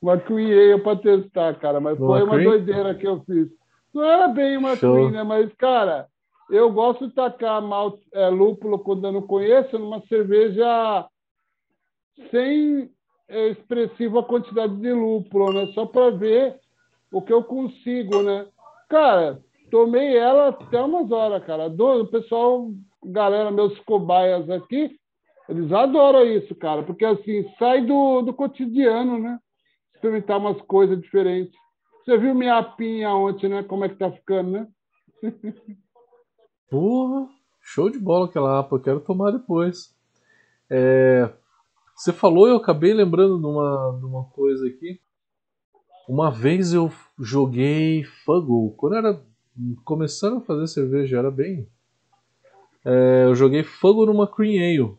Uma 0.00 0.14
Ale 0.14 0.78
para 0.82 0.98
testar, 0.98 1.58
cara. 1.58 1.80
Mas 1.80 1.98
foi 1.98 2.22
uma 2.22 2.38
doideira 2.38 2.94
que 2.94 3.06
eu 3.06 3.20
fiz. 3.24 3.48
Não 3.92 4.04
era 4.04 4.28
bem 4.28 4.56
uma 4.56 4.76
né? 5.10 5.22
Mas, 5.22 5.52
cara, 5.54 6.06
eu 6.50 6.70
gosto 6.72 7.08
de 7.08 7.14
tacar 7.14 7.60
mal, 7.60 7.98
é, 8.12 8.28
lúpulo 8.28 8.78
quando 8.78 9.06
eu 9.06 9.12
não 9.12 9.22
conheço 9.22 9.78
numa 9.78 10.00
cerveja 10.06 11.06
sem 12.30 12.90
é, 13.28 13.48
expressiva 13.48 14.22
quantidade 14.22 14.76
de 14.76 14.92
lúpulo, 14.92 15.52
né? 15.52 15.66
Só 15.74 15.84
para 15.84 16.10
ver 16.10 16.56
o 17.12 17.20
que 17.20 17.32
eu 17.32 17.42
consigo, 17.42 18.22
né? 18.22 18.46
Cara, 18.88 19.40
tomei 19.70 20.16
ela 20.16 20.48
até 20.48 20.80
umas 20.80 21.10
horas, 21.10 21.44
cara. 21.44 21.66
O 21.66 22.06
pessoal, 22.06 22.70
galera, 23.04 23.50
meus 23.50 23.78
cobaias 23.80 24.48
aqui, 24.48 24.96
eles 25.48 25.72
adoram 25.72 26.24
isso, 26.24 26.54
cara, 26.54 26.82
porque 26.82 27.04
assim, 27.04 27.48
sai 27.58 27.80
do, 27.82 28.22
do 28.22 28.34
cotidiano, 28.34 29.18
né? 29.18 29.38
Experimentar 29.98 30.38
umas 30.38 30.60
coisas 30.62 31.00
diferentes. 31.00 31.58
Você 32.04 32.16
viu 32.16 32.32
minha 32.32 32.62
pinha 32.62 33.12
ontem, 33.12 33.48
né? 33.48 33.64
Como 33.64 33.84
é 33.84 33.88
que 33.88 33.96
tá 33.96 34.12
ficando, 34.12 34.52
né? 34.52 34.68
Porra, 36.70 37.28
show 37.60 37.90
de 37.90 37.98
bola 37.98 38.26
aquela 38.26 38.60
APA, 38.60 38.78
quero 38.78 39.00
tomar 39.00 39.32
depois. 39.32 39.92
É, 40.70 41.28
você 41.96 42.12
falou, 42.12 42.46
eu 42.46 42.56
acabei 42.56 42.94
lembrando 42.94 43.40
de 43.40 43.46
uma, 43.46 43.98
de 43.98 44.04
uma 44.04 44.24
coisa 44.26 44.68
aqui. 44.68 45.00
Uma 46.08 46.30
vez 46.30 46.72
eu 46.72 46.92
joguei 47.18 48.04
Fuggle, 48.24 48.74
quando 48.76 48.94
era 48.94 49.20
começando 49.84 50.36
a 50.36 50.42
fazer 50.42 50.68
cerveja, 50.68 51.18
era 51.18 51.30
bem. 51.30 51.68
É, 52.84 53.24
eu 53.24 53.34
joguei 53.34 53.64
Fuggle 53.64 54.06
numa 54.06 54.28
Cream 54.28 54.62
Ale. 54.62 54.96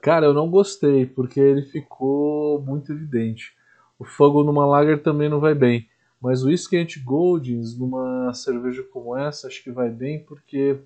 Cara, 0.00 0.26
eu 0.26 0.32
não 0.32 0.48
gostei, 0.48 1.04
porque 1.04 1.40
ele 1.40 1.62
ficou 1.62 2.62
muito 2.62 2.92
evidente. 2.92 3.55
O 3.98 4.04
Fuggle 4.04 4.44
numa 4.44 4.66
Lager 4.66 5.02
também 5.02 5.28
não 5.28 5.40
vai 5.40 5.54
bem. 5.54 5.88
Mas 6.20 6.42
o 6.42 6.48
Whisky 6.48 6.84
Goldings 7.04 7.78
numa 7.78 8.32
cerveja 8.34 8.82
como 8.82 9.16
essa 9.16 9.46
acho 9.46 9.62
que 9.62 9.70
vai 9.70 9.90
bem 9.90 10.24
porque 10.24 10.78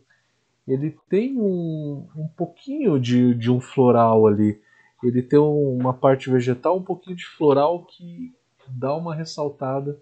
ele 0.67 0.97
tem 1.09 1.37
um, 1.39 2.07
um 2.17 2.29
pouquinho 2.37 2.99
de, 3.01 3.35
de 3.35 3.51
um 3.51 3.61
floral 3.61 4.27
ali. 4.27 4.61
Ele 5.03 5.23
tem 5.23 5.39
uma 5.39 5.95
parte 5.95 6.31
vegetal, 6.31 6.77
um 6.77 6.83
pouquinho 6.83 7.17
de 7.17 7.27
floral 7.27 7.85
que 7.87 8.35
dá 8.69 8.95
uma 8.95 9.15
ressaltada 9.15 9.99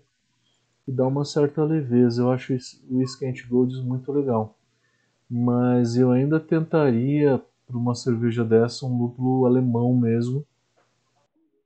e 0.86 0.92
dá 0.92 1.06
uma 1.06 1.24
certa 1.24 1.62
leveza. 1.62 2.22
Eu 2.22 2.30
acho 2.30 2.52
o 2.90 2.98
Whisky 2.98 3.42
Goldings 3.48 3.84
muito 3.84 4.10
legal. 4.10 4.58
Mas 5.30 5.96
eu 5.96 6.10
ainda 6.10 6.40
tentaria 6.40 7.40
para 7.66 7.76
uma 7.76 7.94
cerveja 7.94 8.44
dessa 8.44 8.86
um 8.86 8.98
lúpulo 8.98 9.46
alemão 9.46 9.94
mesmo. 9.94 10.44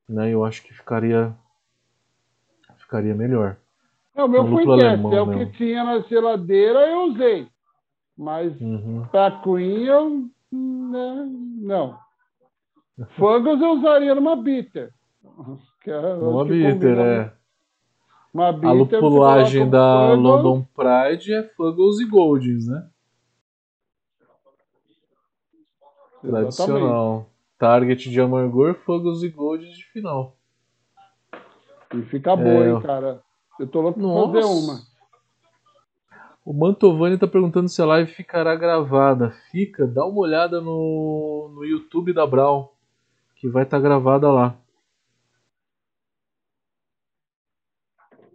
Né? 0.08 0.30
Eu 0.30 0.44
acho 0.44 0.62
que 0.62 0.74
ficaria 0.74 1.34
ficaria 2.78 3.14
melhor. 3.14 3.56
Não, 4.14 4.26
o 4.26 4.28
meu 4.28 4.46
foi 4.46 4.64
teste, 4.78 5.14
é 5.14 5.20
o 5.22 5.30
que 5.30 5.46
tinha 5.56 5.82
na 5.84 6.00
geladeira 6.00 6.86
eu 6.86 7.04
usei. 7.04 7.48
Mas 8.16 8.60
uhum. 8.60 9.06
para 9.10 9.40
Queen 9.42 9.84
eu 9.84 10.28
né, 10.52 11.28
não. 11.62 11.98
Fugos 13.16 13.60
eu 13.60 13.72
usaria 13.72 14.14
numa 14.14 14.36
bitter. 14.36 14.92
Que 15.80 15.90
é, 15.90 16.14
uma 16.14 16.44
bitter, 16.44 16.98
é. 16.98 17.32
Uma 18.32 18.52
bitter, 18.52 18.68
a 18.68 18.72
lupulagem 18.72 19.68
da. 19.68 20.12
London 20.12 20.66
Pride 20.74 21.32
é 21.32 21.42
Fuggles 21.42 22.00
e 22.00 22.06
Goldings, 22.06 22.66
né? 22.68 22.88
Tradicional. 26.20 27.31
Target 27.62 28.10
de 28.10 28.20
amargor, 28.20 28.74
Fuggles 28.74 29.22
e 29.22 29.28
Goldings 29.28 29.76
de 29.76 29.84
final. 29.84 30.36
E 31.94 32.02
fica 32.02 32.34
boa, 32.34 32.66
é... 32.66 32.70
hein, 32.72 32.80
cara. 32.80 33.22
Eu 33.56 33.68
tô 33.68 33.80
louco 33.80 34.00
pra 34.00 34.42
fazer 34.42 34.52
uma. 34.52 34.80
O 36.44 36.52
Mantovani 36.52 37.16
tá 37.16 37.28
perguntando 37.28 37.68
se 37.68 37.80
a 37.80 37.86
live 37.86 38.10
ficará 38.10 38.56
gravada. 38.56 39.30
Fica, 39.52 39.86
dá 39.86 40.04
uma 40.04 40.18
olhada 40.18 40.60
no, 40.60 41.52
no 41.54 41.64
YouTube 41.64 42.12
da 42.12 42.26
Brau, 42.26 42.74
que 43.36 43.48
vai 43.48 43.62
estar 43.62 43.76
tá 43.76 43.82
gravada 43.84 44.28
lá. 44.28 44.58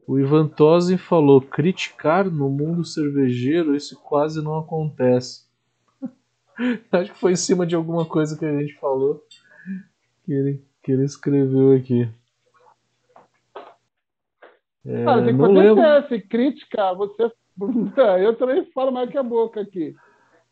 O 0.07 0.17
Ivan 0.17 0.47
Tosin 0.47 0.95
falou: 0.95 1.41
criticar 1.41 2.31
no 2.31 2.49
mundo 2.49 2.85
cervejeiro, 2.85 3.75
isso 3.75 4.01
quase 4.01 4.41
não 4.41 4.57
acontece. 4.57 5.46
Acho 6.91 7.13
que 7.13 7.19
foi 7.19 7.33
em 7.33 7.37
cima 7.37 7.65
de 7.65 7.75
alguma 7.75 8.05
coisa 8.05 8.37
que 8.37 8.45
a 8.45 8.59
gente 8.59 8.73
falou 8.79 9.23
que 10.23 10.33
ele, 10.33 10.61
que 10.83 10.91
ele 10.91 11.05
escreveu 11.05 11.73
aqui. 11.73 12.09
É, 14.85 15.03
Cara, 15.03 15.23
tem 15.23 15.35
que 15.35 15.41
fazer 15.41 15.53
lembro. 15.53 15.83
teste, 15.83 16.27
crítica, 16.27 16.93
você. 16.93 17.31
Eu 18.21 18.35
também 18.35 18.65
falo 18.71 18.91
mais 18.91 19.09
que 19.09 19.17
a 19.17 19.23
boca 19.23 19.61
aqui. 19.61 19.95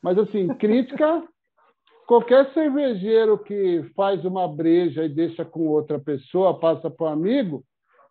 Mas 0.02 0.18
assim, 0.18 0.48
crítica, 0.56 1.24
qualquer 2.08 2.52
cervejeiro 2.54 3.38
que 3.38 3.84
faz 3.96 4.24
uma 4.26 4.48
breja 4.48 5.06
e 5.06 5.10
deixa 5.10 5.44
com 5.44 5.68
outra 5.68 6.00
pessoa, 6.00 6.60
passa 6.60 6.90
para 6.90 7.08
um 7.08 7.10
amigo, 7.10 7.64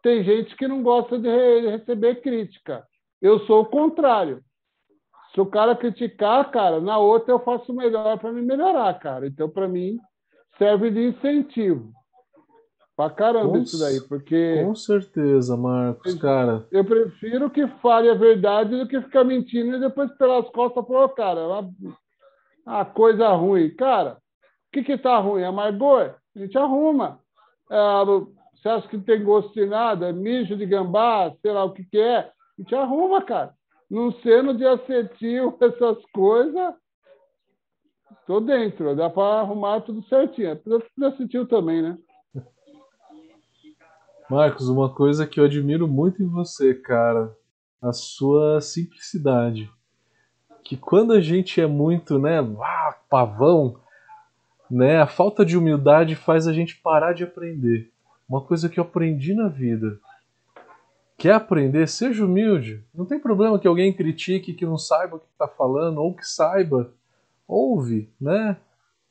tem 0.03 0.23
gente 0.23 0.55
que 0.57 0.69
não 0.69 0.83
gosta 0.83 1.19
de 1.19 1.29
receber 1.71 2.21
crítica. 2.21 2.85
Eu 3.21 3.41
sou 3.47 3.63
o 3.63 3.67
contrário. 3.67 4.43
Se 5.35 5.41
o 5.41 5.47
cara 5.47 5.75
criticar, 5.75 6.49
cara, 6.53 6.81
na 6.81 6.97
outra 6.97 7.33
eu 7.33 7.41
faço 7.41 7.73
o 7.73 7.75
melhor 7.75 8.19
para 8.19 8.31
me 8.31 8.41
melhorar, 8.41 8.97
cara. 9.01 9.27
Então, 9.27 9.49
para 9.49 9.67
mim, 9.67 9.99
serve 10.57 10.91
de 10.91 11.09
incentivo. 11.09 11.93
Pra 12.97 13.11
caramba 13.11 13.49
com, 13.49 13.59
isso 13.59 13.77
daí, 13.81 14.01
porque. 14.03 14.63
Com 14.63 14.77
certeza, 14.77 15.57
Marcos, 15.57 16.15
cara. 16.15 16.65
Eu 16.71 16.85
prefiro 16.85 17.51
que 17.51 17.67
fale 17.83 18.09
a 18.09 18.15
verdade 18.15 18.79
do 18.79 18.87
que 18.87 19.01
ficar 19.01 19.25
mentindo 19.25 19.77
e 19.77 19.81
depois 19.81 20.13
pelas 20.13 20.49
costas 20.51 20.87
falar, 20.87 21.09
cara, 21.09 21.41
a 22.65 22.85
coisa 22.85 23.29
ruim. 23.31 23.75
Cara, 23.75 24.13
o 24.13 24.73
que 24.73 24.85
que 24.85 24.97
tá 24.97 25.19
ruim? 25.19 25.43
Amargor? 25.43 26.15
A 26.37 26.39
gente 26.39 26.57
arruma. 26.57 27.19
É, 27.69 27.77
você 28.55 28.69
acha 28.69 28.87
que 28.87 28.99
tem 28.99 29.25
gosto 29.25 29.53
de 29.53 29.67
nada? 29.67 30.13
Mijo 30.13 30.57
de 30.57 30.65
gambá, 30.65 31.33
sei 31.43 31.51
lá 31.51 31.65
o 31.65 31.73
que 31.73 31.85
que 31.85 31.99
é? 31.99 32.19
A 32.19 32.31
gente 32.57 32.73
arruma, 32.77 33.21
cara. 33.21 33.53
Num 33.95 34.11
seno 34.11 34.57
de 34.57 34.67
acetil, 34.67 35.57
essas 35.63 36.05
coisas, 36.07 36.75
tô 38.27 38.41
dentro. 38.41 38.97
Dá 38.97 39.09
para 39.09 39.43
arrumar 39.43 39.83
tudo 39.83 40.03
certinho. 40.09 40.61
De 40.99 41.05
acetil 41.05 41.47
também, 41.47 41.81
né? 41.81 41.97
Marcos, 44.29 44.69
uma 44.69 44.93
coisa 44.93 45.29
que 45.29 45.39
eu 45.39 45.45
admiro 45.45 45.87
muito 45.87 46.21
em 46.21 46.27
você, 46.27 46.75
cara, 46.75 47.37
a 47.81 47.93
sua 47.93 48.61
simplicidade. 48.61 49.71
Que 50.65 50.77
quando 50.77 51.13
a 51.13 51.21
gente 51.21 51.61
é 51.61 51.67
muito, 51.67 52.19
né, 52.19 52.39
pavão, 53.09 53.79
né, 54.69 55.01
a 55.01 55.07
falta 55.07 55.45
de 55.45 55.57
humildade 55.57 56.17
faz 56.17 56.49
a 56.49 56.53
gente 56.53 56.81
parar 56.81 57.13
de 57.13 57.23
aprender. 57.23 57.93
Uma 58.29 58.41
coisa 58.41 58.69
que 58.69 58.81
eu 58.81 58.83
aprendi 58.83 59.35
na 59.35 59.47
vida. 59.47 60.01
Quer 61.17 61.33
aprender? 61.33 61.87
Seja 61.89 62.25
humilde. 62.25 62.85
Não 62.95 63.05
tem 63.05 63.19
problema 63.19 63.59
que 63.59 63.69
alguém 63.69 63.93
critique, 63.93 64.55
que 64.55 64.67
não 64.67 64.79
saiba 64.79 65.17
o 65.17 65.21
que 65.21 65.27
está 65.31 65.47
falando, 65.47 65.99
ou 65.99 66.15
que 66.15 66.27
saiba. 66.27 66.93
Ouve, 67.47 68.11
né? 68.21 68.57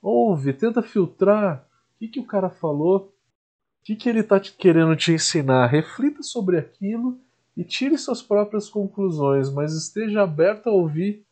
Ouve, 0.01 0.53
tenta 0.53 0.81
filtrar 0.81 1.65
que, 2.03 2.07
que 2.07 2.19
o 2.19 2.25
cara 2.25 2.49
falou, 2.49 2.97
o 2.97 3.85
que, 3.85 3.95
que 3.95 4.09
ele 4.09 4.19
está 4.19 4.39
querendo 4.39 4.95
te 4.95 5.11
ensinar. 5.11 5.67
Reflita 5.67 6.21
sobre 6.21 6.57
aquilo 6.57 7.17
e 7.55 7.63
tire 7.63 7.97
suas 7.97 8.21
próprias 8.21 8.69
conclusões, 8.69 9.51
mas 9.51 9.73
esteja 9.73 10.23
aberto 10.23 10.67
a 10.67 10.71
ouvir 10.71 11.25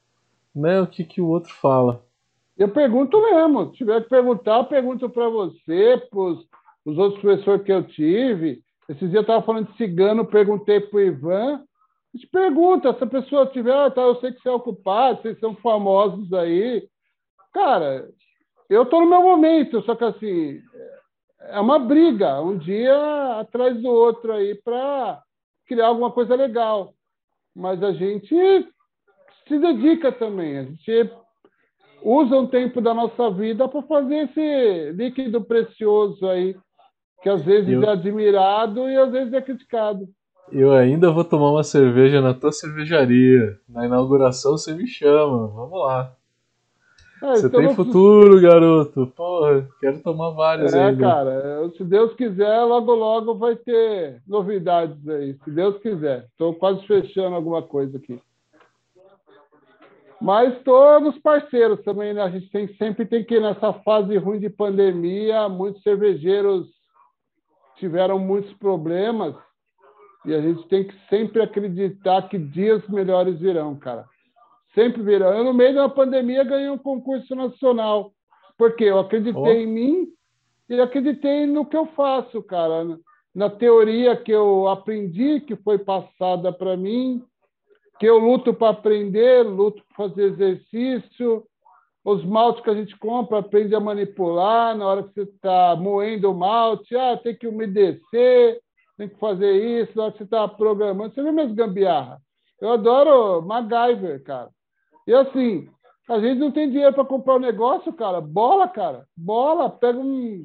né, 0.54 0.82
o 0.82 0.88
que, 0.88 1.04
que 1.04 1.22
o 1.22 1.28
outro 1.28 1.54
fala. 1.54 2.06
Eu 2.58 2.70
pergunto 2.70 3.22
mesmo. 3.22 3.72
Se 3.72 3.78
tiver 3.78 4.04
que 4.04 4.10
perguntar, 4.10 4.58
eu 4.58 4.66
pergunto 4.66 5.10
para 5.10 5.28
você, 5.30 6.02
para 6.10 6.20
os 6.20 6.98
outros 6.98 7.22
professores 7.22 7.64
que 7.64 7.72
eu 7.72 7.84
tive. 7.88 8.62
Esses 8.90 9.10
dias 9.10 9.14
eu 9.14 9.22
estava 9.22 9.46
falando 9.46 9.72
de 9.72 9.78
cigano, 9.78 10.26
perguntei 10.26 10.80
para 10.80 10.98
o 10.98 11.02
Ivan. 11.02 11.56
A 11.56 12.18
gente 12.18 12.28
pergunta, 12.28 12.94
se 12.94 13.04
a 13.04 13.08
pessoa 13.08 13.46
tiver, 13.48 13.74
ah, 13.74 13.90
tá, 13.90 14.02
eu 14.02 14.20
sei 14.20 14.34
que 14.34 14.42
você 14.42 14.50
é 14.50 14.52
ocupado, 14.52 15.22
vocês 15.22 15.40
são 15.40 15.56
famosos 15.56 16.32
aí. 16.34 16.88
Cara, 17.54 18.10
eu 18.70 18.84
estou 18.84 19.02
no 19.02 19.10
meu 19.10 19.22
momento, 19.22 19.82
só 19.84 19.96
que 19.96 20.04
assim, 20.04 20.62
é 21.42 21.60
uma 21.60 21.80
briga, 21.80 22.42
um 22.42 22.58
dia 22.58 23.40
atrás 23.40 23.82
do 23.82 23.90
outro 23.90 24.34
aí 24.34 24.56
para 24.56 25.22
criar 25.68 25.88
alguma 25.88 26.12
coisa 26.12 26.36
legal. 26.36 26.94
Mas 27.56 27.82
a 27.84 27.92
gente 27.92 28.36
se 29.48 29.60
dedica 29.60 30.12
também, 30.12 30.58
a 30.58 30.64
gente 30.64 31.12
usa 32.02 32.36
um 32.36 32.48
tempo 32.48 32.82
da 32.82 32.94
nossa 32.94 33.30
vida 33.32 33.68
para 33.68 33.82
fazer 33.84 34.30
esse 34.30 34.92
líquido 34.94 35.44
precioso 35.44 36.28
aí, 36.28 36.56
que 37.22 37.30
às 37.30 37.44
vezes 37.44 37.70
eu... 37.70 37.84
é 37.84 37.90
admirado 37.90 38.90
e 38.90 38.98
às 38.98 39.12
vezes 39.12 39.34
é 39.34 39.42
criticado. 39.42 40.08
Eu 40.52 40.74
ainda 40.74 41.12
vou 41.12 41.24
tomar 41.24 41.52
uma 41.52 41.64
cerveja 41.64 42.20
na 42.20 42.34
tua 42.34 42.52
cervejaria. 42.52 43.58
Na 43.70 43.86
inauguração 43.86 44.58
você 44.58 44.74
me 44.74 44.86
chama. 44.86 45.48
Vamos 45.48 45.80
lá. 45.80 46.14
É, 47.24 47.36
você 47.36 47.48
então 47.48 47.62
tem 47.62 47.76
futuro, 47.76 48.42
garoto. 48.42 49.08
Porra, 49.16 49.68
quero 49.80 50.00
tomar 50.00 50.32
várias 50.32 50.74
é, 50.74 50.84
ainda. 50.84 51.06
É, 51.06 51.10
cara, 51.10 51.70
se 51.78 51.84
Deus 51.84 52.14
quiser, 52.16 52.64
logo 52.64 52.94
logo 52.94 53.36
vai 53.36 53.56
ter 53.56 54.22
novidades 54.28 55.08
aí. 55.08 55.38
Se 55.44 55.52
Deus 55.52 55.78
quiser. 55.78 56.26
Estou 56.32 56.54
quase 56.56 56.86
fechando 56.86 57.36
alguma 57.36 57.62
coisa 57.62 57.98
aqui. 57.98 58.20
Mas 60.20 60.62
todos 60.64 61.18
parceiros 61.20 61.82
também, 61.82 62.14
né? 62.14 62.22
A 62.22 62.30
gente 62.30 62.50
tem, 62.52 62.68
sempre 62.76 63.06
tem 63.06 63.24
que, 63.24 63.40
nessa 63.40 63.74
fase 63.74 64.18
ruim 64.18 64.40
de 64.40 64.50
pandemia, 64.50 65.48
muitos 65.48 65.82
cervejeiros 65.82 66.68
tiveram 67.82 68.20
muitos 68.20 68.54
problemas 68.54 69.36
e 70.24 70.34
a 70.36 70.40
gente 70.40 70.68
tem 70.68 70.88
que 70.88 70.94
sempre 71.10 71.42
acreditar 71.42 72.30
que 72.30 72.38
dias 72.38 72.88
melhores 72.88 73.40
virão, 73.40 73.76
cara. 73.76 74.06
Sempre 74.76 75.02
virão. 75.02 75.34
Eu, 75.34 75.44
no 75.44 75.54
meio 75.54 75.74
da 75.74 75.90
pandemia, 75.90 76.44
ganhei 76.44 76.70
um 76.70 76.78
concurso 76.78 77.36
nacional, 77.36 78.14
porque 78.56 78.84
eu 78.84 79.00
acreditei 79.00 79.42
oh. 79.42 79.62
em 79.62 79.68
mim 79.68 80.08
e 80.70 80.80
acreditei 80.80 81.48
no 81.48 81.66
que 81.66 81.76
eu 81.76 81.88
faço, 81.88 82.42
cara. 82.44 83.00
Na 83.34 83.50
teoria 83.50 84.16
que 84.16 84.32
eu 84.32 84.68
aprendi, 84.68 85.42
que 85.42 85.56
foi 85.56 85.80
passada 85.80 86.54
para 86.54 86.78
mim, 86.78 87.24
que 88.00 88.06
eu 88.06 88.20
luto 88.20 88.54
para 88.54 88.70
aprender, 88.70 89.44
luto 89.44 89.84
para 89.88 90.08
fazer 90.08 90.26
exercício. 90.26 91.44
Os 92.04 92.26
maltes 92.26 92.64
que 92.64 92.70
a 92.70 92.74
gente 92.74 92.98
compra, 92.98 93.40
aprende 93.40 93.76
a 93.76 93.80
manipular 93.80 94.76
na 94.76 94.88
hora 94.88 95.04
que 95.04 95.14
você 95.14 95.22
está 95.22 95.76
moendo 95.76 96.32
o 96.32 96.36
malte. 96.36 96.96
Ah, 96.96 97.16
tem 97.18 97.36
que 97.36 97.48
umedecer, 97.48 98.60
tem 98.98 99.08
que 99.08 99.20
fazer 99.20 99.52
isso 99.52 99.96
na 99.96 100.06
hora 100.06 100.12
que 100.12 100.18
você 100.20 100.24
está 100.24 100.48
programando. 100.48 101.14
Você 101.14 101.22
vê 101.22 101.32
minhas 101.32 101.52
gambiarra. 101.52 102.20
Eu 102.60 102.72
adoro 102.72 103.42
MacGyver, 103.44 104.24
cara. 104.24 104.50
E 105.08 105.14
assim, 105.14 105.70
a 106.10 106.20
gente 106.20 106.40
não 106.40 106.52
tem 106.52 106.70
dinheiro 106.70 106.94
para 106.94 107.06
comprar 107.06 107.36
um 107.36 107.40
negócio, 107.40 107.94
cara. 107.94 108.20
Bola, 108.20 108.68
cara. 108.68 109.06
Bola. 109.16 109.70
Pega 109.70 110.00
um. 110.00 110.44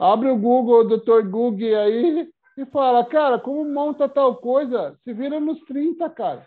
Abre 0.00 0.30
o 0.30 0.36
Google, 0.36 0.80
o 0.80 0.84
Dr. 0.84 1.28
Google 1.28 1.78
aí 1.78 2.28
e 2.56 2.64
fala, 2.66 3.04
cara, 3.04 3.38
como 3.38 3.64
monta 3.64 4.08
tal 4.08 4.36
coisa? 4.36 4.96
Se 5.04 5.12
vira 5.12 5.38
nos 5.40 5.60
30, 5.64 6.08
cara. 6.10 6.46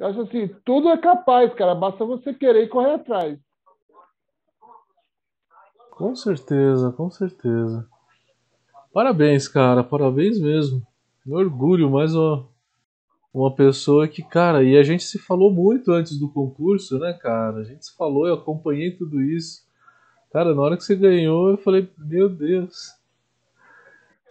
Eu 0.00 0.06
acho 0.06 0.22
assim, 0.22 0.48
tudo 0.64 0.88
é 0.88 0.96
capaz, 0.96 1.52
cara. 1.52 1.74
Basta 1.74 2.06
você 2.06 2.32
querer 2.32 2.64
e 2.64 2.68
correr 2.68 2.94
atrás. 2.94 3.38
Com 5.90 6.16
certeza, 6.16 6.90
com 6.92 7.10
certeza. 7.10 7.86
Parabéns, 8.94 9.46
cara. 9.46 9.84
Parabéns 9.84 10.40
mesmo. 10.40 10.82
Um 11.26 11.34
orgulho, 11.34 11.90
mais 11.90 12.14
uma, 12.14 12.48
uma 13.34 13.54
pessoa 13.54 14.08
que, 14.08 14.22
cara, 14.22 14.64
e 14.64 14.78
a 14.78 14.82
gente 14.82 15.04
se 15.04 15.18
falou 15.18 15.52
muito 15.52 15.92
antes 15.92 16.18
do 16.18 16.30
concurso, 16.30 16.98
né, 16.98 17.12
cara? 17.12 17.58
A 17.58 17.64
gente 17.64 17.84
se 17.84 17.94
falou, 17.94 18.26
eu 18.26 18.36
acompanhei 18.36 18.92
tudo 18.92 19.20
isso. 19.20 19.66
Cara, 20.32 20.54
na 20.54 20.62
hora 20.62 20.78
que 20.78 20.82
você 20.82 20.96
ganhou, 20.96 21.50
eu 21.50 21.58
falei, 21.58 21.86
meu 21.98 22.26
Deus. 22.26 22.98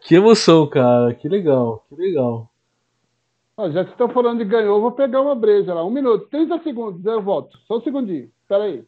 Que 0.01 0.15
emoção, 0.15 0.65
cara. 0.67 1.13
Que 1.13 1.29
legal, 1.29 1.85
que 1.87 1.93
legal. 1.93 2.48
Ah, 3.61 3.69
já 3.69 3.83
que 3.83 3.91
estão 3.91 4.07
falando 4.07 4.37
de 4.37 4.45
ganhou, 4.45 4.79
vou 4.79 4.93
pegar 4.93 5.19
uma 5.19 5.35
breja 5.35 5.73
lá. 5.73 5.83
Um 5.83 5.89
minuto, 5.89 6.29
30 6.29 6.59
segundos, 6.59 7.05
eu 7.05 7.21
volto. 7.21 7.57
Só 7.67 7.77
um 7.77 7.81
segundinho. 7.81 8.31
Espera 8.41 8.63
aí. 8.63 8.85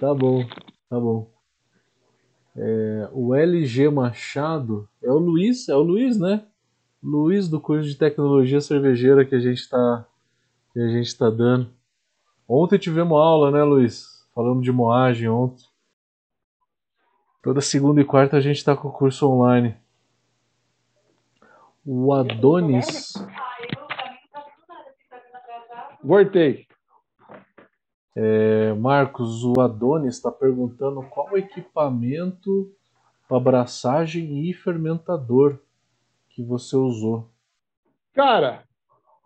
Tá 0.00 0.14
bom, 0.14 0.42
tá 0.88 0.98
bom. 0.98 1.30
É, 2.56 3.10
o 3.12 3.34
LG 3.34 3.90
Machado 3.90 4.88
é 5.02 5.10
o 5.10 5.18
Luiz, 5.18 5.68
é 5.68 5.76
o 5.76 5.82
Luiz, 5.82 6.18
né? 6.18 6.42
Luiz 7.02 7.50
do 7.50 7.60
curso 7.60 7.86
de 7.86 7.98
tecnologia 7.98 8.62
cervejeira 8.62 9.26
que 9.26 9.34
a 9.34 9.40
gente 9.40 9.58
está 9.58 10.06
que 10.72 10.80
a 10.80 10.88
gente 10.88 11.18
tá 11.18 11.28
dando. 11.28 11.68
Ontem 12.48 12.78
tivemos 12.78 13.18
aula, 13.18 13.50
né, 13.50 13.62
Luiz? 13.62 14.26
Falamos 14.34 14.64
de 14.64 14.72
moagem 14.72 15.28
ontem. 15.28 15.66
Toda 17.42 17.60
segunda 17.60 18.00
e 18.00 18.04
quarta 18.06 18.38
a 18.38 18.40
gente 18.40 18.56
está 18.56 18.74
com 18.74 18.88
o 18.88 18.92
curso 18.92 19.28
online. 19.28 19.76
O 21.84 22.14
Adonis 22.14 23.12
Voltei. 26.04 26.66
É, 28.14 28.74
Marcos, 28.74 29.42
o 29.42 29.58
Adonis 29.58 30.16
está 30.16 30.30
perguntando 30.30 31.02
qual 31.04 31.36
equipamento 31.38 32.70
para 33.26 33.38
abraçagem 33.38 34.48
e 34.48 34.52
fermentador 34.52 35.58
que 36.28 36.42
você 36.42 36.76
usou. 36.76 37.30
Cara, 38.12 38.64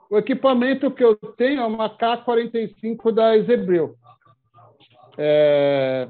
o 0.09 0.17
equipamento 0.17 0.89
que 0.91 1.03
eu 1.03 1.17
tenho 1.17 1.61
é 1.63 1.67
uma 1.67 1.91
K45 1.91 3.13
da 3.13 3.37
Ezebril. 3.37 3.97
É... 5.19 6.09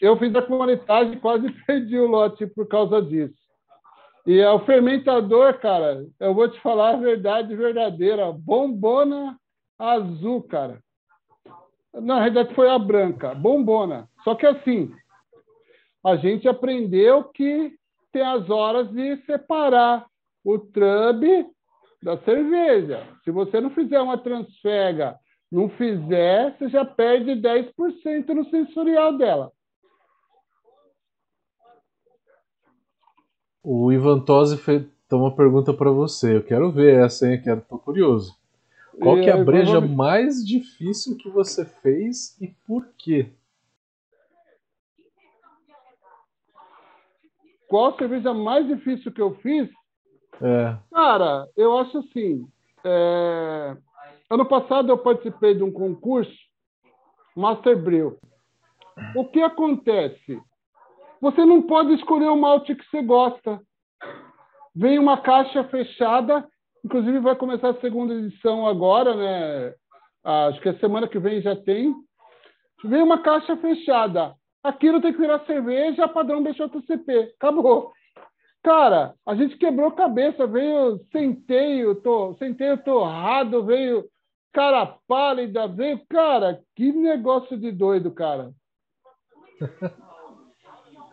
Eu 0.00 0.18
fiz 0.18 0.34
a 0.34 0.42
comunidade 0.42 1.12
e 1.12 1.20
quase 1.20 1.50
perdi 1.66 1.98
o 1.98 2.06
lote 2.06 2.46
por 2.46 2.66
causa 2.66 3.02
disso. 3.02 3.37
E 4.28 4.40
é 4.40 4.50
o 4.50 4.60
fermentador, 4.66 5.58
cara, 5.58 6.04
eu 6.20 6.34
vou 6.34 6.46
te 6.50 6.60
falar 6.60 6.90
a 6.90 6.96
verdade 6.98 7.56
verdadeira. 7.56 8.30
Bombona 8.30 9.40
azul, 9.78 10.42
cara. 10.42 10.82
Na 11.94 12.18
realidade 12.18 12.54
foi 12.54 12.68
a 12.68 12.78
branca, 12.78 13.34
bombona. 13.34 14.06
Só 14.22 14.34
que 14.34 14.44
assim, 14.44 14.94
a 16.04 16.16
gente 16.16 16.46
aprendeu 16.46 17.24
que 17.24 17.72
tem 18.12 18.20
as 18.20 18.50
horas 18.50 18.92
de 18.92 19.16
separar 19.24 20.04
o 20.44 20.58
trub 20.58 21.46
da 22.02 22.18
cerveja. 22.18 23.08
Se 23.24 23.30
você 23.30 23.62
não 23.62 23.70
fizer 23.70 23.98
uma 23.98 24.18
transfega, 24.18 25.18
não 25.50 25.70
fizer, 25.70 26.54
você 26.58 26.68
já 26.68 26.84
perde 26.84 27.30
10% 27.30 28.28
no 28.34 28.44
sensorial 28.50 29.16
dela. 29.16 29.50
O 33.62 33.92
Ivan 33.92 34.20
Tosi 34.20 34.56
fez 34.56 34.86
uma 35.10 35.34
pergunta 35.34 35.72
para 35.72 35.90
você. 35.90 36.36
Eu 36.36 36.44
quero 36.44 36.70
ver 36.70 37.04
essa, 37.04 37.28
hein? 37.28 37.40
Quero, 37.42 37.60
tô 37.62 37.78
curioso. 37.78 38.36
Qual 39.00 39.16
que 39.16 39.30
é 39.30 39.32
a 39.32 39.44
breja 39.44 39.80
mais 39.80 40.44
difícil 40.44 41.16
que 41.16 41.28
você 41.30 41.64
fez 41.64 42.36
e 42.40 42.48
por 42.66 42.86
quê? 42.96 43.30
Qual 47.68 47.86
a 47.86 47.98
cerveja 47.98 48.32
mais 48.34 48.66
difícil 48.66 49.12
que 49.12 49.20
eu 49.20 49.34
fiz? 49.36 49.68
É. 50.40 50.76
Cara, 50.90 51.46
eu 51.56 51.78
acho 51.78 51.98
assim. 51.98 52.48
É... 52.82 53.76
Ano 54.30 54.46
passado 54.46 54.90
eu 54.90 54.98
participei 54.98 55.54
de 55.54 55.62
um 55.62 55.70
concurso 55.70 56.36
Master 57.36 57.80
Brew. 57.80 58.18
O 59.14 59.24
que 59.24 59.40
acontece? 59.40 60.40
Você 61.20 61.44
não 61.44 61.62
pode 61.62 61.94
escolher 61.94 62.28
o 62.28 62.36
malte 62.36 62.74
que 62.74 62.84
você 62.88 63.02
gosta. 63.02 63.60
Vem 64.74 64.98
uma 64.98 65.20
caixa 65.20 65.64
fechada, 65.64 66.46
inclusive 66.84 67.18
vai 67.18 67.34
começar 67.34 67.70
a 67.70 67.80
segunda 67.80 68.14
edição 68.14 68.66
agora, 68.66 69.14
né? 69.16 69.74
Acho 70.22 70.60
que 70.60 70.68
a 70.68 70.78
semana 70.78 71.08
que 71.08 71.18
vem 71.18 71.40
já 71.40 71.56
tem. 71.56 71.94
Vem 72.84 73.02
uma 73.02 73.20
caixa 73.20 73.56
fechada. 73.56 74.34
Aquilo 74.62 75.00
tem 75.00 75.12
que 75.12 75.18
virar 75.18 75.44
cerveja 75.46 76.06
padrão 76.06 76.42
BJCP. 76.42 77.34
Acabou. 77.36 77.92
Cara, 78.62 79.14
a 79.26 79.34
gente 79.34 79.56
quebrou 79.56 79.90
cabeça, 79.92 80.46
veio 80.46 80.98
centeio, 81.10 81.94
to, 81.96 82.36
centeio 82.38 82.76
torrado, 82.82 83.64
veio 83.64 84.04
cara 84.52 84.86
pálida, 85.06 85.66
veio. 85.66 86.00
Cara, 86.08 86.60
que 86.76 86.92
negócio 86.92 87.56
de 87.56 87.72
doido, 87.72 88.12
cara. 88.12 88.52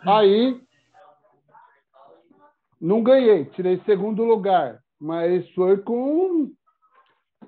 Aí 0.05 0.61
não 2.79 3.01
ganhei, 3.01 3.45
tirei 3.45 3.81
segundo 3.85 4.23
lugar, 4.23 4.79
mas 4.99 5.49
foi 5.51 5.77
com 5.77 6.51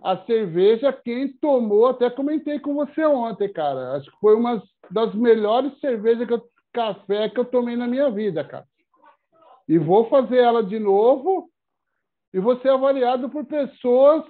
a 0.02 0.18
cerveja 0.26 0.94
quem 0.94 1.28
tomou, 1.34 1.88
até 1.88 2.10
comentei 2.10 2.60
com 2.60 2.74
você 2.74 3.06
ontem, 3.06 3.52
cara. 3.52 3.98
Acho 3.98 4.10
que 4.12 4.20
foi 4.20 4.36
uma 4.36 4.62
das 4.90 5.14
melhores 5.14 5.78
cervejas 5.80 6.28
que 6.28 6.34
eu, 6.34 6.44
café 6.74 7.30
que 7.30 7.40
eu 7.40 7.46
tomei 7.46 7.76
na 7.76 7.88
minha 7.88 8.10
vida, 8.10 8.44
cara. 8.44 8.66
E 9.68 9.78
vou 9.78 10.08
fazer 10.10 10.38
ela 10.38 10.64
de 10.64 10.80
novo 10.80 11.50
e 12.34 12.40
vou 12.40 12.58
ser 12.60 12.70
avaliado 12.70 13.30
por 13.30 13.46
pessoas 13.46 14.24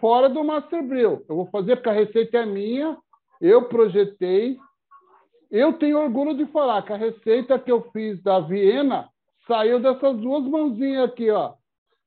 fora 0.00 0.28
do 0.28 0.44
Master 0.44 0.82
Brew. 0.82 1.24
Eu 1.28 1.36
vou 1.36 1.46
fazer 1.46 1.76
porque 1.76 1.88
a 1.88 1.92
receita 1.92 2.38
é 2.38 2.46
minha, 2.46 2.96
eu 3.40 3.64
projetei. 3.68 4.58
Eu 5.50 5.72
tenho 5.74 5.98
orgulho 5.98 6.36
de 6.36 6.46
falar 6.46 6.82
que 6.82 6.92
a 6.92 6.96
receita 6.96 7.58
que 7.58 7.72
eu 7.72 7.90
fiz 7.90 8.22
da 8.22 8.40
Viena 8.40 9.08
saiu 9.46 9.80
dessas 9.80 10.16
duas 10.18 10.44
mãozinhas 10.44 11.08
aqui, 11.08 11.30
ó. 11.30 11.54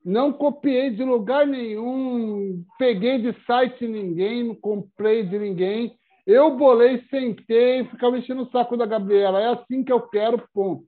Não 0.05 0.31
copiei 0.31 0.91
de 0.91 1.03
lugar 1.03 1.45
nenhum, 1.45 2.63
peguei 2.77 3.19
de 3.19 3.33
site 3.45 3.87
ninguém, 3.87 4.43
não 4.43 4.55
comprei 4.55 5.23
de 5.23 5.37
ninguém. 5.37 5.95
Eu 6.25 6.55
bolei, 6.55 7.03
sentei, 7.09 7.83
ficava 7.85 8.13
mexendo 8.13 8.43
o 8.43 8.49
saco 8.51 8.77
da 8.77 8.85
Gabriela. 8.85 9.41
É 9.41 9.47
assim 9.49 9.83
que 9.83 9.91
eu 9.91 10.01
quero, 10.01 10.47
ponto. 10.53 10.85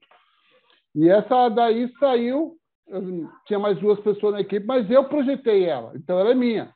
E 0.96 1.10
essa 1.10 1.50
daí 1.50 1.92
saiu, 2.00 2.56
tinha 3.46 3.58
mais 3.58 3.80
duas 3.80 4.00
pessoas 4.00 4.34
na 4.34 4.42
equipe, 4.42 4.66
mas 4.66 4.90
eu 4.92 5.06
projetei 5.06 5.66
ela, 5.66 5.92
então 5.96 6.20
ela 6.20 6.32
é 6.32 6.36
minha. 6.36 6.72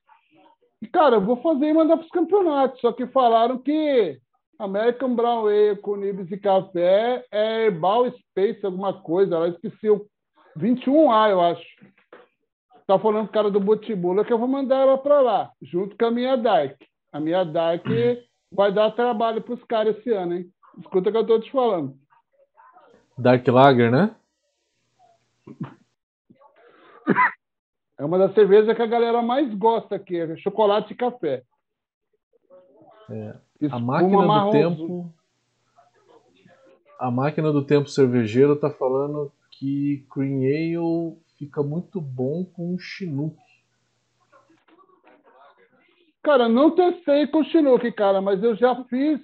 E, 0.82 0.88
cara, 0.88 1.16
eu 1.18 1.22
vou 1.22 1.38
fazer 1.38 1.68
e 1.68 1.74
mandar 1.74 1.98
para 1.98 2.06
os 2.06 2.12
campeonatos, 2.12 2.82
só 2.82 2.92
que 2.92 3.06
falaram 3.08 3.60
que 3.60 4.20
American 4.60 5.16
Brown 5.16 5.48
Ale 5.48 5.76
com 5.78 5.96
nibs 5.96 6.32
e 6.32 6.38
café 6.38 7.26
é 7.32 7.66
Herbal 7.66 8.12
Space, 8.12 8.66
alguma 8.66 8.94
coisa, 8.94 9.36
ela 9.36 9.50
esqueci 9.50 9.90
o 9.90 10.06
21A, 10.58 11.30
eu 11.30 11.42
acho. 11.42 11.66
Tá 12.88 12.98
falando 12.98 13.26
com 13.26 13.30
o 13.30 13.34
cara 13.34 13.52
do 13.52 13.60
Botibula 13.60 14.24
que 14.24 14.34
eu 14.34 14.40
vou 14.40 14.48
mandar 14.48 14.78
ela 14.78 14.98
para 14.98 15.22
lá, 15.22 15.52
junto 15.62 15.98
com 15.98 16.06
a 16.06 16.12
minha 16.12 16.36
Dark. 16.36 16.82
A 17.12 17.20
minha 17.20 17.44
Dark 17.44 17.86
vai 18.52 18.72
dar 18.72 18.92
trabalho 18.92 19.42
para 19.42 19.54
os 19.54 19.64
caras 19.66 19.98
esse 19.98 20.12
ano, 20.12 20.36
hein? 20.36 20.52
Escuta 20.80 21.10
o 21.10 21.12
que 21.12 21.18
eu 21.18 21.22
estou 21.22 21.42
te 21.42 21.52
falando. 21.52 21.96
Dark 23.18 23.48
Lager, 23.48 23.92
né? 23.92 24.16
É 27.98 28.06
uma 28.06 28.18
das 28.18 28.34
cervejas 28.34 28.76
que 28.76 28.82
a 28.82 28.88
galera 28.88 29.22
mais 29.22 29.52
gosta 29.56 29.96
aqui, 29.96 30.18
é 30.18 30.38
chocolate 30.38 30.94
e 30.94 30.96
café. 30.96 31.44
É. 33.10 33.47
A 33.72 33.80
máquina 33.80 34.46
do 34.46 34.52
tempo. 34.52 35.14
A 37.00 37.12
máquina 37.12 37.52
do 37.52 37.64
tempo 37.64 37.90
cervejeiro 37.90 38.56
tá 38.56 38.70
falando 38.70 39.32
que 39.52 40.06
Cream 40.12 40.42
Ale 40.42 41.18
fica 41.38 41.64
muito 41.64 42.00
bom 42.00 42.44
com 42.44 42.78
Chinook. 42.78 43.38
Cara, 46.24 46.50
não 46.50 46.72
testei 46.72 47.26
com 47.28 47.44
Chinook, 47.44 47.92
cara, 47.94 48.22
mas 48.22 48.44
eu 48.44 48.56
já 48.56 48.76
fiz 48.86 49.20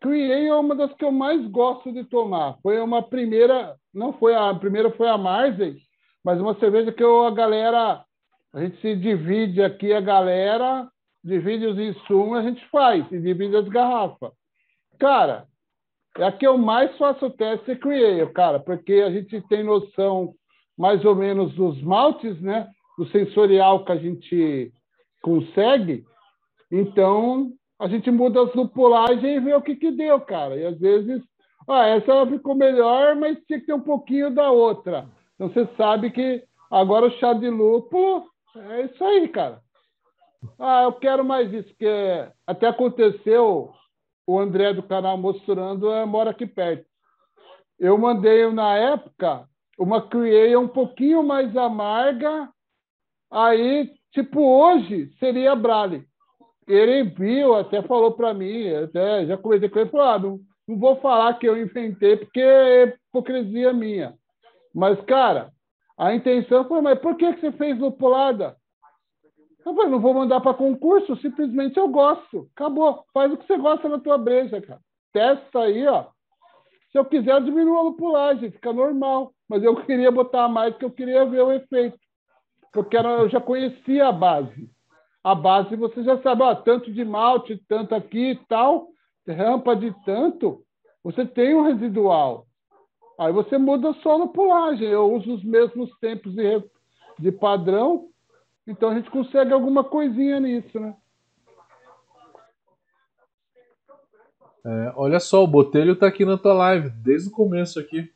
Cream 0.00 0.46
é 0.46 0.54
uma 0.54 0.74
das 0.74 0.92
que 0.94 1.04
eu 1.04 1.10
mais 1.10 1.44
gosto 1.48 1.92
de 1.92 2.04
tomar. 2.04 2.58
Foi 2.62 2.78
uma 2.80 3.02
primeira, 3.02 3.76
não 3.92 4.12
foi 4.12 4.34
a, 4.34 4.50
a 4.50 4.54
primeira 4.54 4.90
foi 4.92 5.08
a 5.08 5.18
Marzen, 5.18 5.76
mas 6.24 6.40
uma 6.40 6.54
cerveja 6.58 6.92
que 6.92 7.02
eu, 7.02 7.24
a 7.24 7.30
galera, 7.30 8.04
a 8.52 8.60
gente 8.60 8.80
se 8.80 8.94
divide 8.94 9.62
aqui, 9.62 9.92
a 9.92 10.00
galera 10.00 10.88
divide 11.26 11.66
os 11.66 11.78
insumos, 11.78 12.38
a 12.38 12.42
gente 12.42 12.64
faz, 12.70 13.04
e 13.10 13.18
divide 13.18 13.56
as 13.56 13.68
garrafas. 13.68 14.30
Cara, 14.98 15.46
é 16.16 16.24
a 16.24 16.32
que 16.32 16.46
eu 16.46 16.56
mais 16.56 16.96
faço 16.96 17.28
teste 17.30 17.72
é 17.72 17.76
Create, 17.76 18.32
cara, 18.32 18.60
porque 18.60 18.94
a 18.94 19.10
gente 19.10 19.40
tem 19.48 19.64
noção 19.64 20.34
mais 20.78 21.04
ou 21.04 21.14
menos 21.14 21.54
dos 21.54 21.82
maltes, 21.82 22.40
né? 22.40 22.68
Do 22.96 23.06
sensorial 23.08 23.84
que 23.84 23.92
a 23.92 23.96
gente 23.96 24.72
consegue. 25.20 26.04
Então, 26.70 27.52
a 27.78 27.88
gente 27.88 28.10
muda 28.10 28.42
as 28.42 28.54
lupulagens 28.54 29.22
e 29.22 29.40
vê 29.40 29.54
o 29.54 29.62
que, 29.62 29.76
que 29.76 29.90
deu, 29.90 30.20
cara. 30.20 30.56
E 30.56 30.64
às 30.64 30.78
vezes, 30.78 31.22
ah, 31.68 31.86
essa 31.86 32.26
ficou 32.26 32.54
melhor, 32.54 33.16
mas 33.16 33.38
tinha 33.46 33.60
que 33.60 33.66
ter 33.66 33.74
um 33.74 33.80
pouquinho 33.80 34.30
da 34.30 34.50
outra. 34.50 35.06
Então 35.34 35.48
você 35.48 35.68
sabe 35.76 36.10
que 36.10 36.42
agora 36.70 37.06
o 37.06 37.18
chá 37.18 37.34
de 37.34 37.50
lúpulo 37.50 38.24
é 38.56 38.82
isso 38.82 39.04
aí, 39.04 39.28
cara. 39.28 39.60
Ah, 40.58 40.84
eu 40.84 40.92
quero 40.92 41.24
mais 41.24 41.52
isso, 41.52 41.68
porque 41.68 42.28
até 42.46 42.68
aconteceu 42.68 43.72
o 44.26 44.38
André 44.38 44.72
do 44.72 44.82
canal 44.82 45.16
mostrando, 45.16 45.90
é, 45.90 46.04
mora 46.04 46.30
aqui 46.30 46.46
perto. 46.46 46.86
Eu 47.78 47.96
mandei 47.98 48.50
na 48.50 48.76
época 48.76 49.48
uma 49.78 50.00
Create 50.08 50.56
um 50.56 50.68
pouquinho 50.68 51.22
mais 51.22 51.56
amarga, 51.56 52.48
aí, 53.30 53.92
tipo, 54.12 54.40
hoje 54.40 55.10
seria 55.18 55.54
Brale 55.54 56.06
ele 56.66 57.04
viu, 57.04 57.54
até 57.54 57.80
falou 57.82 58.12
para 58.12 58.34
mim, 58.34 58.68
até 58.68 59.26
já 59.26 59.36
comentei 59.36 59.68
com 59.68 59.78
ele, 59.78 59.90
falou, 59.90 60.06
ah, 60.06 60.18
não, 60.18 60.40
não 60.66 60.78
vou 60.78 60.96
falar 60.96 61.34
que 61.34 61.46
eu 61.46 61.56
inventei 61.56 62.16
porque 62.16 62.40
é 62.40 62.96
hipocrisia 63.08 63.72
minha. 63.72 64.14
Mas, 64.74 65.00
cara, 65.02 65.52
a 65.96 66.12
intenção 66.14 66.66
foi, 66.66 66.80
mas 66.80 66.98
por 66.98 67.16
que, 67.16 67.32
que 67.34 67.40
você 67.40 67.52
fez 67.52 67.78
lupulada? 67.78 68.56
Eu 69.66 69.74
falei, 69.74 69.90
não 69.90 70.00
vou 70.00 70.14
mandar 70.14 70.40
para 70.40 70.54
concurso, 70.54 71.16
simplesmente 71.16 71.76
eu 71.76 71.88
gosto. 71.88 72.48
Acabou. 72.54 73.04
Faz 73.12 73.32
o 73.32 73.36
que 73.36 73.46
você 73.46 73.58
gosta 73.58 73.88
na 73.88 73.98
tua 73.98 74.16
breja, 74.16 74.60
cara. 74.60 74.80
Testa 75.12 75.60
aí, 75.60 75.86
ó. 75.86 76.06
Se 76.92 76.98
eu 76.98 77.04
quiser, 77.04 77.32
eu 77.32 77.44
diminuo 77.44 77.76
a 77.76 77.82
lupulagem, 77.82 78.50
fica 78.50 78.72
normal. 78.72 79.32
Mas 79.48 79.62
eu 79.62 79.76
queria 79.84 80.10
botar 80.10 80.48
mais 80.48 80.72
porque 80.72 80.84
eu 80.84 80.90
queria 80.90 81.26
ver 81.26 81.42
o 81.42 81.52
efeito. 81.52 81.98
Porque 82.72 82.96
eu 82.96 83.28
já 83.28 83.40
conhecia 83.40 84.06
a 84.06 84.12
base 84.12 84.70
a 85.26 85.34
base 85.34 85.74
você 85.74 86.04
já 86.04 86.22
sabe, 86.22 86.42
ó, 86.42 86.54
tanto 86.54 86.92
de 86.92 87.04
malte, 87.04 87.60
tanto 87.66 87.96
aqui 87.96 88.30
e 88.30 88.36
tal, 88.46 88.90
rampa 89.26 89.74
de 89.74 89.92
tanto, 90.04 90.62
você 91.02 91.26
tem 91.26 91.52
um 91.52 91.62
residual. 91.62 92.46
Aí 93.18 93.32
você 93.32 93.58
muda 93.58 93.92
só 94.04 94.18
na 94.18 94.28
pulagem. 94.28 94.86
Eu 94.86 95.12
uso 95.12 95.34
os 95.34 95.42
mesmos 95.42 95.90
tempos 95.98 96.32
de, 96.32 96.62
de 97.18 97.32
padrão, 97.32 98.06
então 98.66 98.90
a 98.90 98.94
gente 98.94 99.10
consegue 99.10 99.52
alguma 99.52 99.84
coisinha 99.84 100.40
nisso, 100.40 100.78
né? 100.80 100.94
É, 104.64 104.92
olha 104.96 105.20
só, 105.20 105.44
o 105.44 105.46
Botelho 105.46 105.92
está 105.92 106.08
aqui 106.08 106.24
na 106.24 106.36
tua 106.36 106.52
live, 106.52 106.90
desde 106.90 107.28
o 107.28 107.32
começo 107.32 107.78
aqui. 107.78 108.10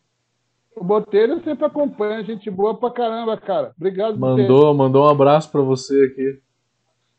O 0.75 0.83
Botelho 0.83 1.43
sempre 1.45 1.65
acompanha, 1.65 2.25
gente 2.25 2.51
boa 2.51 2.77
pra 2.77 2.91
caramba, 2.91 3.37
cara. 3.37 3.73
Obrigado, 3.77 4.19
Mandou, 4.19 4.47
Botelho. 4.47 4.75
mandou 4.75 5.05
um 5.07 5.09
abraço 5.09 5.51
para 5.53 5.61
você 5.61 6.05
aqui. 6.11 6.41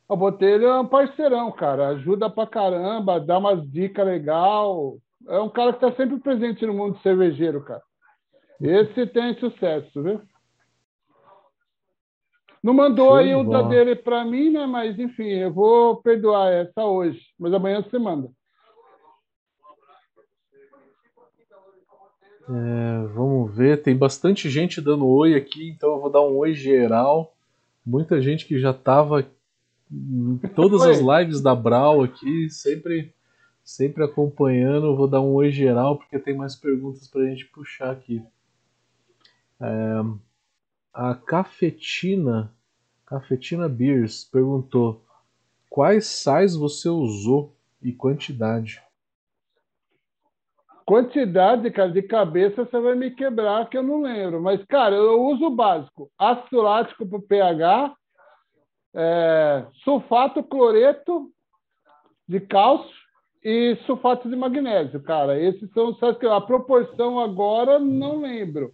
O 0.09 0.17
Botelho 0.17 0.65
é 0.67 0.79
um 0.81 0.85
parceirão, 0.87 1.49
cara. 1.53 1.89
Ajuda 1.89 2.29
pra 2.29 2.45
caramba, 2.45 3.19
dá 3.19 3.37
umas 3.37 3.65
dicas 3.71 4.05
legal. 4.05 4.97
É 5.27 5.39
um 5.39 5.49
cara 5.49 5.71
que 5.71 5.79
tá 5.79 5.91
sempre 5.93 6.19
presente 6.19 6.65
no 6.65 6.73
mundo 6.73 6.99
cervejeiro, 7.01 7.61
cara. 7.63 7.81
Esse 8.59 9.07
tem 9.07 9.33
sucesso, 9.39 10.03
viu? 10.03 10.21
Não 12.63 12.73
mandou 12.73 13.15
aí 13.15 13.33
o 13.33 13.43
da 13.43 13.63
dele 13.63 13.95
para 13.95 14.23
mim, 14.23 14.51
né? 14.51 14.65
Mas 14.67 14.99
enfim, 14.99 15.29
eu 15.29 15.51
vou 15.51 15.95
perdoar 15.95 16.51
essa 16.51 16.85
hoje. 16.85 17.19
Mas 17.39 17.53
amanhã 17.53 17.81
você 17.81 17.97
manda. 17.97 18.29
É, 22.47 23.07
vamos 23.13 23.55
ver, 23.55 23.81
tem 23.81 23.95
bastante 23.95 24.49
gente 24.49 24.81
dando 24.81 25.07
oi 25.07 25.35
aqui, 25.35 25.69
então 25.69 25.91
eu 25.91 26.01
vou 26.01 26.09
dar 26.09 26.21
um 26.21 26.35
oi 26.37 26.53
geral. 26.53 27.33
Muita 27.85 28.21
gente 28.21 28.45
que 28.45 28.59
já 28.59 28.71
estava 28.71 29.25
todas 30.55 30.81
as 30.81 30.99
lives 30.99 31.41
da 31.41 31.55
Brau 31.55 32.03
aqui, 32.03 32.49
sempre 32.49 33.13
sempre 33.63 34.03
acompanhando. 34.03 34.95
Vou 34.95 35.07
dar 35.07 35.21
um 35.21 35.33
oi 35.33 35.51
geral 35.51 35.97
porque 35.97 36.19
tem 36.19 36.35
mais 36.35 36.55
perguntas 36.55 37.07
para 37.07 37.21
a 37.21 37.25
gente 37.25 37.45
puxar 37.47 37.91
aqui. 37.91 38.21
É, 39.59 40.03
a 40.93 41.15
Cafetina, 41.15 42.53
Cafetina 43.05 43.69
Beers 43.69 44.23
perguntou: 44.25 45.03
quais 45.69 46.05
sais 46.05 46.55
você 46.55 46.89
usou 46.89 47.55
e 47.81 47.91
quantidade? 47.91 48.81
Quantidade, 50.85 51.71
cara, 51.71 51.91
de 51.91 52.01
cabeça 52.01 52.65
você 52.65 52.79
vai 52.79 52.95
me 52.95 53.11
quebrar 53.11 53.69
que 53.69 53.77
eu 53.77 53.83
não 53.83 54.01
lembro. 54.01 54.41
Mas, 54.41 54.63
cara, 54.65 54.95
eu 54.95 55.21
uso 55.27 55.45
o 55.45 55.55
básico: 55.55 56.11
ácido 56.17 56.61
lático 56.61 57.07
para 57.07 57.21
pH, 57.21 57.95
é, 58.93 59.65
sulfato 59.83 60.43
cloreto 60.43 61.31
de 62.27 62.39
cálcio 62.41 63.01
e 63.43 63.77
sulfato 63.85 64.29
de 64.29 64.35
magnésio, 64.35 65.01
cara. 65.01 65.39
Esses 65.39 65.71
são 65.71 65.89
os 65.89 66.17
que 66.17 66.25
a 66.25 66.41
proporção 66.41 67.19
agora 67.19 67.79
não 67.79 68.21
lembro, 68.21 68.73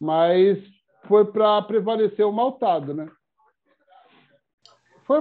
mas 0.00 0.58
foi 1.06 1.24
para 1.24 1.62
prevalecer 1.62 2.26
o 2.26 2.32
maltado, 2.32 2.94
né? 2.94 3.08
Foi 5.04 5.20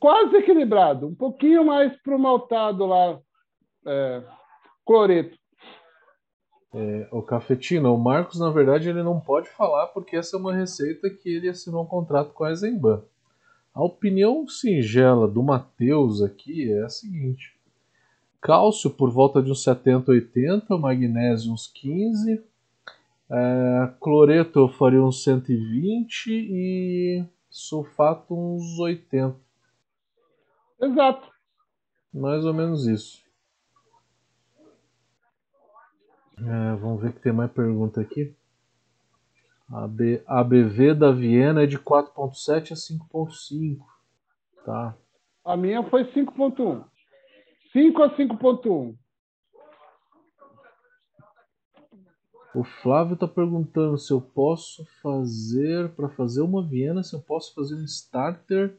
quase 0.00 0.36
equilibrado, 0.36 1.06
um 1.06 1.14
pouquinho 1.14 1.64
mais 1.64 1.94
para 2.02 2.16
o 2.16 2.18
maltado 2.18 2.86
lá, 2.86 3.18
é, 3.86 4.22
cloreto. 4.86 5.36
É, 6.74 7.08
o 7.12 7.20
cafetino, 7.20 7.94
o 7.94 7.98
Marcos, 7.98 8.40
na 8.40 8.50
verdade, 8.50 8.88
ele 8.88 9.02
não 9.02 9.20
pode 9.20 9.48
falar 9.50 9.88
porque 9.88 10.16
essa 10.16 10.36
é 10.36 10.40
uma 10.40 10.54
receita 10.54 11.10
que 11.10 11.28
ele 11.28 11.48
assinou 11.48 11.82
um 11.82 11.86
contrato 11.86 12.32
com 12.32 12.44
a 12.44 12.50
Eisenbahn. 12.50 13.02
A 13.74 13.82
opinião 13.82 14.48
singela 14.48 15.28
do 15.28 15.42
Matheus 15.42 16.22
aqui 16.22 16.72
é 16.72 16.82
a 16.82 16.88
seguinte: 16.88 17.54
cálcio 18.40 18.90
por 18.90 19.10
volta 19.10 19.42
de 19.42 19.50
uns 19.50 19.62
70, 19.62 20.10
80, 20.10 20.78
magnésio 20.78 21.52
uns 21.52 21.66
15, 21.66 22.42
é, 23.34 23.94
cloreto 23.98 24.58
eu 24.58 24.68
faria 24.68 25.02
uns 25.02 25.24
120 25.24 26.26
e 26.28 27.24
sulfato 27.48 28.34
uns 28.34 28.78
80. 28.78 29.34
Exato. 30.82 31.32
Mais 32.12 32.44
ou 32.44 32.52
menos 32.52 32.86
isso. 32.86 33.22
É, 36.38 36.76
vamos 36.76 37.00
ver 37.00 37.12
que 37.12 37.20
tem 37.20 37.32
mais 37.32 37.50
pergunta 37.50 38.02
aqui. 38.02 38.34
A 39.70 39.88
B, 39.88 40.22
ABV 40.26 40.94
da 40.94 41.10
Viena 41.10 41.62
é 41.62 41.66
de 41.66 41.78
4.7 41.78 42.72
a 42.72 42.74
5.5. 42.74 43.78
Tá. 44.66 44.94
A 45.42 45.56
minha 45.56 45.82
foi 45.84 46.04
5.1. 46.04 46.84
5 47.72 48.02
a 48.02 48.14
5.1. 48.14 48.94
O 52.54 52.64
Flávio 52.64 53.14
está 53.14 53.26
perguntando 53.26 53.96
se 53.96 54.12
eu 54.12 54.20
posso 54.20 54.86
fazer, 55.02 55.88
para 55.90 56.08
fazer 56.10 56.42
uma 56.42 56.62
Viena, 56.62 57.02
se 57.02 57.14
eu 57.14 57.20
posso 57.20 57.54
fazer 57.54 57.74
um 57.74 57.84
starter 57.84 58.76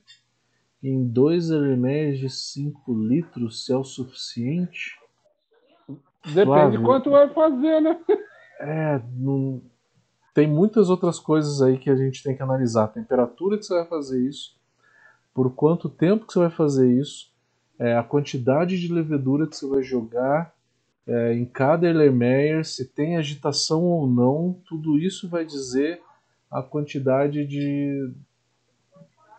em 0.82 1.08
dois 1.08 1.50
Hermès 1.50 2.20
de 2.20 2.30
5 2.30 2.94
litros, 2.94 3.66
se 3.66 3.74
é 3.74 3.78
o 3.78 3.84
suficiente. 3.84 5.00
Depende 6.24 6.46
Flávio, 6.46 6.84
quanto 6.84 7.10
vai 7.10 7.34
fazer, 7.34 7.82
né? 7.82 8.00
É, 8.60 9.02
não... 9.16 9.62
tem 10.34 10.48
muitas 10.48 10.90
outras 10.90 11.20
coisas 11.20 11.62
aí 11.62 11.78
que 11.78 11.90
a 11.90 11.96
gente 11.96 12.22
tem 12.22 12.36
que 12.36 12.44
analisar. 12.44 12.84
A 12.84 12.90
temperatura 12.90 13.58
que 13.58 13.66
você 13.66 13.74
vai 13.74 13.86
fazer 13.86 14.22
isso, 14.28 14.56
por 15.34 15.54
quanto 15.56 15.90
tempo 15.90 16.28
que 16.28 16.34
você 16.34 16.40
vai 16.40 16.52
fazer 16.52 16.92
isso, 16.92 17.34
é, 17.80 17.98
a 17.98 18.04
quantidade 18.04 18.80
de 18.80 18.94
levedura 18.94 19.48
que 19.48 19.56
você 19.56 19.68
vai 19.68 19.82
jogar, 19.82 20.54
é, 21.06 21.34
em 21.34 21.46
cada 21.46 21.88
Erlenmeyer, 21.88 22.64
se 22.66 22.86
tem 22.94 23.18
agitação 23.18 23.84
ou 23.84 24.08
não, 24.08 24.62
tudo 24.68 24.98
isso 24.98 25.28
vai 25.30 25.46
dizer 25.46 26.02
a 26.50 26.62
quantidade 26.62 27.46
de 27.46 28.14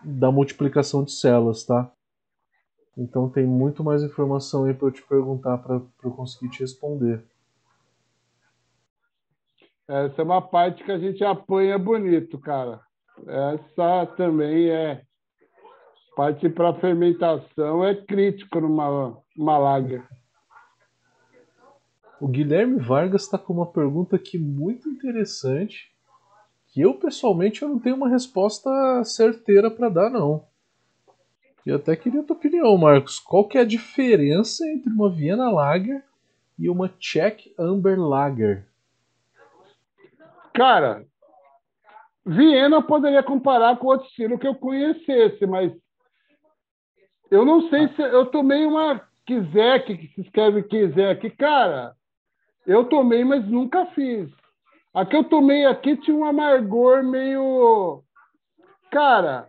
da 0.02 0.30
multiplicação 0.30 1.02
de 1.02 1.12
células, 1.12 1.64
tá? 1.64 1.90
Então 2.96 3.28
tem 3.28 3.46
muito 3.46 3.82
mais 3.82 4.02
informação 4.02 4.64
aí 4.64 4.74
para 4.74 4.88
eu 4.88 4.92
te 4.92 5.02
perguntar 5.02 5.58
para 5.58 5.80
eu 6.02 6.10
conseguir 6.10 6.50
te 6.50 6.60
responder. 6.60 7.24
Essa 9.88 10.22
é 10.22 10.24
uma 10.24 10.42
parte 10.42 10.84
que 10.84 10.92
a 10.92 10.98
gente 10.98 11.24
apanha 11.24 11.78
bonito, 11.78 12.38
cara. 12.38 12.80
Essa 13.26 14.06
também 14.16 14.70
é 14.70 15.02
parte 16.16 16.48
para 16.48 16.74
fermentação 16.74 17.84
é 17.84 17.94
crítico 17.94 18.60
numa 18.60 19.16
uma 19.36 19.58
lager. 19.58 20.06
O 22.20 22.28
Guilherme 22.28 22.78
Vargas 22.78 23.22
está 23.22 23.36
com 23.36 23.52
uma 23.52 23.66
pergunta 23.66 24.16
aqui 24.16 24.38
muito 24.38 24.88
interessante, 24.88 25.92
que 26.68 26.80
eu 26.80 26.94
pessoalmente 26.94 27.62
eu 27.62 27.68
não 27.68 27.78
tenho 27.78 27.96
uma 27.96 28.08
resposta 28.08 28.70
certeira 29.04 29.70
para 29.70 29.88
dar 29.88 30.10
não. 30.10 30.44
E 31.66 31.72
até 31.72 31.96
queria 31.96 32.20
a 32.20 32.24
tua 32.24 32.36
opinião, 32.36 32.76
Marcos. 32.76 33.18
Qual 33.18 33.48
que 33.48 33.56
é 33.56 33.62
a 33.62 33.66
diferença 33.66 34.66
entre 34.68 34.90
uma 34.90 35.10
Viena 35.10 35.50
Lager 35.50 36.04
e 36.58 36.68
uma 36.68 36.88
Czech 37.00 37.52
Amber 37.58 37.98
Lager? 37.98 38.66
Cara, 40.52 41.04
Viena 42.24 42.82
poderia 42.82 43.22
comparar 43.22 43.76
com 43.78 43.88
outro 43.88 44.06
estilo 44.06 44.38
que 44.38 44.46
eu 44.46 44.54
conhecesse, 44.54 45.46
mas 45.46 45.72
eu 47.30 47.44
não 47.44 47.68
sei 47.68 47.88
se 47.88 48.02
eu 48.02 48.26
tomei 48.26 48.64
uma 48.64 49.00
Kizek, 49.26 49.96
que 49.96 50.08
se 50.14 50.20
escreve 50.20 50.62
Kizek. 50.62 51.30
Cara, 51.30 51.96
eu 52.66 52.84
tomei, 52.84 53.24
mas 53.24 53.46
nunca 53.46 53.86
fiz. 53.86 54.28
A 54.94 55.04
que 55.04 55.16
eu 55.16 55.24
tomei 55.24 55.66
aqui 55.66 55.96
tinha 55.96 56.16
um 56.16 56.24
amargor 56.24 57.02
meio. 57.02 58.02
Cara, 58.90 59.48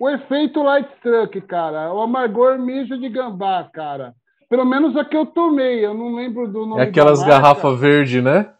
o 0.00 0.08
efeito 0.08 0.62
light 0.62 0.88
truck, 1.02 1.40
cara. 1.42 1.92
O 1.92 2.00
amargor 2.00 2.58
mijo 2.58 2.98
de 2.98 3.08
gambá, 3.08 3.68
cara. 3.72 4.14
Pelo 4.48 4.64
menos 4.64 4.96
a 4.96 5.04
que 5.04 5.16
eu 5.16 5.26
tomei, 5.26 5.84
eu 5.84 5.92
não 5.92 6.14
lembro 6.14 6.50
do 6.50 6.64
nome. 6.64 6.80
É 6.80 6.84
aquelas 6.84 7.22
garrafas 7.22 7.78
verde, 7.78 8.22
né? 8.22 8.54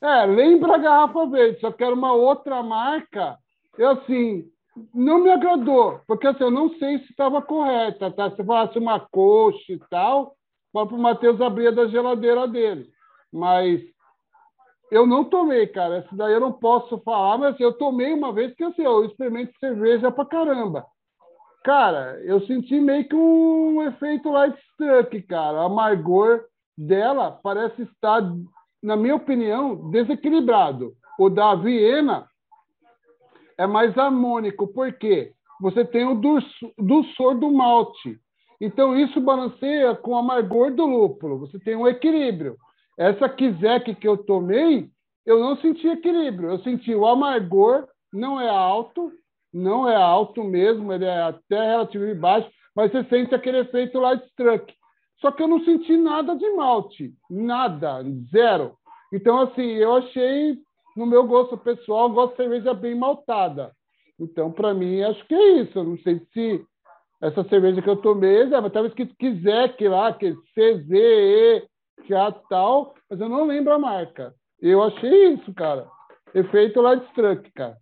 É, 0.00 0.26
lembra 0.26 0.74
a 0.74 0.78
garrafa 0.78 1.26
verde, 1.26 1.60
só 1.60 1.70
que 1.70 1.84
era 1.84 1.94
uma 1.94 2.12
outra 2.12 2.62
marca. 2.62 3.36
Eu 3.78 3.90
assim, 3.90 4.44
não 4.92 5.18
me 5.18 5.30
agradou, 5.30 6.00
porque 6.08 6.26
assim, 6.26 6.42
eu 6.42 6.50
não 6.50 6.70
sei 6.70 6.98
se 6.98 7.10
estava 7.10 7.40
correta, 7.40 8.10
tá? 8.10 8.30
Se 8.30 8.42
falasse 8.42 8.78
uma 8.78 8.98
coxa 8.98 9.72
e 9.72 9.78
tal, 9.90 10.34
para 10.72 10.94
o 10.94 10.98
Matheus 10.98 11.40
abrir 11.40 11.72
da 11.74 11.86
geladeira 11.86 12.48
dele. 12.48 12.88
Mas 13.32 13.80
eu 14.90 15.06
não 15.06 15.24
tomei, 15.24 15.66
cara. 15.66 15.96
Essa 15.96 16.14
daí 16.16 16.32
eu 16.32 16.40
não 16.40 16.52
posso 16.52 16.98
falar, 16.98 17.38
mas 17.38 17.54
assim, 17.54 17.62
eu 17.62 17.72
tomei 17.72 18.12
uma 18.12 18.32
vez 18.32 18.54
que 18.54 18.64
assim, 18.64 18.82
eu 18.82 19.04
experimento 19.04 19.58
cerveja 19.58 20.10
pra 20.10 20.24
caramba. 20.24 20.86
Cara, 21.64 22.20
eu 22.24 22.40
senti 22.46 22.80
meio 22.80 23.08
que 23.08 23.14
um 23.14 23.82
efeito 23.84 24.30
light 24.30 24.58
struck, 24.72 25.22
cara. 25.22 25.58
O 25.58 25.66
amargor 25.66 26.44
dela 26.76 27.30
parece 27.42 27.82
estar, 27.82 28.20
na 28.82 28.96
minha 28.96 29.14
opinião, 29.14 29.90
desequilibrado. 29.90 30.92
O 31.18 31.28
da 31.28 31.54
Viena 31.54 32.26
é 33.56 33.66
mais 33.66 33.96
harmônico, 33.96 34.66
porque 34.66 35.32
você 35.60 35.84
tem 35.84 36.04
o 36.04 36.20
dulçor 36.76 37.38
do 37.38 37.50
malte. 37.52 38.18
Então, 38.64 38.96
isso 38.96 39.20
balanceia 39.20 39.92
com 39.92 40.12
o 40.12 40.16
amargor 40.16 40.72
do 40.72 40.86
lúpulo. 40.86 41.36
Você 41.40 41.58
tem 41.58 41.74
um 41.74 41.88
equilíbrio. 41.88 42.56
Essa 42.96 43.28
Kizek 43.28 43.92
que 43.96 44.06
eu 44.06 44.16
tomei, 44.16 44.88
eu 45.26 45.40
não 45.40 45.56
senti 45.56 45.88
equilíbrio. 45.88 46.50
Eu 46.50 46.58
senti 46.60 46.94
o 46.94 47.04
amargor, 47.04 47.88
não 48.12 48.40
é 48.40 48.48
alto, 48.48 49.10
não 49.52 49.88
é 49.88 49.96
alto 49.96 50.44
mesmo, 50.44 50.92
ele 50.92 51.06
é 51.06 51.22
até 51.22 51.60
relativamente 51.60 52.20
baixo, 52.20 52.48
mas 52.72 52.92
você 52.92 53.02
sente 53.06 53.34
aquele 53.34 53.58
efeito 53.58 53.98
light 53.98 54.24
struck. 54.28 54.72
Só 55.20 55.32
que 55.32 55.42
eu 55.42 55.48
não 55.48 55.64
senti 55.64 55.96
nada 55.96 56.36
de 56.36 56.48
malte, 56.52 57.12
nada, 57.28 58.04
zero. 58.30 58.76
Então, 59.12 59.40
assim, 59.40 59.72
eu 59.72 59.96
achei, 59.96 60.56
no 60.96 61.04
meu 61.04 61.26
gosto 61.26 61.58
pessoal, 61.58 62.08
eu 62.08 62.14
gosto 62.14 62.30
de 62.30 62.36
cerveja 62.36 62.72
bem 62.72 62.94
maltada. 62.94 63.72
Então, 64.20 64.52
para 64.52 64.72
mim, 64.72 65.02
acho 65.02 65.26
que 65.26 65.34
é 65.34 65.62
isso. 65.62 65.76
Eu 65.76 65.84
não 65.84 65.98
sei 65.98 66.20
se 66.32 66.64
essa 67.22 67.44
cerveja 67.44 67.80
que 67.80 67.88
eu 67.88 67.96
tomei, 67.96 68.42
é, 68.42 68.66
estava 68.66 68.88
escrito 68.88 69.14
Kizek 69.14 69.86
lá, 69.86 70.12
que 70.12 70.34
CZE, 70.54 71.68
já 72.08 72.32
tal, 72.50 72.94
mas 73.08 73.20
eu 73.20 73.28
não 73.28 73.46
lembro 73.46 73.72
a 73.72 73.78
marca. 73.78 74.34
Eu 74.60 74.82
achei 74.82 75.34
isso, 75.34 75.54
cara. 75.54 75.86
Efeito 76.34 76.80
Light 76.80 77.06
cara. 77.54 77.76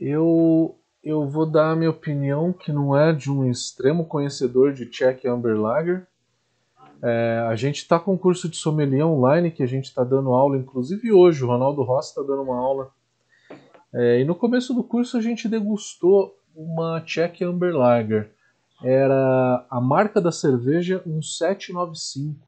Eu, 0.00 0.78
eu 1.04 1.28
vou 1.28 1.44
dar 1.44 1.72
a 1.72 1.76
minha 1.76 1.90
opinião, 1.90 2.54
que 2.54 2.72
não 2.72 2.96
é 2.96 3.12
de 3.12 3.30
um 3.30 3.50
extremo 3.50 4.06
conhecedor 4.06 4.72
de 4.72 4.86
Czech 4.86 5.28
Amber 5.28 5.60
Lager. 5.60 6.06
É, 7.02 7.44
a 7.46 7.54
gente 7.54 7.78
está 7.78 7.98
com 7.98 8.14
um 8.14 8.18
curso 8.18 8.48
de 8.48 8.56
sommelier 8.56 9.04
online 9.04 9.50
que 9.50 9.62
a 9.62 9.66
gente 9.66 9.86
está 9.86 10.04
dando 10.04 10.32
aula, 10.32 10.56
inclusive 10.56 11.12
hoje, 11.12 11.44
o 11.44 11.48
Ronaldo 11.48 11.82
Rossi 11.82 12.10
está 12.10 12.22
dando 12.22 12.42
uma 12.42 12.56
aula. 12.56 12.90
É, 13.92 14.20
e 14.20 14.24
no 14.24 14.34
começo 14.34 14.72
do 14.72 14.82
curso 14.82 15.18
a 15.18 15.20
gente 15.20 15.48
degustou 15.48 16.34
uma 16.54 17.00
Czech 17.00 17.42
Amber 17.44 17.74
Lager. 17.74 18.30
Era 18.82 19.64
a 19.70 19.80
marca 19.80 20.20
da 20.20 20.32
cerveja 20.32 21.02
1795. 21.06 22.46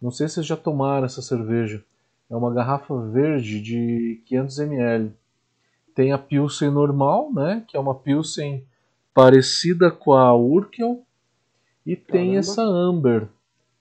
Não 0.00 0.10
sei 0.10 0.28
se 0.28 0.34
vocês 0.34 0.46
já 0.46 0.56
tomaram 0.56 1.04
essa 1.04 1.22
cerveja. 1.22 1.84
É 2.30 2.36
uma 2.36 2.52
garrafa 2.52 2.98
verde 3.10 3.60
de 3.60 4.22
500 4.26 4.58
ml. 4.60 5.12
Tem 5.94 6.12
a 6.12 6.18
Pilsen 6.18 6.70
normal, 6.70 7.32
né, 7.32 7.64
que 7.68 7.76
é 7.76 7.80
uma 7.80 7.94
Pilsen 7.94 8.66
parecida 9.12 9.90
com 9.90 10.12
a 10.12 10.34
Urkel. 10.34 11.04
E 11.86 11.94
Caramba. 11.94 12.12
tem 12.12 12.36
essa 12.36 12.62
Amber, 12.62 13.28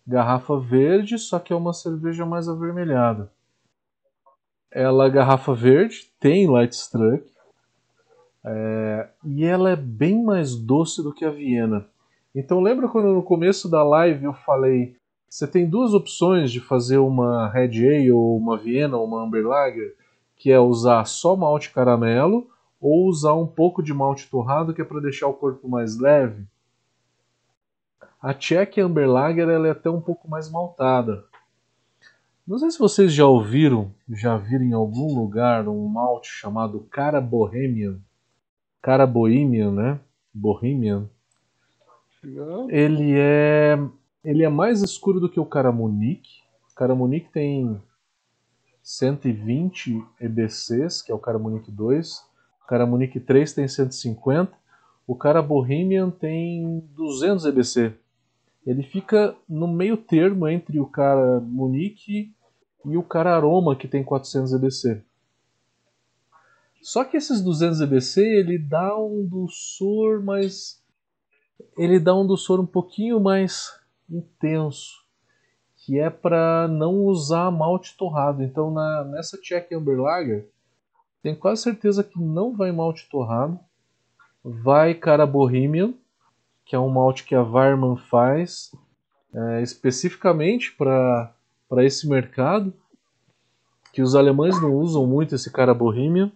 garrafa 0.05 0.59
verde, 0.59 1.17
só 1.17 1.39
que 1.39 1.53
é 1.53 1.55
uma 1.55 1.73
cerveja 1.73 2.25
mais 2.25 2.49
avermelhada. 2.49 3.31
Ela, 4.69 5.07
garrafa 5.07 5.53
verde, 5.53 6.11
tem 6.19 6.47
light 6.47 6.73
struck, 6.73 7.32
é, 8.45 9.09
e 9.23 9.45
ela 9.45 9.71
é 9.71 9.75
bem 9.75 10.23
mais 10.23 10.55
doce 10.55 11.01
do 11.01 11.13
que 11.13 11.23
a 11.23 11.29
Viena. 11.29 11.87
Então 12.35 12.59
lembra 12.59 12.87
quando 12.87 13.13
no 13.13 13.23
começo 13.23 13.69
da 13.69 13.83
live 13.83 14.25
eu 14.25 14.33
falei 14.33 14.95
você 15.29 15.47
tem 15.47 15.67
duas 15.67 15.95
opções 15.95 16.51
de 16.51 16.59
fazer 16.59 16.99
uma 16.99 17.49
Red 17.49 17.87
Ale 17.87 18.11
ou 18.11 18.37
uma 18.37 18.55
Viena 18.55 18.97
ou 18.97 19.07
uma 19.07 19.23
Amber 19.23 19.47
Lager, 19.47 19.95
que 20.35 20.51
é 20.51 20.59
usar 20.59 21.05
só 21.05 21.35
malte 21.35 21.71
caramelo 21.71 22.47
ou 22.79 23.07
usar 23.07 23.33
um 23.33 23.47
pouco 23.47 23.81
de 23.81 23.93
malte 23.93 24.29
torrado 24.29 24.75
que 24.75 24.81
é 24.81 24.85
para 24.85 24.99
deixar 24.99 25.27
o 25.27 25.33
corpo 25.33 25.67
mais 25.67 25.97
leve. 25.97 26.45
A 28.21 28.31
Czech 28.31 28.79
Amber 28.79 29.09
Lager 29.09 29.49
ela 29.49 29.67
é 29.67 29.71
até 29.71 29.89
um 29.89 29.99
pouco 29.99 30.29
mais 30.29 30.51
maltada. 30.51 31.25
Não 32.45 32.59
sei 32.59 32.69
se 32.69 32.77
vocês 32.77 33.11
já 33.11 33.25
ouviram, 33.25 33.91
já 34.07 34.37
viram 34.37 34.65
em 34.65 34.73
algum 34.73 35.17
lugar 35.17 35.67
um 35.67 35.87
malte 35.87 36.27
chamado 36.27 36.85
Cara 36.91 37.19
Bohemian. 37.19 37.97
Cara 38.83 39.07
Bohemian, 39.07 39.71
né? 39.71 39.99
Bohemian. 40.33 41.09
Ele 42.69 43.13
é 43.15 43.79
ele 44.25 44.43
é 44.43 44.49
mais 44.49 44.81
escuro 44.81 45.21
do 45.21 45.29
que 45.29 45.39
o 45.39 45.45
Cara 45.45 45.71
Munique. 45.71 46.41
O 46.69 46.75
Cara 46.75 46.93
Munique 46.93 47.31
tem 47.31 47.81
120 48.81 50.03
EBCs, 50.19 51.01
que 51.01 51.13
é 51.13 51.15
o 51.15 51.19
Cara 51.19 51.39
Munique 51.39 51.71
2. 51.71 52.17
O 52.61 52.67
Cara 52.67 52.85
Munique 52.85 53.21
3 53.21 53.53
tem 53.53 53.69
150. 53.69 54.51
O 55.07 55.15
Cara 55.15 55.41
Bohemian 55.41 56.09
tem 56.09 56.83
200 56.93 57.45
EBC. 57.45 57.93
Ele 58.67 58.83
fica 58.83 59.33
no 59.47 59.67
meio 59.67 59.95
termo 59.95 60.45
entre 60.45 60.77
o 60.81 60.85
Cara 60.85 61.39
Munique 61.39 62.33
e 62.85 62.97
o 62.97 63.03
Cara 63.03 63.33
Aroma, 63.33 63.77
que 63.77 63.87
tem 63.87 64.03
400 64.03 64.51
EBC. 64.53 65.01
Só 66.83 67.05
que 67.05 67.15
esses 67.15 67.41
200 67.41 67.79
EBC 67.79 68.21
ele 68.21 68.59
dá 68.59 68.95
um 68.97 69.25
doçor 69.25 70.21
mais 70.21 70.83
ele 71.77 71.97
dá 71.97 72.13
um 72.13 72.27
doçor 72.27 72.59
um 72.59 72.65
pouquinho 72.65 73.21
mais 73.21 73.73
intenso 74.09 75.01
que 75.77 75.97
é 75.97 76.09
para 76.09 76.67
não 76.67 77.05
usar 77.05 77.49
malte 77.51 77.95
torrado. 77.97 78.43
Então 78.43 78.69
na, 78.69 79.05
nessa 79.05 79.37
Czech 79.37 79.73
Amber 79.73 79.99
Lager, 79.99 80.49
tenho 81.21 81.37
quase 81.37 81.61
certeza 81.61 82.03
que 82.03 82.19
não 82.19 82.53
vai 82.53 82.73
malte 82.73 83.07
torrado. 83.09 83.57
Vai 84.43 84.93
cara 84.93 85.25
Bohemian, 85.25 85.93
que 86.65 86.75
é 86.75 86.79
um 86.79 86.89
malte 86.89 87.23
que 87.23 87.33
a 87.33 87.41
Weirmann 87.41 87.95
faz 87.95 88.75
é, 89.33 89.61
especificamente 89.61 90.75
para 90.75 91.33
esse 91.77 92.09
mercado, 92.09 92.73
que 93.93 94.01
os 94.01 94.15
alemães 94.15 94.61
não 94.61 94.73
usam 94.73 95.07
muito 95.07 95.33
esse 95.33 95.49
cara 95.49 95.73
Bohemian, 95.73 96.29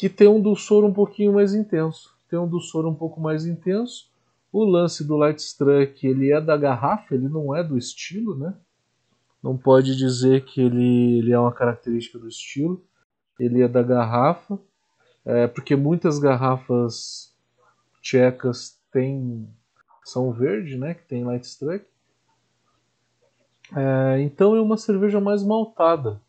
que 0.00 0.08
tem 0.08 0.26
um 0.26 0.40
dulçor 0.40 0.84
um 0.84 0.92
pouquinho 0.92 1.34
mais 1.34 1.54
intenso. 1.54 2.16
Tem 2.28 2.38
um 2.38 2.48
dulçor 2.48 2.86
um 2.86 2.94
pouco 2.94 3.20
mais 3.20 3.44
intenso 3.46 4.10
o 4.52 4.64
lance 4.64 5.04
do 5.04 5.16
Lightstruck, 5.16 6.04
ele 6.04 6.32
é 6.32 6.40
da 6.40 6.56
garrafa, 6.56 7.14
ele 7.14 7.28
não 7.28 7.54
é 7.54 7.62
do 7.62 7.78
estilo, 7.78 8.36
né? 8.36 8.54
Não 9.42 9.56
pode 9.56 9.96
dizer 9.96 10.44
que 10.44 10.60
ele, 10.60 11.18
ele 11.18 11.32
é 11.32 11.38
uma 11.38 11.52
característica 11.52 12.18
do 12.18 12.28
estilo. 12.28 12.84
Ele 13.38 13.62
é 13.62 13.68
da 13.68 13.82
garrafa, 13.82 14.58
é, 15.24 15.46
porque 15.46 15.74
muitas 15.74 16.18
garrafas 16.18 17.34
tchecas 18.02 18.78
têm, 18.92 19.48
são 20.04 20.30
verde, 20.32 20.76
né? 20.76 20.94
Que 20.94 21.04
tem 21.04 21.24
Lightstruck. 21.24 21.86
É, 23.74 24.20
então 24.20 24.56
é 24.56 24.60
uma 24.60 24.76
cerveja 24.76 25.20
mais 25.20 25.42
maltada. 25.42 26.20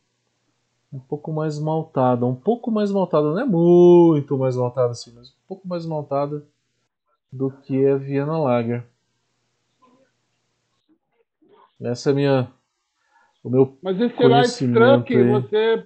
Um 0.92 1.00
pouco 1.00 1.32
mais 1.32 1.58
maltada. 1.60 2.26
Um 2.26 2.36
pouco 2.36 2.70
mais 2.70 2.92
maltada. 2.92 3.32
Não 3.32 3.40
é 3.40 3.46
muito 3.46 4.38
mais 4.38 4.56
maltada 4.56 4.92
assim, 4.92 5.14
mas 5.16 5.30
um 5.30 5.48
pouco 5.48 5.68
mais 5.68 5.86
maltada 5.86 6.46
do 7.32 7.50
que 7.50 7.88
a 7.88 7.96
Viena 7.96 8.38
Lager. 8.38 8.86
Essa 11.80 12.10
é 12.10 12.12
a 12.12 12.16
minha, 12.16 12.52
o 13.44 13.50
meu 13.50 13.78
Mas 13.82 14.00
esse 14.00 14.24
light 14.24 14.72
truck, 14.72 15.24
você 15.24 15.86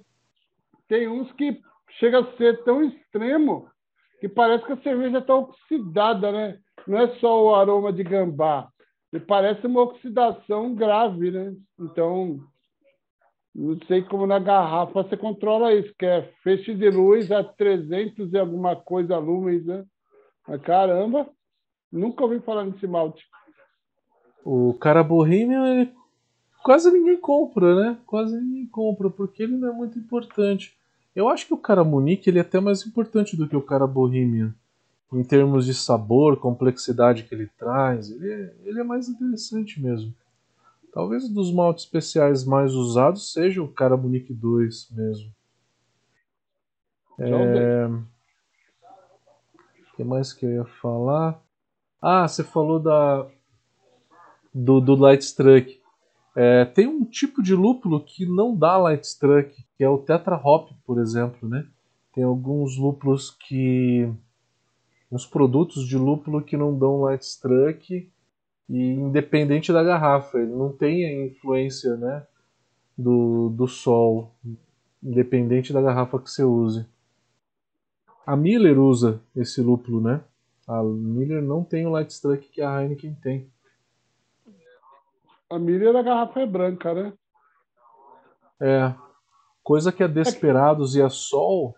tem 0.88 1.08
uns 1.08 1.32
que 1.32 1.62
chega 1.98 2.20
a 2.20 2.36
ser 2.36 2.62
tão 2.64 2.82
extremo 2.84 3.70
que 4.20 4.28
parece 4.28 4.64
que 4.66 4.72
a 4.72 4.82
cerveja 4.82 5.18
está 5.18 5.34
oxidada, 5.34 6.30
né? 6.32 6.58
Não 6.86 6.98
é 6.98 7.08
só 7.16 7.44
o 7.44 7.54
aroma 7.54 7.92
de 7.92 8.02
gambá, 8.02 8.68
ele 9.12 9.24
parece 9.24 9.66
uma 9.66 9.82
oxidação 9.82 10.74
grave, 10.74 11.30
né? 11.30 11.54
Então, 11.80 12.40
não 13.58 13.78
sei 13.86 14.02
como 14.02 14.26
na 14.26 14.38
garrafa 14.38 15.02
você 15.02 15.16
controla 15.16 15.74
isso, 15.74 15.94
que 15.98 16.06
é 16.06 16.30
feixe 16.42 16.74
de 16.74 16.90
luz 16.90 17.30
a 17.32 17.42
300 17.42 18.32
e 18.32 18.38
alguma 18.38 18.76
coisa 18.76 19.18
lumens, 19.18 19.64
né? 19.64 19.84
Mas 20.46 20.60
caramba, 20.60 21.28
Nunca 21.90 22.24
ouvi 22.24 22.40
falar 22.40 22.64
nesse 22.64 22.86
malte. 22.86 23.24
O 24.44 24.74
cara 24.74 25.02
Bohemian, 25.02 25.90
quase 26.62 26.90
ninguém 26.90 27.16
compra, 27.16 27.74
né? 27.74 27.98
Quase 28.06 28.38
ninguém 28.38 28.66
compra, 28.66 29.10
porque 29.10 29.42
ele 29.42 29.56
não 29.56 29.68
é 29.68 29.72
muito 29.72 29.98
importante. 29.98 30.76
Eu 31.14 31.28
acho 31.28 31.46
que 31.46 31.54
o 31.54 31.58
cara 31.58 31.82
Munique 31.82 32.28
ele 32.28 32.38
é 32.38 32.42
até 32.42 32.60
mais 32.60 32.86
importante 32.86 33.36
do 33.36 33.48
que 33.48 33.56
o 33.56 33.62
cara 33.62 33.86
Bohemian. 33.86 34.54
Em 35.12 35.22
termos 35.22 35.64
de 35.64 35.72
sabor, 35.72 36.36
complexidade 36.38 37.22
que 37.22 37.34
ele 37.34 37.48
traz, 37.56 38.10
ele 38.10 38.30
é, 38.30 38.54
ele 38.64 38.80
é 38.80 38.84
mais 38.84 39.08
interessante 39.08 39.80
mesmo. 39.80 40.12
Talvez 40.96 41.28
dos 41.28 41.52
maltes 41.52 41.84
especiais 41.84 42.42
mais 42.46 42.72
usados 42.72 43.30
seja 43.30 43.62
o 43.62 43.68
cara 43.68 43.98
Munique 43.98 44.32
2 44.32 44.92
mesmo. 44.92 45.30
É... 47.18 47.86
O 49.92 49.94
que 49.94 50.02
mais 50.02 50.32
que 50.32 50.46
eu 50.46 50.50
ia 50.52 50.64
falar? 50.64 51.38
Ah, 52.00 52.26
você 52.26 52.42
falou 52.42 52.80
da 52.80 53.26
do, 54.54 54.80
do 54.80 54.94
Lightstruck. 54.94 55.78
É, 56.34 56.64
tem 56.64 56.86
um 56.86 57.04
tipo 57.04 57.42
de 57.42 57.54
lúpulo 57.54 58.02
que 58.02 58.24
não 58.24 58.56
dá 58.56 58.78
Lightstruck, 58.78 59.54
que 59.76 59.84
é 59.84 59.88
o 59.90 59.98
Tetra 59.98 60.40
Hop, 60.42 60.70
por 60.86 60.98
exemplo, 60.98 61.46
né? 61.46 61.66
Tem 62.14 62.24
alguns 62.24 62.78
lúpulos 62.78 63.30
que 63.30 64.10
uns 65.12 65.26
produtos 65.26 65.86
de 65.86 65.98
lúpulo 65.98 66.40
que 66.40 66.56
não 66.56 66.74
dão 66.74 67.02
Lightstruck 67.02 68.10
e 68.68 68.78
independente 68.78 69.72
da 69.72 69.82
garrafa, 69.82 70.38
ele 70.38 70.52
não 70.52 70.72
tem 70.72 71.04
a 71.04 71.26
influência, 71.26 71.96
né, 71.96 72.26
do, 72.96 73.50
do 73.50 73.66
sol, 73.68 74.32
independente 75.02 75.72
da 75.72 75.82
garrafa 75.82 76.18
que 76.18 76.30
você 76.30 76.42
use. 76.42 76.86
A 78.26 78.36
Miller 78.36 78.78
usa 78.78 79.20
esse 79.36 79.60
lúpulo, 79.60 80.00
né? 80.00 80.20
A 80.66 80.82
Miller 80.82 81.42
não 81.42 81.62
tem 81.62 81.86
o 81.86 81.90
Lightstruck 81.90 82.48
que 82.48 82.60
a 82.60 82.82
Heineken 82.82 83.14
tem. 83.22 83.48
A 85.48 85.58
Miller, 85.60 85.94
a 85.94 86.02
garrafa 86.02 86.40
é 86.40 86.46
branca, 86.46 86.92
né? 86.92 87.12
É. 88.58 88.92
Coisa 89.62 89.92
que 89.92 90.02
a 90.02 90.08
Desperados 90.08 90.96
é. 90.96 90.98
e 90.98 91.02
a 91.02 91.08
Sol 91.08 91.76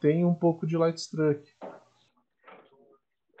tem 0.00 0.24
um 0.24 0.34
pouco 0.34 0.66
de 0.66 0.76
Lightstruck. 0.76 1.42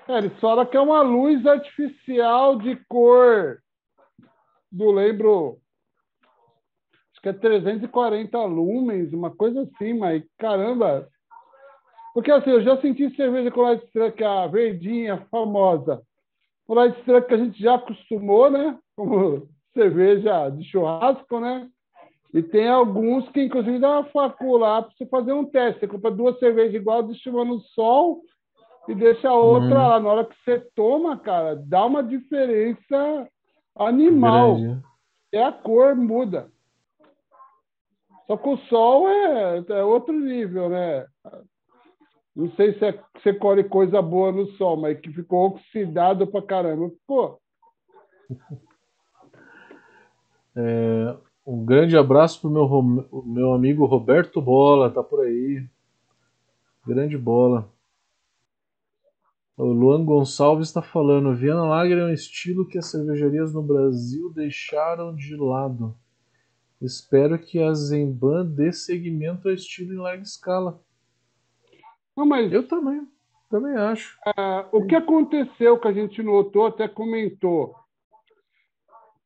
É, 0.08 0.18
ele 0.18 0.30
fala 0.40 0.66
que 0.66 0.76
é 0.76 0.80
uma 0.80 1.02
luz 1.02 1.46
artificial 1.46 2.56
de 2.56 2.76
cor 2.88 3.62
do 4.70 4.90
lembro 4.90 5.58
acho 7.12 7.22
que 7.22 7.28
é 7.28 7.32
340 7.32 8.42
lumens, 8.44 9.12
uma 9.12 9.30
coisa 9.30 9.62
assim, 9.62 9.92
mas 9.92 10.22
caramba, 10.38 11.08
porque 12.14 12.30
assim, 12.30 12.50
eu 12.50 12.62
já 12.62 12.80
senti 12.80 13.14
cerveja 13.14 13.50
com 13.50 13.60
light 13.60 13.84
struck, 13.86 14.22
a 14.24 14.46
verdinha, 14.46 15.26
famosa. 15.30 16.02
O 16.66 16.74
light 16.74 16.98
struck 17.00 17.28
que 17.28 17.34
a 17.34 17.38
gente 17.38 17.62
já 17.62 17.74
acostumou, 17.74 18.50
né? 18.50 18.78
Como 18.96 19.48
cerveja 19.74 20.48
de 20.50 20.64
churrasco, 20.64 21.38
né? 21.38 21.68
E 22.32 22.42
tem 22.42 22.68
alguns 22.68 23.28
que, 23.30 23.42
inclusive, 23.42 23.78
dá 23.78 23.90
uma 23.90 24.04
facul 24.04 24.56
lá 24.56 24.82
para 24.82 24.92
você 24.96 25.06
fazer 25.06 25.32
um 25.32 25.44
teste. 25.44 25.80
Você 25.80 25.88
compra 25.88 26.10
duas 26.10 26.38
cervejas 26.38 26.74
igual, 26.74 27.02
deixa 27.02 27.30
uma 27.30 27.44
no 27.44 27.60
sol 27.60 28.22
e 28.88 28.94
deixa 28.94 29.28
a 29.28 29.34
outra 29.34 29.68
hum. 29.68 29.88
lá. 29.88 30.00
Na 30.00 30.08
hora 30.08 30.24
que 30.24 30.36
você 30.44 30.60
toma, 30.74 31.18
cara, 31.18 31.56
dá 31.56 31.84
uma 31.84 32.02
diferença 32.02 33.28
animal. 33.76 34.56
Grande. 34.56 34.82
É 35.32 35.44
a 35.44 35.52
cor 35.52 35.94
muda. 35.94 36.50
Só 38.26 38.36
que 38.36 38.48
o 38.48 38.56
sol 38.68 39.08
é, 39.08 39.64
é 39.68 39.84
outro 39.84 40.12
nível, 40.12 40.68
né? 40.68 41.06
Não 42.34 42.50
sei 42.52 42.78
se 42.78 42.84
é, 42.84 43.02
você 43.16 43.34
colhe 43.34 43.64
coisa 43.64 44.00
boa 44.00 44.32
no 44.32 44.46
sol, 44.52 44.76
mas 44.76 44.98
que 45.00 45.12
ficou 45.12 45.48
oxidado 45.48 46.26
pra 46.26 46.42
caramba. 46.42 46.90
Pô. 47.06 47.38
É, 50.56 51.16
um 51.46 51.64
grande 51.64 51.96
abraço 51.96 52.40
pro 52.40 52.50
meu, 52.50 52.82
meu 53.24 53.54
amigo 53.54 53.86
Roberto 53.86 54.42
Bola, 54.42 54.90
tá 54.90 55.00
por 55.00 55.20
aí. 55.24 55.64
Grande 56.84 57.16
bola. 57.16 57.70
O 59.60 59.74
Luan 59.74 60.06
Gonçalves 60.06 60.68
está 60.68 60.80
falando: 60.80 61.34
Viana 61.34 61.64
Lager 61.64 61.98
é 61.98 62.04
um 62.06 62.12
estilo 62.14 62.66
que 62.66 62.78
as 62.78 62.90
cervejarias 62.90 63.52
no 63.52 63.60
Brasil 63.60 64.32
deixaram 64.32 65.14
de 65.14 65.36
lado. 65.36 65.94
Espero 66.80 67.38
que 67.38 67.62
a 67.62 67.74
Zemban 67.74 68.46
dê 68.46 68.72
seguimento 68.72 69.46
ao 69.46 69.52
estilo 69.52 69.92
em 69.92 69.98
larga 69.98 70.22
escala. 70.22 70.80
Não, 72.16 72.24
mas 72.24 72.50
eu 72.50 72.66
também, 72.66 73.06
também 73.50 73.74
acho. 73.76 74.18
Ah, 74.34 74.66
o 74.72 74.86
que 74.86 74.96
aconteceu 74.96 75.78
que 75.78 75.88
a 75.88 75.92
gente 75.92 76.22
notou, 76.22 76.64
até 76.64 76.88
comentou, 76.88 77.74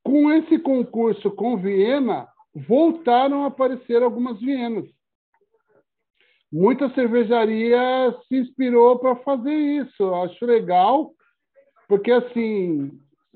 com 0.03 0.33
esse 0.33 0.59
concurso 0.59 1.31
com 1.31 1.57
Viena, 1.57 2.27
voltaram 2.53 3.45
a 3.45 3.47
aparecer 3.47 4.03
algumas 4.03 4.41
Vienas. 4.41 4.89
Muita 6.55 6.89
cervejaria 6.95 8.15
se 8.29 8.37
inspirou 8.37 8.97
para 9.01 9.17
fazer 9.17 9.53
isso. 9.53 10.05
Eu 10.05 10.23
acho 10.23 10.47
legal, 10.47 11.11
porque 11.89 12.13
assim 12.13 12.93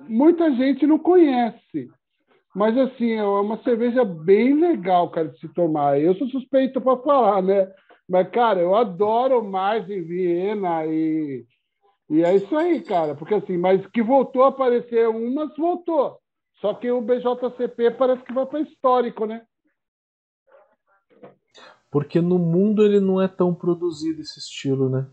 muita 0.09 0.49
gente 0.55 0.87
não 0.87 1.01
conhece, 1.01 1.91
Mas 2.55 2.79
assim, 2.79 3.15
é 3.15 3.25
uma 3.25 3.61
cerveja 3.65 4.05
bem 4.05 4.55
legal, 4.55 5.11
cara, 5.11 5.29
de 5.31 5.39
se 5.41 5.49
tomar. 5.49 6.01
Eu 6.01 6.15
sou 6.15 6.29
suspeito 6.29 6.81
para 6.81 6.97
falar, 6.99 7.43
né? 7.43 7.69
Mas, 8.09 8.31
cara, 8.31 8.61
eu 8.61 8.77
adoro 8.77 9.43
mais 9.43 9.91
em 9.91 10.01
Viena 10.01 10.87
e, 10.87 11.45
e 12.09 12.23
é 12.23 12.37
isso 12.37 12.57
aí, 12.57 12.81
cara. 12.83 13.17
Porque 13.17 13.35
assim, 13.35 13.57
mas 13.57 13.85
que 13.89 14.01
voltou 14.01 14.45
a 14.45 14.49
aparecer 14.49 15.09
umas, 15.09 15.57
voltou. 15.57 16.19
Só 16.61 16.73
que 16.73 16.89
o 16.89 17.01
BJCP 17.01 17.91
parece 17.99 18.23
que 18.23 18.33
vai 18.33 18.47
para 18.47 18.61
histórico, 18.61 19.27
né? 19.27 19.43
Porque 21.91 22.21
no 22.21 22.39
mundo 22.39 22.85
ele 22.85 23.01
não 23.01 23.21
é 23.21 23.29
tão 23.29 23.55
produzido 23.55 24.21
esse 24.21 24.39
estilo, 24.39 24.89
né? 24.89 25.07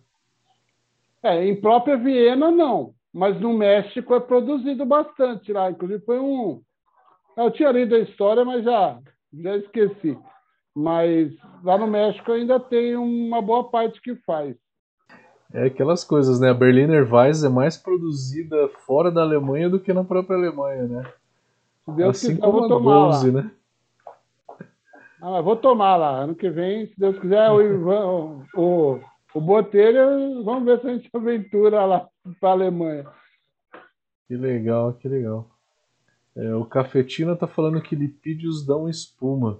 É, 1.23 1.45
em 1.45 1.59
própria 1.59 1.97
Viena 1.97 2.51
não, 2.51 2.93
mas 3.13 3.39
no 3.39 3.53
México 3.53 4.13
é 4.13 4.19
produzido 4.19 4.85
bastante 4.85 5.51
lá. 5.51 5.71
Inclusive 5.71 6.03
foi 6.05 6.19
um. 6.19 6.61
Eu 7.35 7.49
tinha 7.51 7.71
lido 7.71 7.95
a 7.95 7.99
história, 7.99 8.45
mas 8.45 8.63
já, 8.63 8.99
já 9.33 9.57
esqueci. 9.57 10.17
Mas 10.75 11.31
lá 11.63 11.77
no 11.77 11.87
México 11.87 12.31
ainda 12.31 12.59
tem 12.59 12.95
uma 12.95 13.41
boa 13.41 13.63
parte 13.63 14.01
que 14.01 14.15
faz. 14.17 14.55
É 15.53 15.67
aquelas 15.67 16.03
coisas, 16.03 16.39
né? 16.39 16.49
A 16.49 16.53
Berliner 16.53 17.11
Weiss 17.11 17.43
é 17.43 17.49
mais 17.49 17.77
produzida 17.77 18.67
fora 18.85 19.09
da 19.09 19.21
Alemanha 19.21 19.69
do 19.69 19.79
que 19.79 19.93
na 19.93 20.03
própria 20.03 20.37
Alemanha, 20.37 20.83
né? 20.83 21.13
Deus 21.87 22.17
assim 22.17 22.35
quiser, 22.35 22.41
como 22.41 22.65
a 22.65 22.79
Gonze, 22.79 23.31
lá. 23.31 23.43
né? 23.43 23.51
Ah, 25.27 25.41
vou 25.41 25.55
tomar 25.55 25.95
lá. 25.95 26.19
Ano 26.19 26.35
que 26.35 26.47
vem, 26.51 26.85
se 26.85 26.93
Deus 26.99 27.17
quiser, 27.17 27.49
o, 27.49 27.59
Ivan, 27.59 28.45
o, 28.55 28.99
o 29.33 29.41
Botelho, 29.41 30.43
vamos 30.43 30.65
ver 30.65 30.79
se 30.79 30.87
a 30.87 30.93
gente 30.93 31.09
aventura 31.11 31.83
lá 31.83 32.07
para 32.39 32.49
a 32.49 32.51
Alemanha. 32.51 33.07
Que 34.27 34.37
legal, 34.37 34.93
que 34.93 35.07
legal. 35.07 35.49
É, 36.35 36.53
o 36.53 36.63
Cafetina 36.63 37.33
está 37.33 37.47
falando 37.47 37.81
que 37.81 37.95
lipídios 37.95 38.63
dão 38.63 38.87
espuma. 38.87 39.57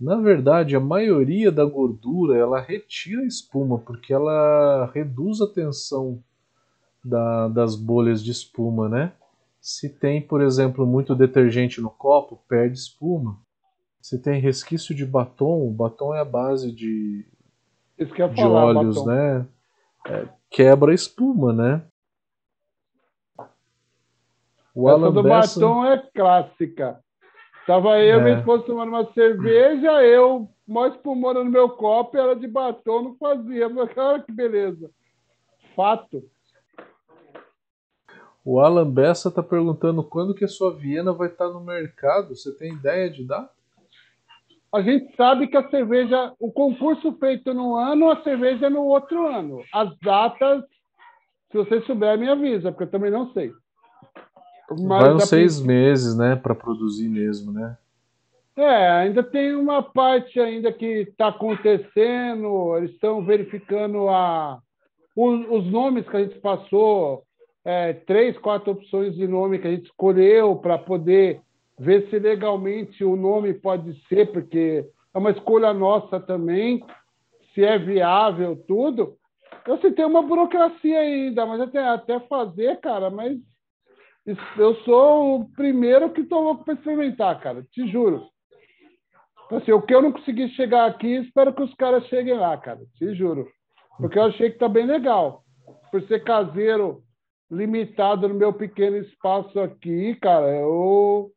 Na 0.00 0.14
verdade, 0.14 0.76
a 0.76 0.80
maioria 0.80 1.50
da 1.50 1.64
gordura 1.64 2.38
ela 2.38 2.60
retira 2.60 3.22
a 3.22 3.26
espuma 3.26 3.80
porque 3.80 4.12
ela 4.12 4.88
reduz 4.94 5.40
a 5.40 5.48
tensão 5.52 6.22
da, 7.04 7.48
das 7.48 7.74
bolhas 7.74 8.22
de 8.22 8.30
espuma, 8.30 8.88
né? 8.88 9.12
Se 9.60 9.88
tem, 9.88 10.22
por 10.22 10.40
exemplo, 10.40 10.86
muito 10.86 11.16
detergente 11.16 11.80
no 11.80 11.90
copo, 11.90 12.38
perde 12.48 12.78
espuma. 12.78 13.42
Se 14.04 14.18
tem 14.18 14.38
resquício 14.38 14.94
de 14.94 15.06
batom, 15.06 15.66
o 15.66 15.70
batom 15.70 16.14
é 16.14 16.20
a 16.20 16.26
base 16.26 16.70
de, 16.70 17.26
de 17.98 18.06
falar, 18.36 18.66
óleos, 18.66 18.96
batom. 18.96 19.06
né? 19.06 19.48
É, 20.06 20.28
quebra 20.50 20.90
a 20.92 20.94
espuma, 20.94 21.54
né? 21.54 21.82
O 24.74 24.90
Essa 24.90 24.98
Alan 24.98 25.10
do 25.10 25.22
Bessa... 25.22 25.58
batom 25.58 25.86
é 25.86 25.96
clássica. 26.14 27.00
Tava 27.66 27.98
eu 28.00 28.20
é. 28.20 28.22
minha 28.22 28.38
esposa 28.40 28.64
tomando 28.64 28.90
uma 28.90 29.10
cerveja, 29.14 30.02
eu, 30.02 30.50
mais 30.68 30.92
espumando 30.92 31.42
no 31.42 31.50
meu 31.50 31.70
copo, 31.70 32.18
ela 32.18 32.36
de 32.36 32.46
batom, 32.46 33.04
não 33.04 33.16
fazia. 33.16 33.70
Cara, 33.94 34.20
que 34.20 34.30
beleza. 34.30 34.90
Fato. 35.74 36.22
O 38.44 38.60
Alan 38.60 38.90
Bessa 38.90 39.30
está 39.30 39.42
perguntando 39.42 40.04
quando 40.04 40.34
que 40.34 40.44
a 40.44 40.48
sua 40.48 40.76
Viena 40.76 41.10
vai 41.10 41.28
estar 41.28 41.46
tá 41.46 41.54
no 41.54 41.60
mercado. 41.60 42.36
Você 42.36 42.52
tem 42.52 42.74
ideia 42.74 43.08
de 43.08 43.24
dar? 43.24 43.53
A 44.74 44.82
gente 44.82 45.14
sabe 45.14 45.46
que 45.46 45.56
a 45.56 45.70
cerveja, 45.70 46.32
o 46.40 46.50
concurso 46.50 47.12
feito 47.20 47.54
no 47.54 47.76
ano, 47.76 48.10
a 48.10 48.20
cerveja 48.24 48.66
é 48.66 48.68
no 48.70 48.82
outro 48.82 49.28
ano. 49.28 49.62
As 49.72 49.96
datas, 50.00 50.64
se 51.52 51.56
você 51.56 51.80
souber, 51.82 52.18
me 52.18 52.28
avisa, 52.28 52.72
porque 52.72 52.82
eu 52.82 52.90
também 52.90 53.12
não 53.12 53.32
sei. 53.32 53.52
Mas 54.68 55.02
Vai 55.02 55.14
uns 55.14 55.28
seis 55.28 55.60
meses, 55.60 56.16
né, 56.16 56.34
para 56.34 56.56
produzir 56.56 57.08
mesmo, 57.08 57.52
né? 57.52 57.76
É, 58.56 58.88
ainda 58.90 59.22
tem 59.22 59.54
uma 59.54 59.80
parte 59.80 60.40
ainda 60.40 60.72
que 60.72 60.86
está 61.02 61.28
acontecendo, 61.28 62.76
eles 62.76 62.90
estão 62.90 63.24
verificando 63.24 64.08
a, 64.08 64.58
os, 65.14 65.46
os, 65.50 65.70
nomes 65.70 66.08
que 66.08 66.16
a 66.16 66.20
gente 66.20 66.40
passou, 66.40 67.22
é, 67.64 67.92
três, 67.92 68.36
quatro 68.38 68.72
opções 68.72 69.14
de 69.14 69.28
nome 69.28 69.60
que 69.60 69.68
a 69.68 69.70
gente 69.70 69.86
escolheu 69.86 70.56
para 70.56 70.78
poder 70.78 71.40
ver 71.78 72.08
se 72.08 72.18
legalmente 72.18 73.04
o 73.04 73.16
nome 73.16 73.54
pode 73.54 73.94
ser, 74.06 74.32
porque 74.32 74.88
é 75.12 75.18
uma 75.18 75.30
escolha 75.30 75.72
nossa 75.72 76.20
também, 76.20 76.84
se 77.52 77.64
é 77.64 77.78
viável, 77.78 78.56
tudo. 78.66 79.16
Eu 79.66 79.78
sei, 79.78 79.92
tem 79.92 80.04
uma 80.04 80.22
burocracia 80.22 80.98
ainda, 80.98 81.46
mas 81.46 81.60
até, 81.60 81.78
até 81.78 82.20
fazer, 82.20 82.80
cara, 82.80 83.10
mas 83.10 83.38
eu 84.56 84.74
sou 84.82 85.40
o 85.40 85.50
primeiro 85.50 86.10
que 86.10 86.22
estou 86.22 86.42
louco 86.42 86.64
para 86.64 86.74
experimentar, 86.74 87.38
cara, 87.40 87.62
te 87.70 87.86
juro. 87.90 88.26
Então, 89.46 89.58
assim, 89.58 89.72
o 89.72 89.82
que 89.82 89.94
eu 89.94 90.02
não 90.02 90.12
consegui 90.12 90.48
chegar 90.50 90.86
aqui, 90.86 91.16
espero 91.16 91.52
que 91.52 91.62
os 91.62 91.74
caras 91.74 92.06
cheguem 92.06 92.34
lá, 92.34 92.56
cara, 92.56 92.80
te 92.96 93.14
juro. 93.14 93.46
Porque 93.98 94.18
eu 94.18 94.24
achei 94.24 94.50
que 94.50 94.58
tá 94.58 94.68
bem 94.68 94.86
legal. 94.86 95.44
Por 95.90 96.02
ser 96.02 96.24
caseiro, 96.24 97.02
limitado 97.50 98.28
no 98.28 98.34
meu 98.34 98.52
pequeno 98.52 98.96
espaço 98.96 99.60
aqui, 99.60 100.16
cara, 100.16 100.50
eu, 100.50 101.30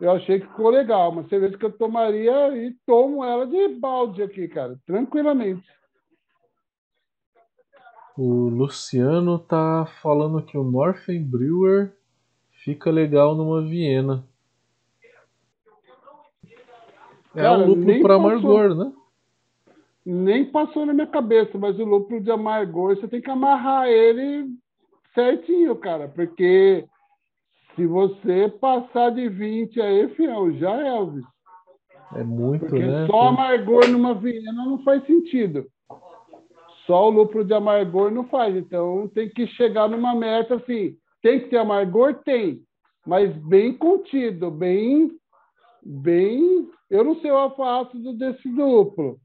eu 0.00 0.10
achei 0.12 0.40
que 0.40 0.46
ficou 0.46 0.70
legal. 0.70 1.10
Uma 1.10 1.28
cerveja 1.28 1.56
que 1.56 1.64
eu 1.64 1.72
tomaria 1.72 2.56
e 2.56 2.74
tomo 2.86 3.24
ela 3.24 3.46
de 3.46 3.68
balde 3.68 4.22
aqui, 4.22 4.48
cara, 4.48 4.78
tranquilamente. 4.86 5.66
O 8.16 8.48
Luciano 8.48 9.38
tá 9.38 9.86
falando 10.02 10.42
que 10.42 10.58
o 10.58 10.64
Northern 10.64 11.22
Brewer 11.24 11.92
Fica 12.68 12.90
legal 12.90 13.34
numa 13.34 13.62
Viena. 13.62 14.24
É 17.34 17.40
Cara, 17.40 17.58
um 17.60 17.66
lúpulo 17.68 18.02
para 18.02 18.14
amargor, 18.16 18.74
né? 18.74 18.92
Nem 20.04 20.44
passou 20.44 20.84
na 20.84 20.92
minha 20.92 21.06
cabeça, 21.06 21.56
mas 21.56 21.78
o 21.78 21.84
lúpulo 21.84 22.20
de 22.20 22.30
amargor 22.30 22.94
você 22.94 23.06
tem 23.06 23.22
que 23.22 23.30
amarrar 23.30 23.86
ele 23.86 24.50
certinho, 25.14 25.76
cara, 25.76 26.08
porque 26.08 26.86
se 27.78 27.86
você 27.86 28.48
passar 28.60 29.10
de 29.10 29.28
20 29.28 29.80
aí, 29.80 30.08
fiel, 30.08 30.52
já 30.54 30.82
é 30.82 30.88
Elvis. 30.88 31.24
É 32.16 32.24
muito, 32.24 32.66
porque 32.66 32.84
né? 32.84 33.06
Só 33.06 33.28
amargor 33.28 33.86
numa 33.88 34.14
Viena 34.14 34.64
não 34.64 34.82
faz 34.82 35.06
sentido. 35.06 35.64
Só 36.84 37.06
o 37.06 37.10
lúpulo 37.10 37.44
de 37.44 37.54
amargor 37.54 38.10
não 38.10 38.24
faz. 38.24 38.56
Então 38.56 39.08
tem 39.14 39.28
que 39.28 39.46
chegar 39.46 39.88
numa 39.88 40.12
meta 40.12 40.56
assim. 40.56 40.96
Tem 41.22 41.38
que 41.38 41.50
ter 41.50 41.58
amargor? 41.58 42.14
Tem, 42.24 42.60
mas 43.06 43.32
bem 43.36 43.72
contido, 43.72 44.50
bem. 44.50 45.12
bem 45.80 46.68
eu 46.90 47.04
não 47.04 47.20
sei 47.20 47.30
o 47.30 47.36
alfa-ácido 47.36 48.12
desse 48.14 48.48
duplo, 48.48 49.18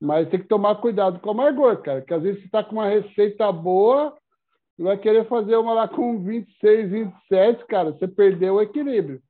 mas 0.00 0.28
tem 0.28 0.40
que 0.40 0.48
tomar 0.48 0.76
cuidado 0.76 1.20
com 1.20 1.28
o 1.28 1.32
amargor, 1.32 1.80
cara, 1.82 2.00
porque 2.00 2.14
às 2.14 2.22
vezes 2.22 2.40
você 2.40 2.46
está 2.46 2.64
com 2.64 2.76
uma 2.76 2.88
receita 2.88 3.52
boa 3.52 4.16
e 4.78 4.82
vai 4.82 4.96
querer 4.96 5.26
fazer 5.28 5.56
uma 5.56 5.72
lá 5.72 5.88
com 5.88 6.22
26, 6.22 6.90
27, 6.90 7.66
cara, 7.66 7.92
você 7.92 8.08
perdeu 8.08 8.54
o 8.54 8.62
equilíbrio. 8.62 9.22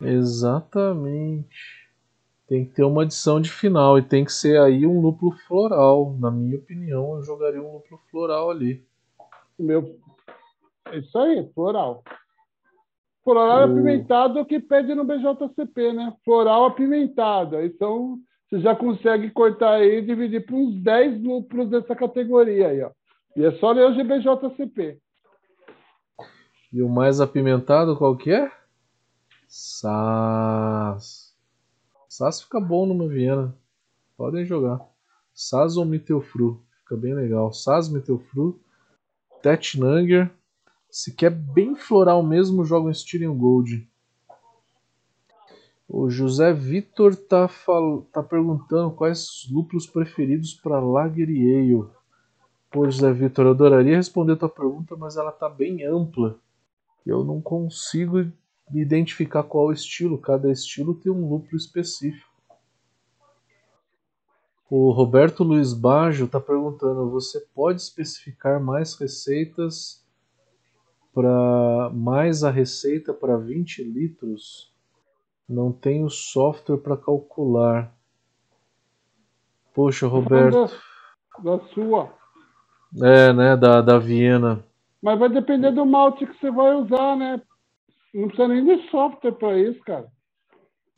Exatamente. 0.00 1.86
Tem 2.46 2.64
que 2.64 2.74
ter 2.74 2.84
uma 2.84 3.02
adição 3.02 3.40
de 3.40 3.50
final 3.50 3.98
e 3.98 4.02
tem 4.02 4.24
que 4.24 4.32
ser 4.32 4.60
aí 4.60 4.86
um 4.86 5.00
lúpulo 5.00 5.32
floral. 5.48 6.16
Na 6.18 6.30
minha 6.30 6.56
opinião, 6.56 7.16
eu 7.16 7.22
jogaria 7.22 7.60
um 7.60 7.72
lúpulo 7.74 8.00
floral 8.10 8.50
ali. 8.50 8.86
Meu... 9.58 9.98
É 10.86 10.98
isso 10.98 11.18
aí, 11.18 11.50
floral. 11.52 12.04
Floral 13.24 13.62
é 13.62 13.66
o... 13.66 13.72
apimentado 13.72 14.44
que 14.44 14.60
pede 14.60 14.94
no 14.94 15.04
BJCP, 15.04 15.92
né? 15.92 16.14
Floral 16.24 16.66
apimentado. 16.66 17.60
Então, 17.60 18.20
você 18.48 18.60
já 18.60 18.76
consegue 18.76 19.30
cortar 19.30 19.74
aí 19.74 19.98
e 19.98 20.02
dividir 20.02 20.46
para 20.46 20.54
uns 20.54 20.80
10 20.80 21.22
lúpulos 21.22 21.68
dessa 21.68 21.96
categoria 21.96 22.68
aí, 22.68 22.82
ó. 22.82 22.90
E 23.36 23.44
é 23.44 23.52
só 23.52 23.72
ler 23.72 23.90
o 23.90 23.94
GBJCP. 23.94 24.98
E 26.72 26.82
o 26.82 26.88
mais 26.88 27.20
apimentado 27.20 27.96
qual 27.96 28.16
que 28.16 28.30
é? 28.30 28.50
Sas. 29.48 31.34
Sas 32.08 32.42
fica 32.42 32.60
bom 32.60 32.86
numa 32.86 33.08
Viena. 33.08 33.56
Podem 34.16 34.44
jogar. 34.44 34.80
Sas 35.34 35.76
ou 35.76 35.84
Mittelfru. 35.84 36.64
Fica 36.80 36.96
bem 36.96 37.14
legal. 37.14 37.52
Sas, 37.52 37.88
Mittelfru 37.88 38.60
Tetnanger. 39.42 40.30
Se 40.90 41.14
quer 41.14 41.30
bem 41.30 41.74
floral 41.76 42.22
mesmo, 42.22 42.64
joga 42.64 42.88
um 42.88 42.92
Styrian 42.92 43.36
Gold. 43.36 43.86
O 45.88 46.10
José 46.10 46.52
Vitor 46.52 47.14
tá, 47.14 47.46
fal... 47.46 48.02
tá 48.12 48.22
perguntando 48.22 48.90
quais 48.90 49.28
os 49.28 49.50
lúpulos 49.50 49.86
preferidos 49.86 50.52
para 50.54 50.80
Lager 50.80 51.30
e 51.30 51.54
Ale. 51.54 51.88
Pô, 52.70 52.90
José 52.90 53.12
Vitor, 53.12 53.46
eu 53.46 53.52
adoraria 53.52 53.96
responder 53.96 54.32
a 54.32 54.36
tua 54.36 54.48
pergunta, 54.48 54.96
mas 54.96 55.16
ela 55.16 55.30
tá 55.30 55.48
bem 55.48 55.84
ampla. 55.84 56.38
Eu 57.06 57.24
não 57.24 57.40
consigo 57.40 58.30
identificar 58.74 59.44
qual 59.44 59.72
estilo. 59.72 60.18
Cada 60.18 60.50
estilo 60.50 60.94
tem 60.94 61.12
um 61.12 61.28
lúpulo 61.28 61.56
específico. 61.56 62.36
O 64.68 64.90
Roberto 64.90 65.44
Luiz 65.44 65.72
Baggio 65.72 66.26
está 66.26 66.40
perguntando: 66.40 67.08
você 67.08 67.40
pode 67.54 67.80
especificar 67.80 68.60
mais 68.60 68.94
receitas 68.96 70.04
para 71.14 71.88
mais 71.94 72.42
a 72.42 72.50
receita 72.50 73.14
para 73.14 73.36
20 73.36 73.84
litros, 73.84 74.74
não 75.48 75.72
tenho 75.72 76.08
software 76.10 76.78
para 76.78 76.96
calcular. 76.96 77.92
Poxa, 79.74 80.06
Roberto. 80.06 80.66
Da, 81.42 81.42
da 81.58 81.64
sua. 81.68 82.12
É, 83.02 83.32
né? 83.32 83.56
Da, 83.56 83.80
da 83.80 83.98
Viena. 83.98 84.64
Mas 85.02 85.18
vai 85.18 85.28
depender 85.28 85.70
do 85.70 85.84
malte 85.84 86.26
que 86.26 86.38
você 86.38 86.50
vai 86.50 86.74
usar, 86.74 87.16
né? 87.16 87.40
Não 88.14 88.28
precisa 88.28 88.48
nem 88.48 88.64
de 88.64 88.90
software 88.90 89.32
para 89.32 89.58
isso, 89.58 89.80
cara. 89.80 90.10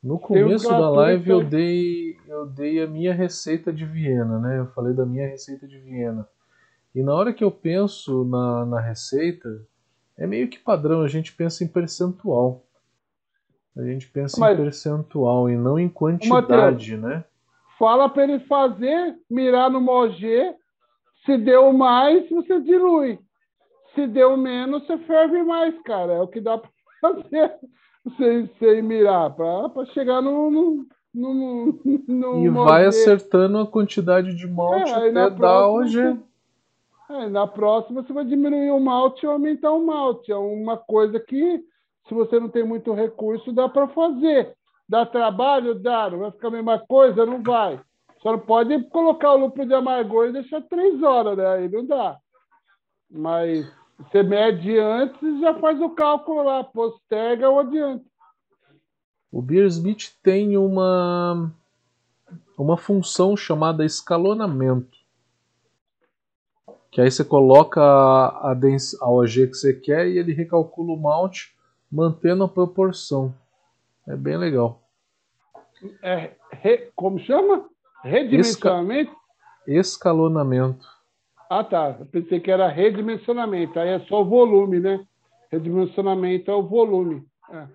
No 0.01 0.17
começo 0.17 0.69
da 0.69 0.89
live 0.89 1.29
eu 1.29 1.43
dei, 1.43 2.17
eu 2.25 2.45
dei 2.45 2.81
a 2.81 2.87
minha 2.87 3.13
receita 3.13 3.73
de 3.73 3.85
Viena, 3.85 4.39
né? 4.39 4.59
Eu 4.59 4.67
falei 4.67 4.93
da 4.93 5.05
minha 5.05 5.27
receita 5.27 5.67
de 5.67 5.77
Viena. 5.77 6.25
E 6.95 7.03
na 7.03 7.13
hora 7.13 7.33
que 7.33 7.43
eu 7.43 7.51
penso 7.51 8.23
na, 8.23 8.65
na 8.65 8.79
receita, 8.79 9.49
é 10.17 10.25
meio 10.25 10.47
que 10.47 10.57
padrão, 10.57 11.01
a 11.01 11.07
gente 11.09 11.33
pensa 11.35 11.65
em 11.65 11.67
percentual. 11.67 12.65
A 13.79 13.83
gente 13.85 14.07
pensa 14.09 14.39
Mas, 14.39 14.59
em 14.59 14.63
percentual 14.63 15.49
e 15.49 15.55
não 15.55 15.79
em 15.79 15.87
quantidade, 15.87 16.97
Mateus, 16.97 17.01
né? 17.01 17.23
Fala 17.77 18.09
para 18.09 18.23
ele 18.23 18.39
fazer, 18.41 19.15
mirar 19.29 19.69
no 19.69 19.79
Mogê. 19.79 20.53
Se 21.25 21.37
deu 21.37 21.71
mais, 21.71 22.29
você 22.29 22.59
dilui. 22.59 23.19
Se 23.95 24.05
deu 24.05 24.35
menos, 24.35 24.85
você 24.85 24.97
ferve 24.99 25.41
mais, 25.43 25.73
cara. 25.83 26.13
É 26.13 26.21
o 26.21 26.27
que 26.27 26.41
dá 26.41 26.57
para 26.57 26.69
fazer 26.99 27.53
sem, 28.17 28.49
sem 28.59 28.81
mirar, 28.81 29.33
para 29.33 29.85
chegar 29.93 30.21
no, 30.21 30.51
no, 30.51 30.85
no, 31.13 31.79
no 32.07 32.45
E 32.45 32.49
vai 32.49 32.85
acertando 32.85 33.59
a 33.59 33.67
quantidade 33.67 34.35
de 34.35 34.47
malte 34.47 34.91
é, 34.91 35.09
até 35.09 35.29
dar 35.29 35.69
hoje. 35.69 36.19
É, 37.09 37.27
na 37.29 37.47
próxima 37.47 38.03
você 38.03 38.13
vai 38.13 38.23
diminuir 38.25 38.71
o 38.71 38.79
malte 38.79 39.25
ou 39.25 39.33
aumentar 39.33 39.71
o 39.71 39.85
malte. 39.85 40.31
É 40.31 40.35
uma 40.35 40.77
coisa 40.77 41.19
que, 41.19 41.63
se 42.09 42.15
você 42.15 42.39
não 42.39 42.49
tem 42.49 42.63
muito 42.63 42.91
recurso, 42.91 43.53
dá 43.53 43.69
para 43.69 43.87
fazer. 43.89 44.53
Dá 44.89 45.05
trabalho? 45.05 45.75
Dá. 45.75 46.09
Não 46.09 46.17
vai 46.17 46.31
ficar 46.31 46.47
a 46.47 46.51
mesma 46.51 46.79
coisa? 46.79 47.23
Não 47.23 47.43
vai. 47.43 47.79
Só 48.23 48.31
não 48.31 48.39
pode 48.39 48.83
colocar 48.85 49.33
o 49.33 49.37
lúpulo 49.37 49.67
de 49.67 49.73
amargor 49.75 50.27
e 50.27 50.33
deixar 50.33 50.61
três 50.63 51.01
horas, 51.03 51.37
né? 51.37 51.47
Aí 51.47 51.69
não 51.69 51.85
dá. 51.85 52.17
Mas 53.09 53.71
você 53.99 54.23
mede 54.23 54.77
antes 54.77 55.21
e 55.21 55.39
já 55.39 55.53
faz 55.59 55.79
o 55.79 55.91
cálculo 55.91 56.43
lá, 56.43 56.63
posterga 56.63 57.47
ou 57.47 57.59
adianta. 57.59 58.03
O 59.31 59.41
Beersmith 59.41 60.15
tem 60.23 60.57
uma, 60.57 61.51
uma 62.57 62.75
função 62.75 63.37
chamada 63.37 63.85
escalonamento. 63.85 64.97
Que 66.91 67.01
aí 67.01 67.11
você 67.11 67.23
coloca 67.23 67.79
a, 67.79 68.51
a 68.51 69.09
OG 69.09 69.47
que 69.47 69.53
você 69.53 69.73
quer 69.73 70.07
e 70.07 70.17
ele 70.17 70.33
recalcula 70.33 70.93
o 70.93 70.99
malte 70.99 71.55
mantendo 71.91 72.43
a 72.43 72.47
proporção. 72.47 73.33
É 74.07 74.15
bem 74.15 74.37
legal. 74.37 74.81
É, 76.01 76.31
re, 76.51 76.91
como 76.95 77.19
chama? 77.19 77.65
Redimensionamento? 78.03 79.11
Esca, 79.67 79.79
escalonamento. 79.79 80.87
Ah, 81.49 81.63
tá. 81.63 81.95
Eu 81.99 82.05
pensei 82.05 82.39
que 82.39 82.51
era 82.51 82.67
redimensionamento. 82.67 83.79
Aí 83.79 83.89
é 83.89 83.99
só 84.01 84.21
o 84.21 84.25
volume, 84.25 84.79
né? 84.79 85.05
Redimensionamento 85.51 86.51
é 86.51 86.53
o 86.53 86.63
volume. 86.63 87.25
É. 87.51 87.67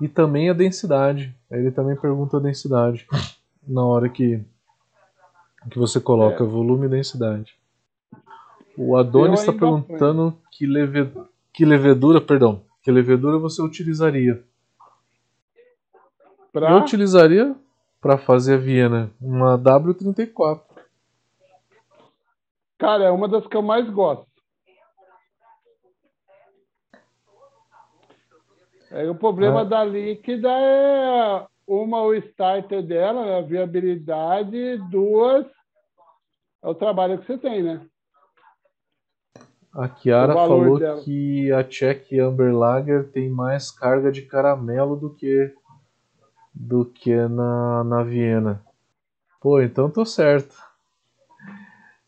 E 0.00 0.08
também 0.08 0.50
a 0.50 0.52
densidade. 0.52 1.34
Ele 1.50 1.70
também 1.70 1.96
pergunta 1.96 2.36
a 2.36 2.40
densidade 2.40 3.06
na 3.66 3.84
hora 3.84 4.08
que, 4.08 4.44
que 5.70 5.78
você 5.78 6.00
coloca 6.00 6.42
é. 6.42 6.46
volume 6.46 6.86
e 6.86 6.90
densidade. 6.90 7.54
O 8.76 8.96
Adonis 8.96 9.40
está 9.40 9.52
perguntando 9.52 10.36
que, 10.50 10.66
leve, 10.66 11.10
que 11.56 11.64
levedura, 11.64 12.20
perdão, 12.20 12.62
que 12.82 12.90
levedura 12.90 13.38
você 13.38 13.62
utilizaria? 13.62 14.44
Pra... 16.52 16.70
Eu 16.70 16.76
utilizaria 16.76 17.56
para 17.98 18.18
fazer 18.18 18.56
a 18.56 18.58
Viena 18.58 19.10
uma 19.18 19.58
W34. 19.58 20.60
Cara, 22.76 23.04
é 23.04 23.10
uma 23.10 23.26
das 23.26 23.46
que 23.46 23.56
eu 23.56 23.62
mais 23.62 23.88
gosto. 23.88 24.26
É, 28.90 29.08
o 29.08 29.14
problema 29.14 29.62
ah. 29.62 29.64
da 29.64 29.82
líquida 29.82 30.50
é 30.50 31.46
uma 31.66 32.02
o 32.02 32.14
starter 32.14 32.82
dela, 32.82 33.38
a 33.38 33.40
viabilidade, 33.40 34.76
duas 34.90 35.46
é 36.62 36.68
o 36.68 36.74
trabalho 36.74 37.18
que 37.18 37.26
você 37.26 37.38
tem, 37.38 37.62
né? 37.62 37.86
A 39.76 39.88
Kiara 39.88 40.32
falou 40.32 40.78
dela. 40.78 41.02
que 41.02 41.52
a 41.52 41.62
Czech 41.62 42.18
Amber 42.18 42.56
Lager 42.56 43.06
tem 43.08 43.28
mais 43.28 43.70
carga 43.70 44.10
de 44.10 44.22
caramelo 44.22 44.96
do 44.96 45.10
que 45.10 45.52
do 46.54 46.86
que 46.86 47.14
na, 47.28 47.84
na 47.84 48.02
Viena. 48.02 48.64
Pô, 49.38 49.60
então 49.60 49.90
tô 49.90 50.06
certo. 50.06 50.56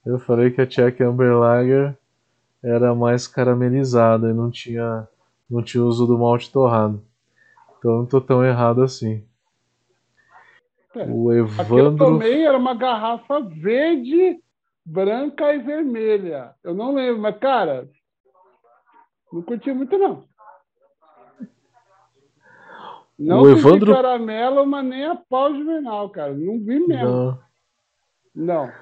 Eu 0.06 0.18
falei 0.18 0.50
que 0.50 0.62
a 0.62 0.66
Czech 0.66 1.02
Amber 1.02 1.36
Lager 1.36 1.94
era 2.62 2.94
mais 2.94 3.28
caramelizada 3.28 4.30
e 4.30 4.32
não 4.32 4.50
tinha, 4.50 5.06
não 5.48 5.62
tinha 5.62 5.84
uso 5.84 6.06
do 6.06 6.16
malte 6.16 6.50
torrado. 6.50 7.04
Então 7.78 7.98
não 7.98 8.06
tô 8.06 8.18
tão 8.18 8.42
errado 8.42 8.82
assim. 8.82 9.22
É. 10.96 11.04
O 11.04 11.30
Evandro. 11.30 11.78
eu 11.78 11.96
tomei 11.98 12.46
era 12.46 12.56
uma 12.56 12.74
garrafa 12.74 13.42
verde, 13.42 14.42
branca 14.88 15.52
e 15.54 15.58
vermelha. 15.58 16.54
Eu 16.64 16.74
não 16.74 16.94
lembro, 16.94 17.20
mas 17.20 17.38
cara, 17.38 17.88
não 19.30 19.42
curti 19.42 19.70
muito 19.72 19.98
não. 19.98 20.26
Não 23.18 23.42
o 23.42 23.50
Evandro... 23.50 23.92
caramelo, 23.92 24.64
mas 24.64 24.84
nem 24.84 25.04
a 25.04 25.16
pau 25.16 25.52
juvenal, 25.54 26.08
cara. 26.08 26.32
Não 26.32 26.58
vi 26.58 26.78
mesmo. 26.80 27.04
Não. 27.04 27.38
não. 28.34 28.72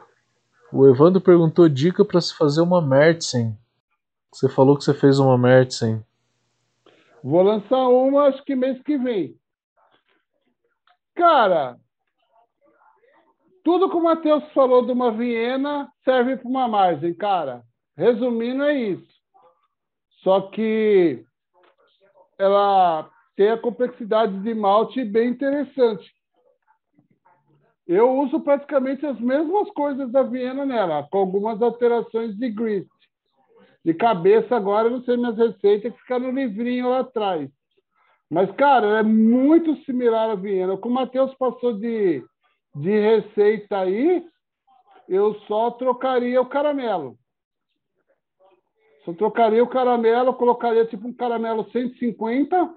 O 0.72 0.86
Evandro 0.86 1.20
perguntou 1.20 1.68
dica 1.68 2.04
para 2.04 2.20
se 2.20 2.36
fazer 2.36 2.60
uma 2.60 2.82
Mertzen. 2.82 3.56
Você 4.32 4.48
falou 4.48 4.76
que 4.76 4.84
você 4.84 4.92
fez 4.92 5.18
uma 5.18 5.38
Mertzen. 5.38 6.04
Vou 7.24 7.42
lançar 7.42 7.88
uma, 7.88 8.24
acho 8.24 8.44
que 8.44 8.54
mês 8.54 8.80
que 8.82 8.98
vem. 8.98 9.34
Cara, 11.14 11.78
tudo 13.66 13.90
que 13.90 13.96
o 13.96 14.02
Matheus 14.04 14.44
falou 14.52 14.86
de 14.86 14.92
uma 14.92 15.10
Viena 15.10 15.90
serve 16.04 16.36
para 16.36 16.48
uma 16.48 16.68
margem, 16.68 17.12
cara. 17.12 17.64
Resumindo, 17.96 18.62
é 18.62 18.72
isso. 18.72 19.12
Só 20.22 20.42
que 20.42 21.24
ela 22.38 23.10
tem 23.34 23.50
a 23.50 23.58
complexidade 23.58 24.38
de 24.38 24.54
malte 24.54 25.04
bem 25.04 25.30
interessante. 25.30 26.08
Eu 27.88 28.08
uso 28.20 28.38
praticamente 28.38 29.04
as 29.04 29.18
mesmas 29.18 29.68
coisas 29.70 30.12
da 30.12 30.22
Viena 30.22 30.64
nela, 30.64 31.04
com 31.10 31.18
algumas 31.18 31.60
alterações 31.60 32.36
de 32.36 32.48
grist. 32.48 32.88
De 33.84 33.92
cabeça 33.94 34.54
agora, 34.54 34.86
eu 34.86 34.92
não 34.92 35.02
sei 35.02 35.16
minhas 35.16 35.36
receitas, 35.36 35.92
que 35.92 36.00
fica 36.02 36.20
no 36.20 36.30
livrinho 36.30 36.90
lá 36.90 37.00
atrás. 37.00 37.50
Mas, 38.30 38.48
cara, 38.52 39.00
é 39.00 39.02
muito 39.02 39.74
similar 39.84 40.30
à 40.30 40.36
Viena. 40.36 40.74
O 40.74 40.78
que 40.78 40.86
o 40.86 40.90
Matheus 40.90 41.34
passou 41.34 41.72
de, 41.72 42.24
de 42.76 42.90
receita 42.90 43.78
aí, 43.78 44.24
eu 45.08 45.34
só 45.46 45.70
trocaria 45.70 46.40
o 46.40 46.46
caramelo. 46.46 47.18
Só 49.04 49.12
trocaria 49.14 49.62
o 49.62 49.68
caramelo, 49.68 50.34
colocaria 50.34 50.84
tipo 50.84 51.08
um 51.08 51.12
caramelo 51.12 51.70
150 51.70 52.74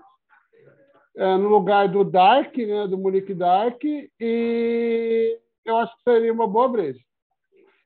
é, 1.18 1.38
no 1.38 1.50
lugar 1.50 1.90
do 1.90 2.04
Dark, 2.04 2.56
né, 2.56 2.88
do 2.88 2.98
Munique 2.98 3.34
Dark, 3.34 3.84
e 3.84 5.40
eu 5.66 5.78
acho 5.78 5.96
que 5.98 6.04
seria 6.04 6.32
uma 6.32 6.48
boa 6.48 6.70
breja. 6.70 7.00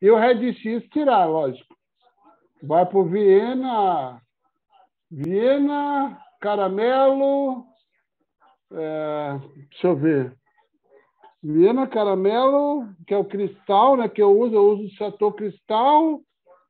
E 0.02 0.12
o 0.12 0.18
Red 0.18 0.54
X 0.54 0.84
tirar, 0.90 1.26
lógico. 1.26 1.76
Vai 2.62 2.86
para 2.86 3.04
Viena, 3.04 4.22
Viena, 5.10 6.22
Caramelo, 6.40 7.66
é, 8.72 9.40
deixa 9.70 9.88
eu 9.88 9.96
ver. 9.96 10.43
Viena, 11.44 11.86
Caramelo, 11.86 12.88
que 13.06 13.14
é 13.14 13.18
o 13.18 13.26
cristal, 13.26 13.98
né, 13.98 14.08
que 14.08 14.22
eu 14.22 14.32
uso, 14.32 14.56
eu 14.56 14.64
uso 14.72 14.86
o 14.86 14.90
Chateau 14.92 15.32
Cristal, 15.34 16.22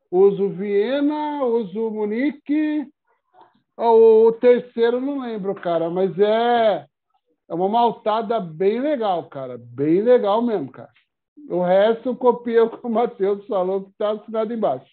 uso 0.09 0.49
Viena, 0.49 1.43
uso 1.43 1.91
Munique, 1.91 2.87
o, 3.77 4.31
terceiro 4.33 5.01
não 5.01 5.19
lembro, 5.19 5.53
cara, 5.55 5.89
mas 5.89 6.17
é, 6.19 6.85
é 7.49 7.53
uma 7.53 7.67
maltada 7.67 8.39
bem 8.39 8.79
legal, 8.79 9.27
cara. 9.29 9.57
Bem 9.57 10.01
legal 10.01 10.41
mesmo, 10.41 10.71
cara. 10.71 10.91
O 11.49 11.61
resto 11.61 12.09
eu 12.09 12.15
copiei 12.15 12.59
o 12.61 12.69
que 12.69 12.85
o 12.85 12.89
Matheus 12.89 13.45
falou 13.47 13.83
que 13.83 13.89
está 13.91 14.11
assinado 14.11 14.53
embaixo. 14.53 14.91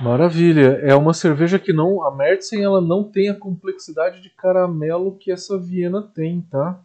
Maravilha. 0.00 0.78
É 0.82 0.94
uma 0.94 1.12
cerveja 1.12 1.58
que 1.58 1.72
não. 1.72 2.04
A 2.04 2.14
Mertzen 2.14 2.62
ela 2.62 2.80
não 2.80 3.02
tem 3.02 3.28
a 3.28 3.34
complexidade 3.34 4.22
de 4.22 4.30
caramelo 4.30 5.16
que 5.16 5.32
essa 5.32 5.58
Viena 5.58 6.00
tem, 6.02 6.40
tá? 6.42 6.80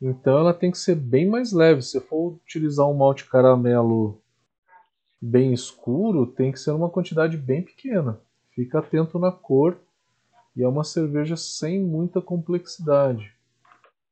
Então 0.00 0.38
ela 0.38 0.52
tem 0.52 0.70
que 0.70 0.76
ser 0.76 0.94
bem 0.94 1.26
mais 1.26 1.52
leve. 1.52 1.80
Se 1.80 1.98
for 2.00 2.34
utilizar 2.34 2.86
um 2.86 2.92
malte 2.92 3.24
caramelo 3.24 4.20
bem 5.20 5.54
escuro, 5.54 6.26
tem 6.26 6.52
que 6.52 6.60
ser 6.60 6.72
uma 6.72 6.90
quantidade 6.90 7.38
bem 7.38 7.62
pequena. 7.62 8.20
Fica 8.54 8.80
atento 8.80 9.18
na 9.18 9.32
cor 9.32 9.78
e 10.54 10.62
é 10.62 10.68
uma 10.68 10.84
cerveja 10.84 11.36
sem 11.36 11.80
muita 11.80 12.20
complexidade, 12.20 13.32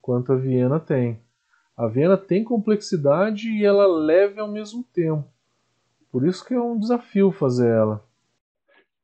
quanto 0.00 0.32
a 0.32 0.36
Viena 0.36 0.80
tem. 0.80 1.20
A 1.76 1.86
Viena 1.86 2.16
tem 2.16 2.42
complexidade 2.42 3.50
e 3.50 3.64
ela 3.64 3.86
leve 3.86 4.40
ao 4.40 4.48
mesmo 4.50 4.82
tempo. 4.82 5.28
Por 6.10 6.26
isso 6.26 6.44
que 6.44 6.54
é 6.54 6.60
um 6.60 6.78
desafio 6.78 7.30
fazer 7.30 7.68
ela. 7.68 8.02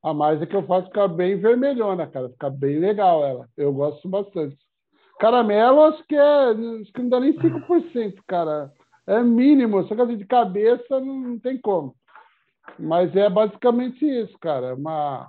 A 0.09 0.15
mais 0.15 0.41
é 0.41 0.47
que 0.47 0.57
eu 0.57 0.67
faço 0.67 0.87
ficar 0.87 1.07
bem 1.07 1.39
vermelhona, 1.39 2.07
cara. 2.07 2.31
Ficar 2.31 2.49
bem 2.49 2.79
legal 2.79 3.23
ela. 3.25 3.49
Eu 3.57 3.73
gosto 3.75 4.09
bastante. 4.09 4.57
Caramelo, 5.21 5.83
acho 5.83 6.03
que 6.07 6.15
é. 6.15 6.51
Acho 6.51 6.93
que 6.93 7.03
não 7.03 7.11
dá 7.11 7.21
nem 7.21 7.35
5%, 7.35 8.15
cara. 8.27 8.73
É 9.07 9.23
mínimo. 9.23 9.87
Só 9.87 9.95
que 9.95 10.17
de 10.17 10.25
cabeça 10.25 10.99
não, 10.99 11.15
não 11.21 11.39
tem 11.39 11.61
como. 11.61 11.95
Mas 12.79 13.15
é 13.15 13.29
basicamente 13.29 14.03
isso, 14.03 14.39
cara. 14.39 14.75
Uma... 14.75 15.29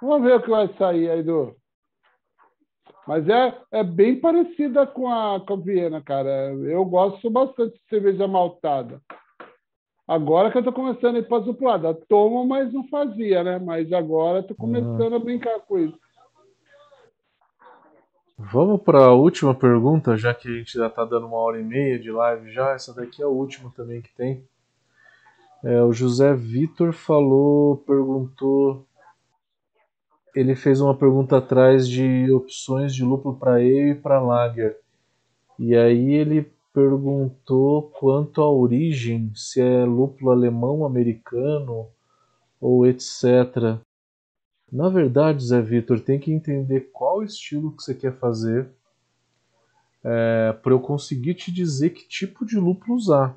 Vamos 0.00 0.22
ver 0.22 0.36
o 0.36 0.42
que 0.42 0.50
vai 0.50 0.68
sair 0.78 1.10
aí 1.10 1.22
do. 1.22 1.54
Mas 3.06 3.28
é, 3.28 3.58
é 3.72 3.84
bem 3.84 4.18
parecida 4.18 4.86
com 4.86 5.06
a, 5.06 5.40
com 5.40 5.54
a 5.54 5.56
Viena, 5.56 6.00
cara. 6.00 6.52
Eu 6.52 6.84
gosto 6.86 7.28
bastante 7.28 7.74
de 7.74 7.88
cerveja 7.90 8.26
maltada. 8.26 9.02
Agora 10.08 10.50
que 10.50 10.56
eu 10.56 10.60
estou 10.60 10.72
começando 10.72 11.16
a 11.16 11.18
ir 11.18 11.28
para 11.28 11.42
zuplada. 11.44 11.92
Tomo, 11.92 12.42
mas 12.46 12.72
não 12.72 12.82
fazia, 12.88 13.44
né? 13.44 13.58
Mas 13.58 13.92
agora 13.92 14.40
estou 14.40 14.56
começando 14.56 15.14
a 15.14 15.18
brincar 15.18 15.60
com 15.60 15.78
isso. 15.78 15.98
Vamos 18.38 18.80
para 18.80 19.04
a 19.04 19.12
última 19.12 19.54
pergunta, 19.54 20.16
já 20.16 20.32
que 20.32 20.48
a 20.48 20.52
gente 20.52 20.72
já 20.72 20.86
está 20.86 21.04
dando 21.04 21.26
uma 21.26 21.36
hora 21.36 21.60
e 21.60 21.62
meia 21.62 21.98
de 21.98 22.10
live 22.10 22.50
já. 22.50 22.70
Essa 22.70 22.94
daqui 22.94 23.20
é 23.20 23.26
a 23.26 23.28
última 23.28 23.70
também 23.76 24.00
que 24.00 24.14
tem. 24.14 24.42
É, 25.62 25.82
o 25.82 25.92
José 25.92 26.34
Vitor 26.34 26.94
falou, 26.94 27.76
perguntou. 27.76 28.86
Ele 30.34 30.54
fez 30.54 30.80
uma 30.80 30.94
pergunta 30.94 31.36
atrás 31.36 31.86
de 31.86 32.32
opções 32.32 32.94
de 32.94 33.04
lúpulo 33.04 33.36
para 33.36 33.56
ale 33.56 33.90
e 33.90 33.94
para 33.94 34.22
lager. 34.22 34.78
E 35.58 35.76
aí 35.76 36.14
ele 36.14 36.50
perguntou 36.78 37.90
quanto 37.98 38.40
à 38.40 38.48
origem, 38.48 39.32
se 39.34 39.60
é 39.60 39.84
lúpulo 39.84 40.30
alemão, 40.30 40.86
americano 40.86 41.88
ou 42.60 42.86
etc. 42.86 43.80
Na 44.70 44.88
verdade, 44.88 45.44
Zé 45.44 45.60
Vitor, 45.60 45.98
tem 45.98 46.20
que 46.20 46.30
entender 46.30 46.90
qual 46.92 47.24
estilo 47.24 47.72
que 47.72 47.82
você 47.82 47.96
quer 47.96 48.16
fazer 48.20 48.68
é, 50.04 50.52
para 50.62 50.72
eu 50.72 50.78
conseguir 50.78 51.34
te 51.34 51.50
dizer 51.50 51.90
que 51.90 52.06
tipo 52.06 52.46
de 52.46 52.56
lúpulo 52.56 52.94
usar. 52.94 53.36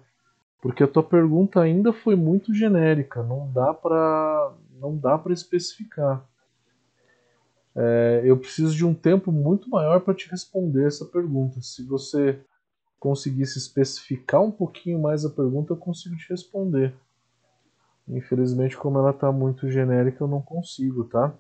Porque 0.62 0.84
a 0.84 0.88
tua 0.88 1.02
pergunta 1.02 1.60
ainda 1.60 1.92
foi 1.92 2.16
muito 2.16 2.54
genérica, 2.54 3.24
não 3.24 3.52
dá 3.52 3.74
para 3.74 4.54
não 4.80 4.96
dá 4.96 5.18
para 5.18 5.34
especificar. 5.34 6.24
É, 7.76 8.22
eu 8.24 8.38
preciso 8.38 8.76
de 8.76 8.86
um 8.86 8.94
tempo 8.94 9.32
muito 9.32 9.68
maior 9.68 10.02
para 10.02 10.14
te 10.14 10.30
responder 10.30 10.86
essa 10.86 11.06
pergunta. 11.06 11.60
Se 11.62 11.84
você 11.84 12.40
conseguisse 13.02 13.58
especificar 13.58 14.44
um 14.44 14.52
pouquinho 14.52 15.02
mais 15.02 15.26
a 15.26 15.30
pergunta, 15.30 15.74
eu 15.74 15.78
consigo 15.78 16.16
te 16.16 16.30
responder. 16.30 16.94
Infelizmente, 18.08 18.78
como 18.78 19.00
ela 19.00 19.10
está 19.10 19.32
muito 19.32 19.72
genérica, 19.72 20.24
eu 20.24 20.28
não 20.28 20.40
consigo, 20.40 21.06
tá? 21.06 21.34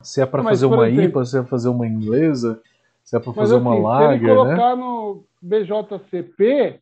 Se 0.00 0.22
é 0.22 0.26
para 0.26 0.44
fazer 0.44 0.66
uma 0.66 0.88
exemplo, 0.88 1.08
IPA, 1.08 1.24
se 1.24 1.36
é 1.36 1.40
para 1.40 1.50
fazer 1.50 1.68
uma 1.68 1.88
inglesa, 1.88 2.62
se 3.02 3.16
é 3.16 3.18
para 3.18 3.32
fazer 3.32 3.56
assim, 3.56 3.64
uma 3.66 3.74
lager, 3.74 4.20
se 4.20 4.24
ele 4.24 4.34
colocar 4.34 4.76
né? 4.76 4.82
no 4.82 5.24
BJCP, 5.42 6.80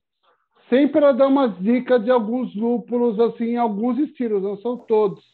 sempre 0.69 1.01
ela 1.03 1.15
dá 1.15 1.27
umas 1.27 1.59
dicas 1.59 2.05
de 2.05 2.11
alguns 2.11 2.55
lúpulos, 2.55 3.19
assim, 3.19 3.57
alguns 3.57 3.99
estilos, 3.99 4.43
não 4.43 4.59
são 4.59 4.77
todos. 4.77 5.25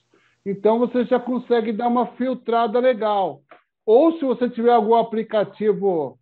Então 0.47 0.79
você 0.79 1.05
já 1.07 1.19
consegue 1.19 1.73
dar 1.73 1.89
uma 1.89 2.07
filtrada 2.13 2.79
legal. 2.79 3.43
Ou 3.85 4.13
se 4.13 4.25
você 4.25 4.49
tiver 4.49 4.73
algum 4.73 4.95
aplicativo 4.95 6.21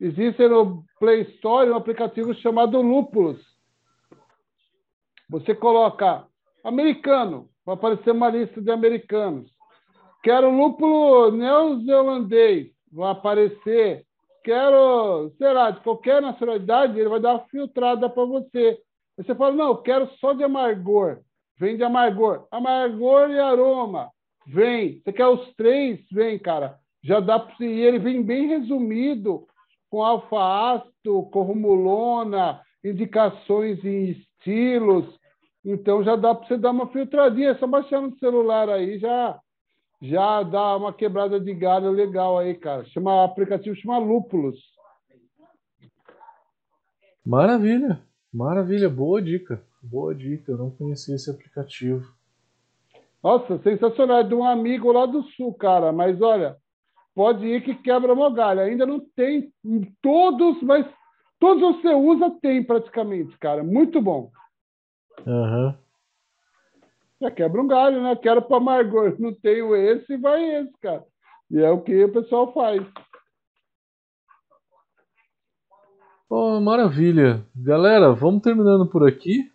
Existe 0.00 0.46
no 0.46 0.84
Play 1.00 1.22
Store 1.36 1.70
um 1.70 1.76
aplicativo 1.76 2.32
chamado 2.34 2.80
Lúpulos. 2.80 3.38
Você 5.28 5.54
coloca 5.54 6.24
americano, 6.64 7.48
vai 7.66 7.74
aparecer 7.74 8.12
uma 8.12 8.30
lista 8.30 8.62
de 8.62 8.70
americanos. 8.70 9.50
Quero 10.22 10.50
lúpulo 10.50 11.30
neozelandês, 11.32 12.68
vai 12.92 13.10
aparecer. 13.10 14.04
Quero, 14.44 15.30
sei 15.36 15.52
lá, 15.52 15.70
de 15.70 15.80
qualquer 15.80 16.22
nacionalidade, 16.22 16.98
ele 16.98 17.08
vai 17.08 17.20
dar 17.20 17.34
uma 17.34 17.46
filtrada 17.46 18.08
para 18.08 18.24
você. 18.24 18.78
Você 19.16 19.34
fala, 19.34 19.54
não, 19.54 19.68
eu 19.68 19.76
quero 19.78 20.08
só 20.18 20.32
de 20.32 20.44
amargor. 20.44 21.18
Vem 21.58 21.76
de 21.76 21.82
amargor. 21.82 22.46
Amargor 22.50 23.30
e 23.30 23.38
aroma. 23.38 24.10
Vem. 24.46 25.00
Você 25.00 25.12
quer 25.12 25.26
os 25.26 25.52
três? 25.54 26.00
Vem, 26.10 26.38
cara. 26.38 26.78
Já 27.02 27.20
dá 27.20 27.38
para 27.38 27.64
E 27.64 27.80
ele 27.80 27.98
vem 27.98 28.22
bem 28.22 28.46
resumido 28.46 29.46
com 29.90 30.02
alfa-ácido, 30.02 31.22
corrumulona, 31.30 32.60
indicações 32.84 33.84
em 33.84 34.10
estilos. 34.10 35.18
Então 35.64 36.02
já 36.02 36.16
dá 36.16 36.34
para 36.34 36.46
você 36.46 36.56
dar 36.56 36.70
uma 36.70 36.88
filtradinha, 36.88 37.50
é 37.50 37.54
só 37.56 37.66
baixar 37.66 38.00
no 38.00 38.16
celular 38.18 38.68
aí, 38.68 38.98
já 38.98 39.38
já 40.00 40.44
dá 40.44 40.76
uma 40.76 40.92
quebrada 40.92 41.40
de 41.40 41.52
galho 41.52 41.90
legal 41.90 42.38
aí, 42.38 42.54
cara. 42.54 42.84
Chama 42.86 43.24
aplicativo 43.24 43.74
chama 43.76 43.98
Lúpulos. 43.98 44.56
Maravilha. 47.26 48.00
Maravilha, 48.32 48.88
boa 48.88 49.20
dica. 49.20 49.60
Boa 49.82 50.14
dica, 50.14 50.52
eu 50.52 50.58
não 50.58 50.70
conhecia 50.70 51.14
esse 51.14 51.30
aplicativo. 51.30 52.06
Nossa, 53.22 53.58
sensacional, 53.58 54.20
é 54.20 54.24
de 54.24 54.34
um 54.34 54.44
amigo 54.44 54.92
lá 54.92 55.04
do 55.04 55.22
sul, 55.22 55.52
cara, 55.54 55.92
mas 55.92 56.20
olha, 56.20 56.56
pode 57.18 57.44
ir 57.44 57.64
que 57.64 57.74
quebra 57.74 58.12
uma 58.12 58.32
galha. 58.32 58.62
Ainda 58.62 58.86
não 58.86 59.00
tem 59.00 59.52
todos, 60.00 60.62
mas 60.62 60.86
todos 61.40 61.60
você 61.60 61.88
usa 61.88 62.30
tem 62.40 62.62
praticamente, 62.62 63.36
cara. 63.38 63.64
Muito 63.64 64.00
bom. 64.00 64.30
Uhum. 65.26 65.74
Já 67.20 67.28
quebra 67.28 67.60
um 67.60 67.66
galho, 67.66 68.00
né? 68.04 68.14
Quero 68.14 68.40
para 68.40 68.58
amargor, 68.58 69.16
não 69.18 69.34
tenho 69.34 69.74
esse, 69.74 70.16
vai 70.16 70.48
esse, 70.60 70.72
cara. 70.80 71.04
E 71.50 71.58
é 71.58 71.68
o 71.68 71.80
que 71.80 72.04
o 72.04 72.12
pessoal 72.12 72.52
faz. 72.52 72.86
Oh, 76.30 76.60
maravilha. 76.60 77.44
Galera, 77.56 78.12
vamos 78.12 78.42
terminando 78.42 78.86
por 78.86 79.08
aqui. 79.08 79.50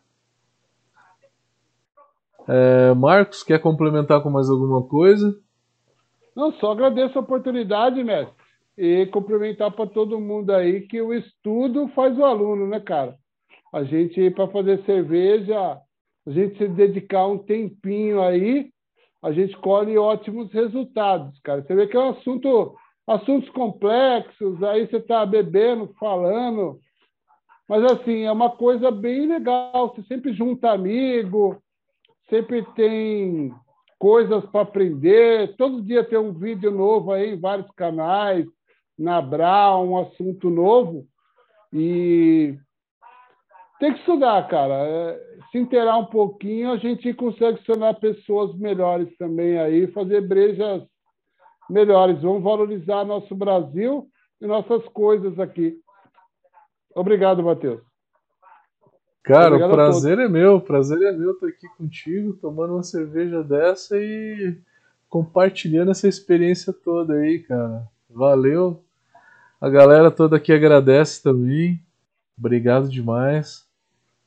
É, 2.45 2.93
Marcos, 2.93 3.41
quer 3.41 3.61
complementar 3.61 4.21
com 4.21 4.29
mais 4.29 4.49
alguma 4.49 4.85
coisa? 4.85 5.33
Não, 6.35 6.51
só 6.53 6.71
agradeço 6.71 7.17
a 7.17 7.21
oportunidade, 7.21 8.03
mestre, 8.03 8.33
e 8.77 9.05
cumprimentar 9.07 9.71
para 9.71 9.89
todo 9.89 10.19
mundo 10.19 10.51
aí 10.51 10.81
que 10.81 11.01
o 11.01 11.13
estudo 11.13 11.87
faz 11.89 12.17
o 12.17 12.25
aluno, 12.25 12.67
né, 12.67 12.79
cara? 12.79 13.15
A 13.71 13.83
gente, 13.83 14.29
para 14.31 14.47
fazer 14.47 14.83
cerveja, 14.85 15.57
a 16.25 16.31
gente 16.31 16.57
se 16.57 16.67
dedicar 16.67 17.27
um 17.27 17.37
tempinho 17.37 18.21
aí, 18.21 18.71
a 19.21 19.31
gente 19.31 19.55
colhe 19.57 19.97
ótimos 19.97 20.51
resultados, 20.51 21.39
cara. 21.41 21.61
Você 21.61 21.75
vê 21.75 21.87
que 21.87 21.95
é 21.95 21.99
um 21.99 22.09
assunto, 22.09 22.75
assuntos 23.07 23.49
complexos, 23.49 24.61
aí 24.63 24.87
você 24.87 24.97
está 24.97 25.25
bebendo, 25.25 25.93
falando, 25.99 26.79
mas 27.67 27.83
assim, 27.85 28.23
é 28.23 28.31
uma 28.31 28.49
coisa 28.49 28.91
bem 28.91 29.27
legal. 29.27 29.89
Você 29.89 30.03
sempre 30.03 30.33
junta 30.33 30.71
amigo, 30.71 31.61
sempre 32.29 32.63
tem 32.75 33.53
coisas 34.03 34.43
para 34.47 34.63
aprender. 34.63 35.55
Todo 35.55 35.81
dia 35.81 36.03
tem 36.03 36.19
um 36.19 36.33
vídeo 36.33 36.69
novo 36.69 37.13
aí 37.13 37.35
em 37.35 37.39
vários 37.39 37.71
canais, 37.71 38.45
na 38.99 39.21
Bra, 39.21 39.77
um 39.77 39.97
assunto 39.97 40.49
novo. 40.49 41.07
E 41.71 42.53
tem 43.79 43.93
que 43.93 43.99
estudar, 43.99 44.45
cara. 44.49 44.73
É, 44.73 45.19
se 45.49 45.57
inteirar 45.57 45.95
um 45.95 46.07
pouquinho, 46.07 46.73
a 46.73 46.77
gente 46.77 47.13
consegue 47.13 47.59
se 47.59 47.63
tornar 47.63 47.93
pessoas 47.93 48.53
melhores 48.57 49.07
também 49.15 49.57
aí, 49.57 49.87
fazer 49.93 50.19
brejas 50.19 50.83
melhores. 51.69 52.21
Vamos 52.21 52.43
valorizar 52.43 53.05
nosso 53.05 53.33
Brasil 53.33 54.05
e 54.41 54.45
nossas 54.45 54.83
coisas 54.89 55.39
aqui. 55.39 55.77
Obrigado, 56.93 57.41
Matheus. 57.41 57.92
Cara, 59.23 59.55
o 59.55 59.69
prazer 59.71 60.19
é 60.19 60.27
meu, 60.27 60.55
o 60.55 60.61
prazer 60.61 61.01
é 61.01 61.11
meu 61.13 61.31
estar 61.31 61.47
aqui 61.47 61.65
contigo, 61.77 62.33
tomando 62.33 62.73
uma 62.73 62.83
cerveja 62.83 63.41
dessa 63.41 63.97
e 63.97 64.57
compartilhando 65.09 65.91
essa 65.91 66.09
experiência 66.09 66.73
toda 66.73 67.13
aí, 67.13 67.39
cara. 67.39 67.87
Valeu. 68.09 68.83
A 69.61 69.69
galera 69.69 70.11
toda 70.11 70.35
aqui 70.35 70.51
agradece 70.51 71.23
também. 71.23 71.81
Obrigado 72.37 72.89
demais. 72.89 73.65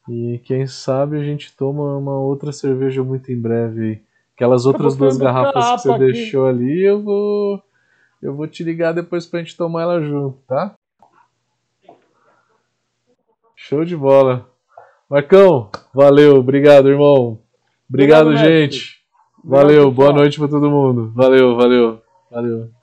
E 0.09 0.41
quem 0.45 0.67
sabe 0.67 1.19
a 1.19 1.23
gente 1.23 1.55
toma 1.55 1.99
uma 1.99 2.19
outra 2.19 2.51
cerveja 2.51 3.05
muito 3.05 3.31
em 3.31 3.39
breve 3.39 3.83
aí. 3.83 4.03
Aquelas 4.35 4.65
outras 4.65 4.97
duas 4.97 5.19
garrafas 5.19 5.83
que 5.83 5.83
você 5.83 5.91
aqui. 5.91 5.99
deixou 5.99 6.47
ali, 6.47 6.83
eu 6.83 7.03
vou 7.03 7.63
eu 8.23 8.35
vou 8.35 8.47
te 8.47 8.65
ligar 8.65 8.93
depois 8.93 9.27
pra 9.27 9.41
gente 9.41 9.57
tomar 9.57 9.83
ela 9.83 10.01
junto, 10.01 10.39
tá? 10.47 10.75
Show 13.55 13.85
de 13.85 13.97
bola. 13.97 14.56
Marcão, 15.09 15.71
valeu, 15.95 16.37
obrigado, 16.37 16.89
irmão. 16.89 17.39
Obrigado, 17.89 18.27
obrigado 18.27 18.49
gente. 18.49 18.97
Valeu, 19.45 19.89
boa 19.89 20.13
noite 20.13 20.37
para 20.37 20.49
todo 20.49 20.69
mundo. 20.69 21.13
Valeu, 21.15 21.55
valeu, 21.55 22.01
valeu. 22.29 22.76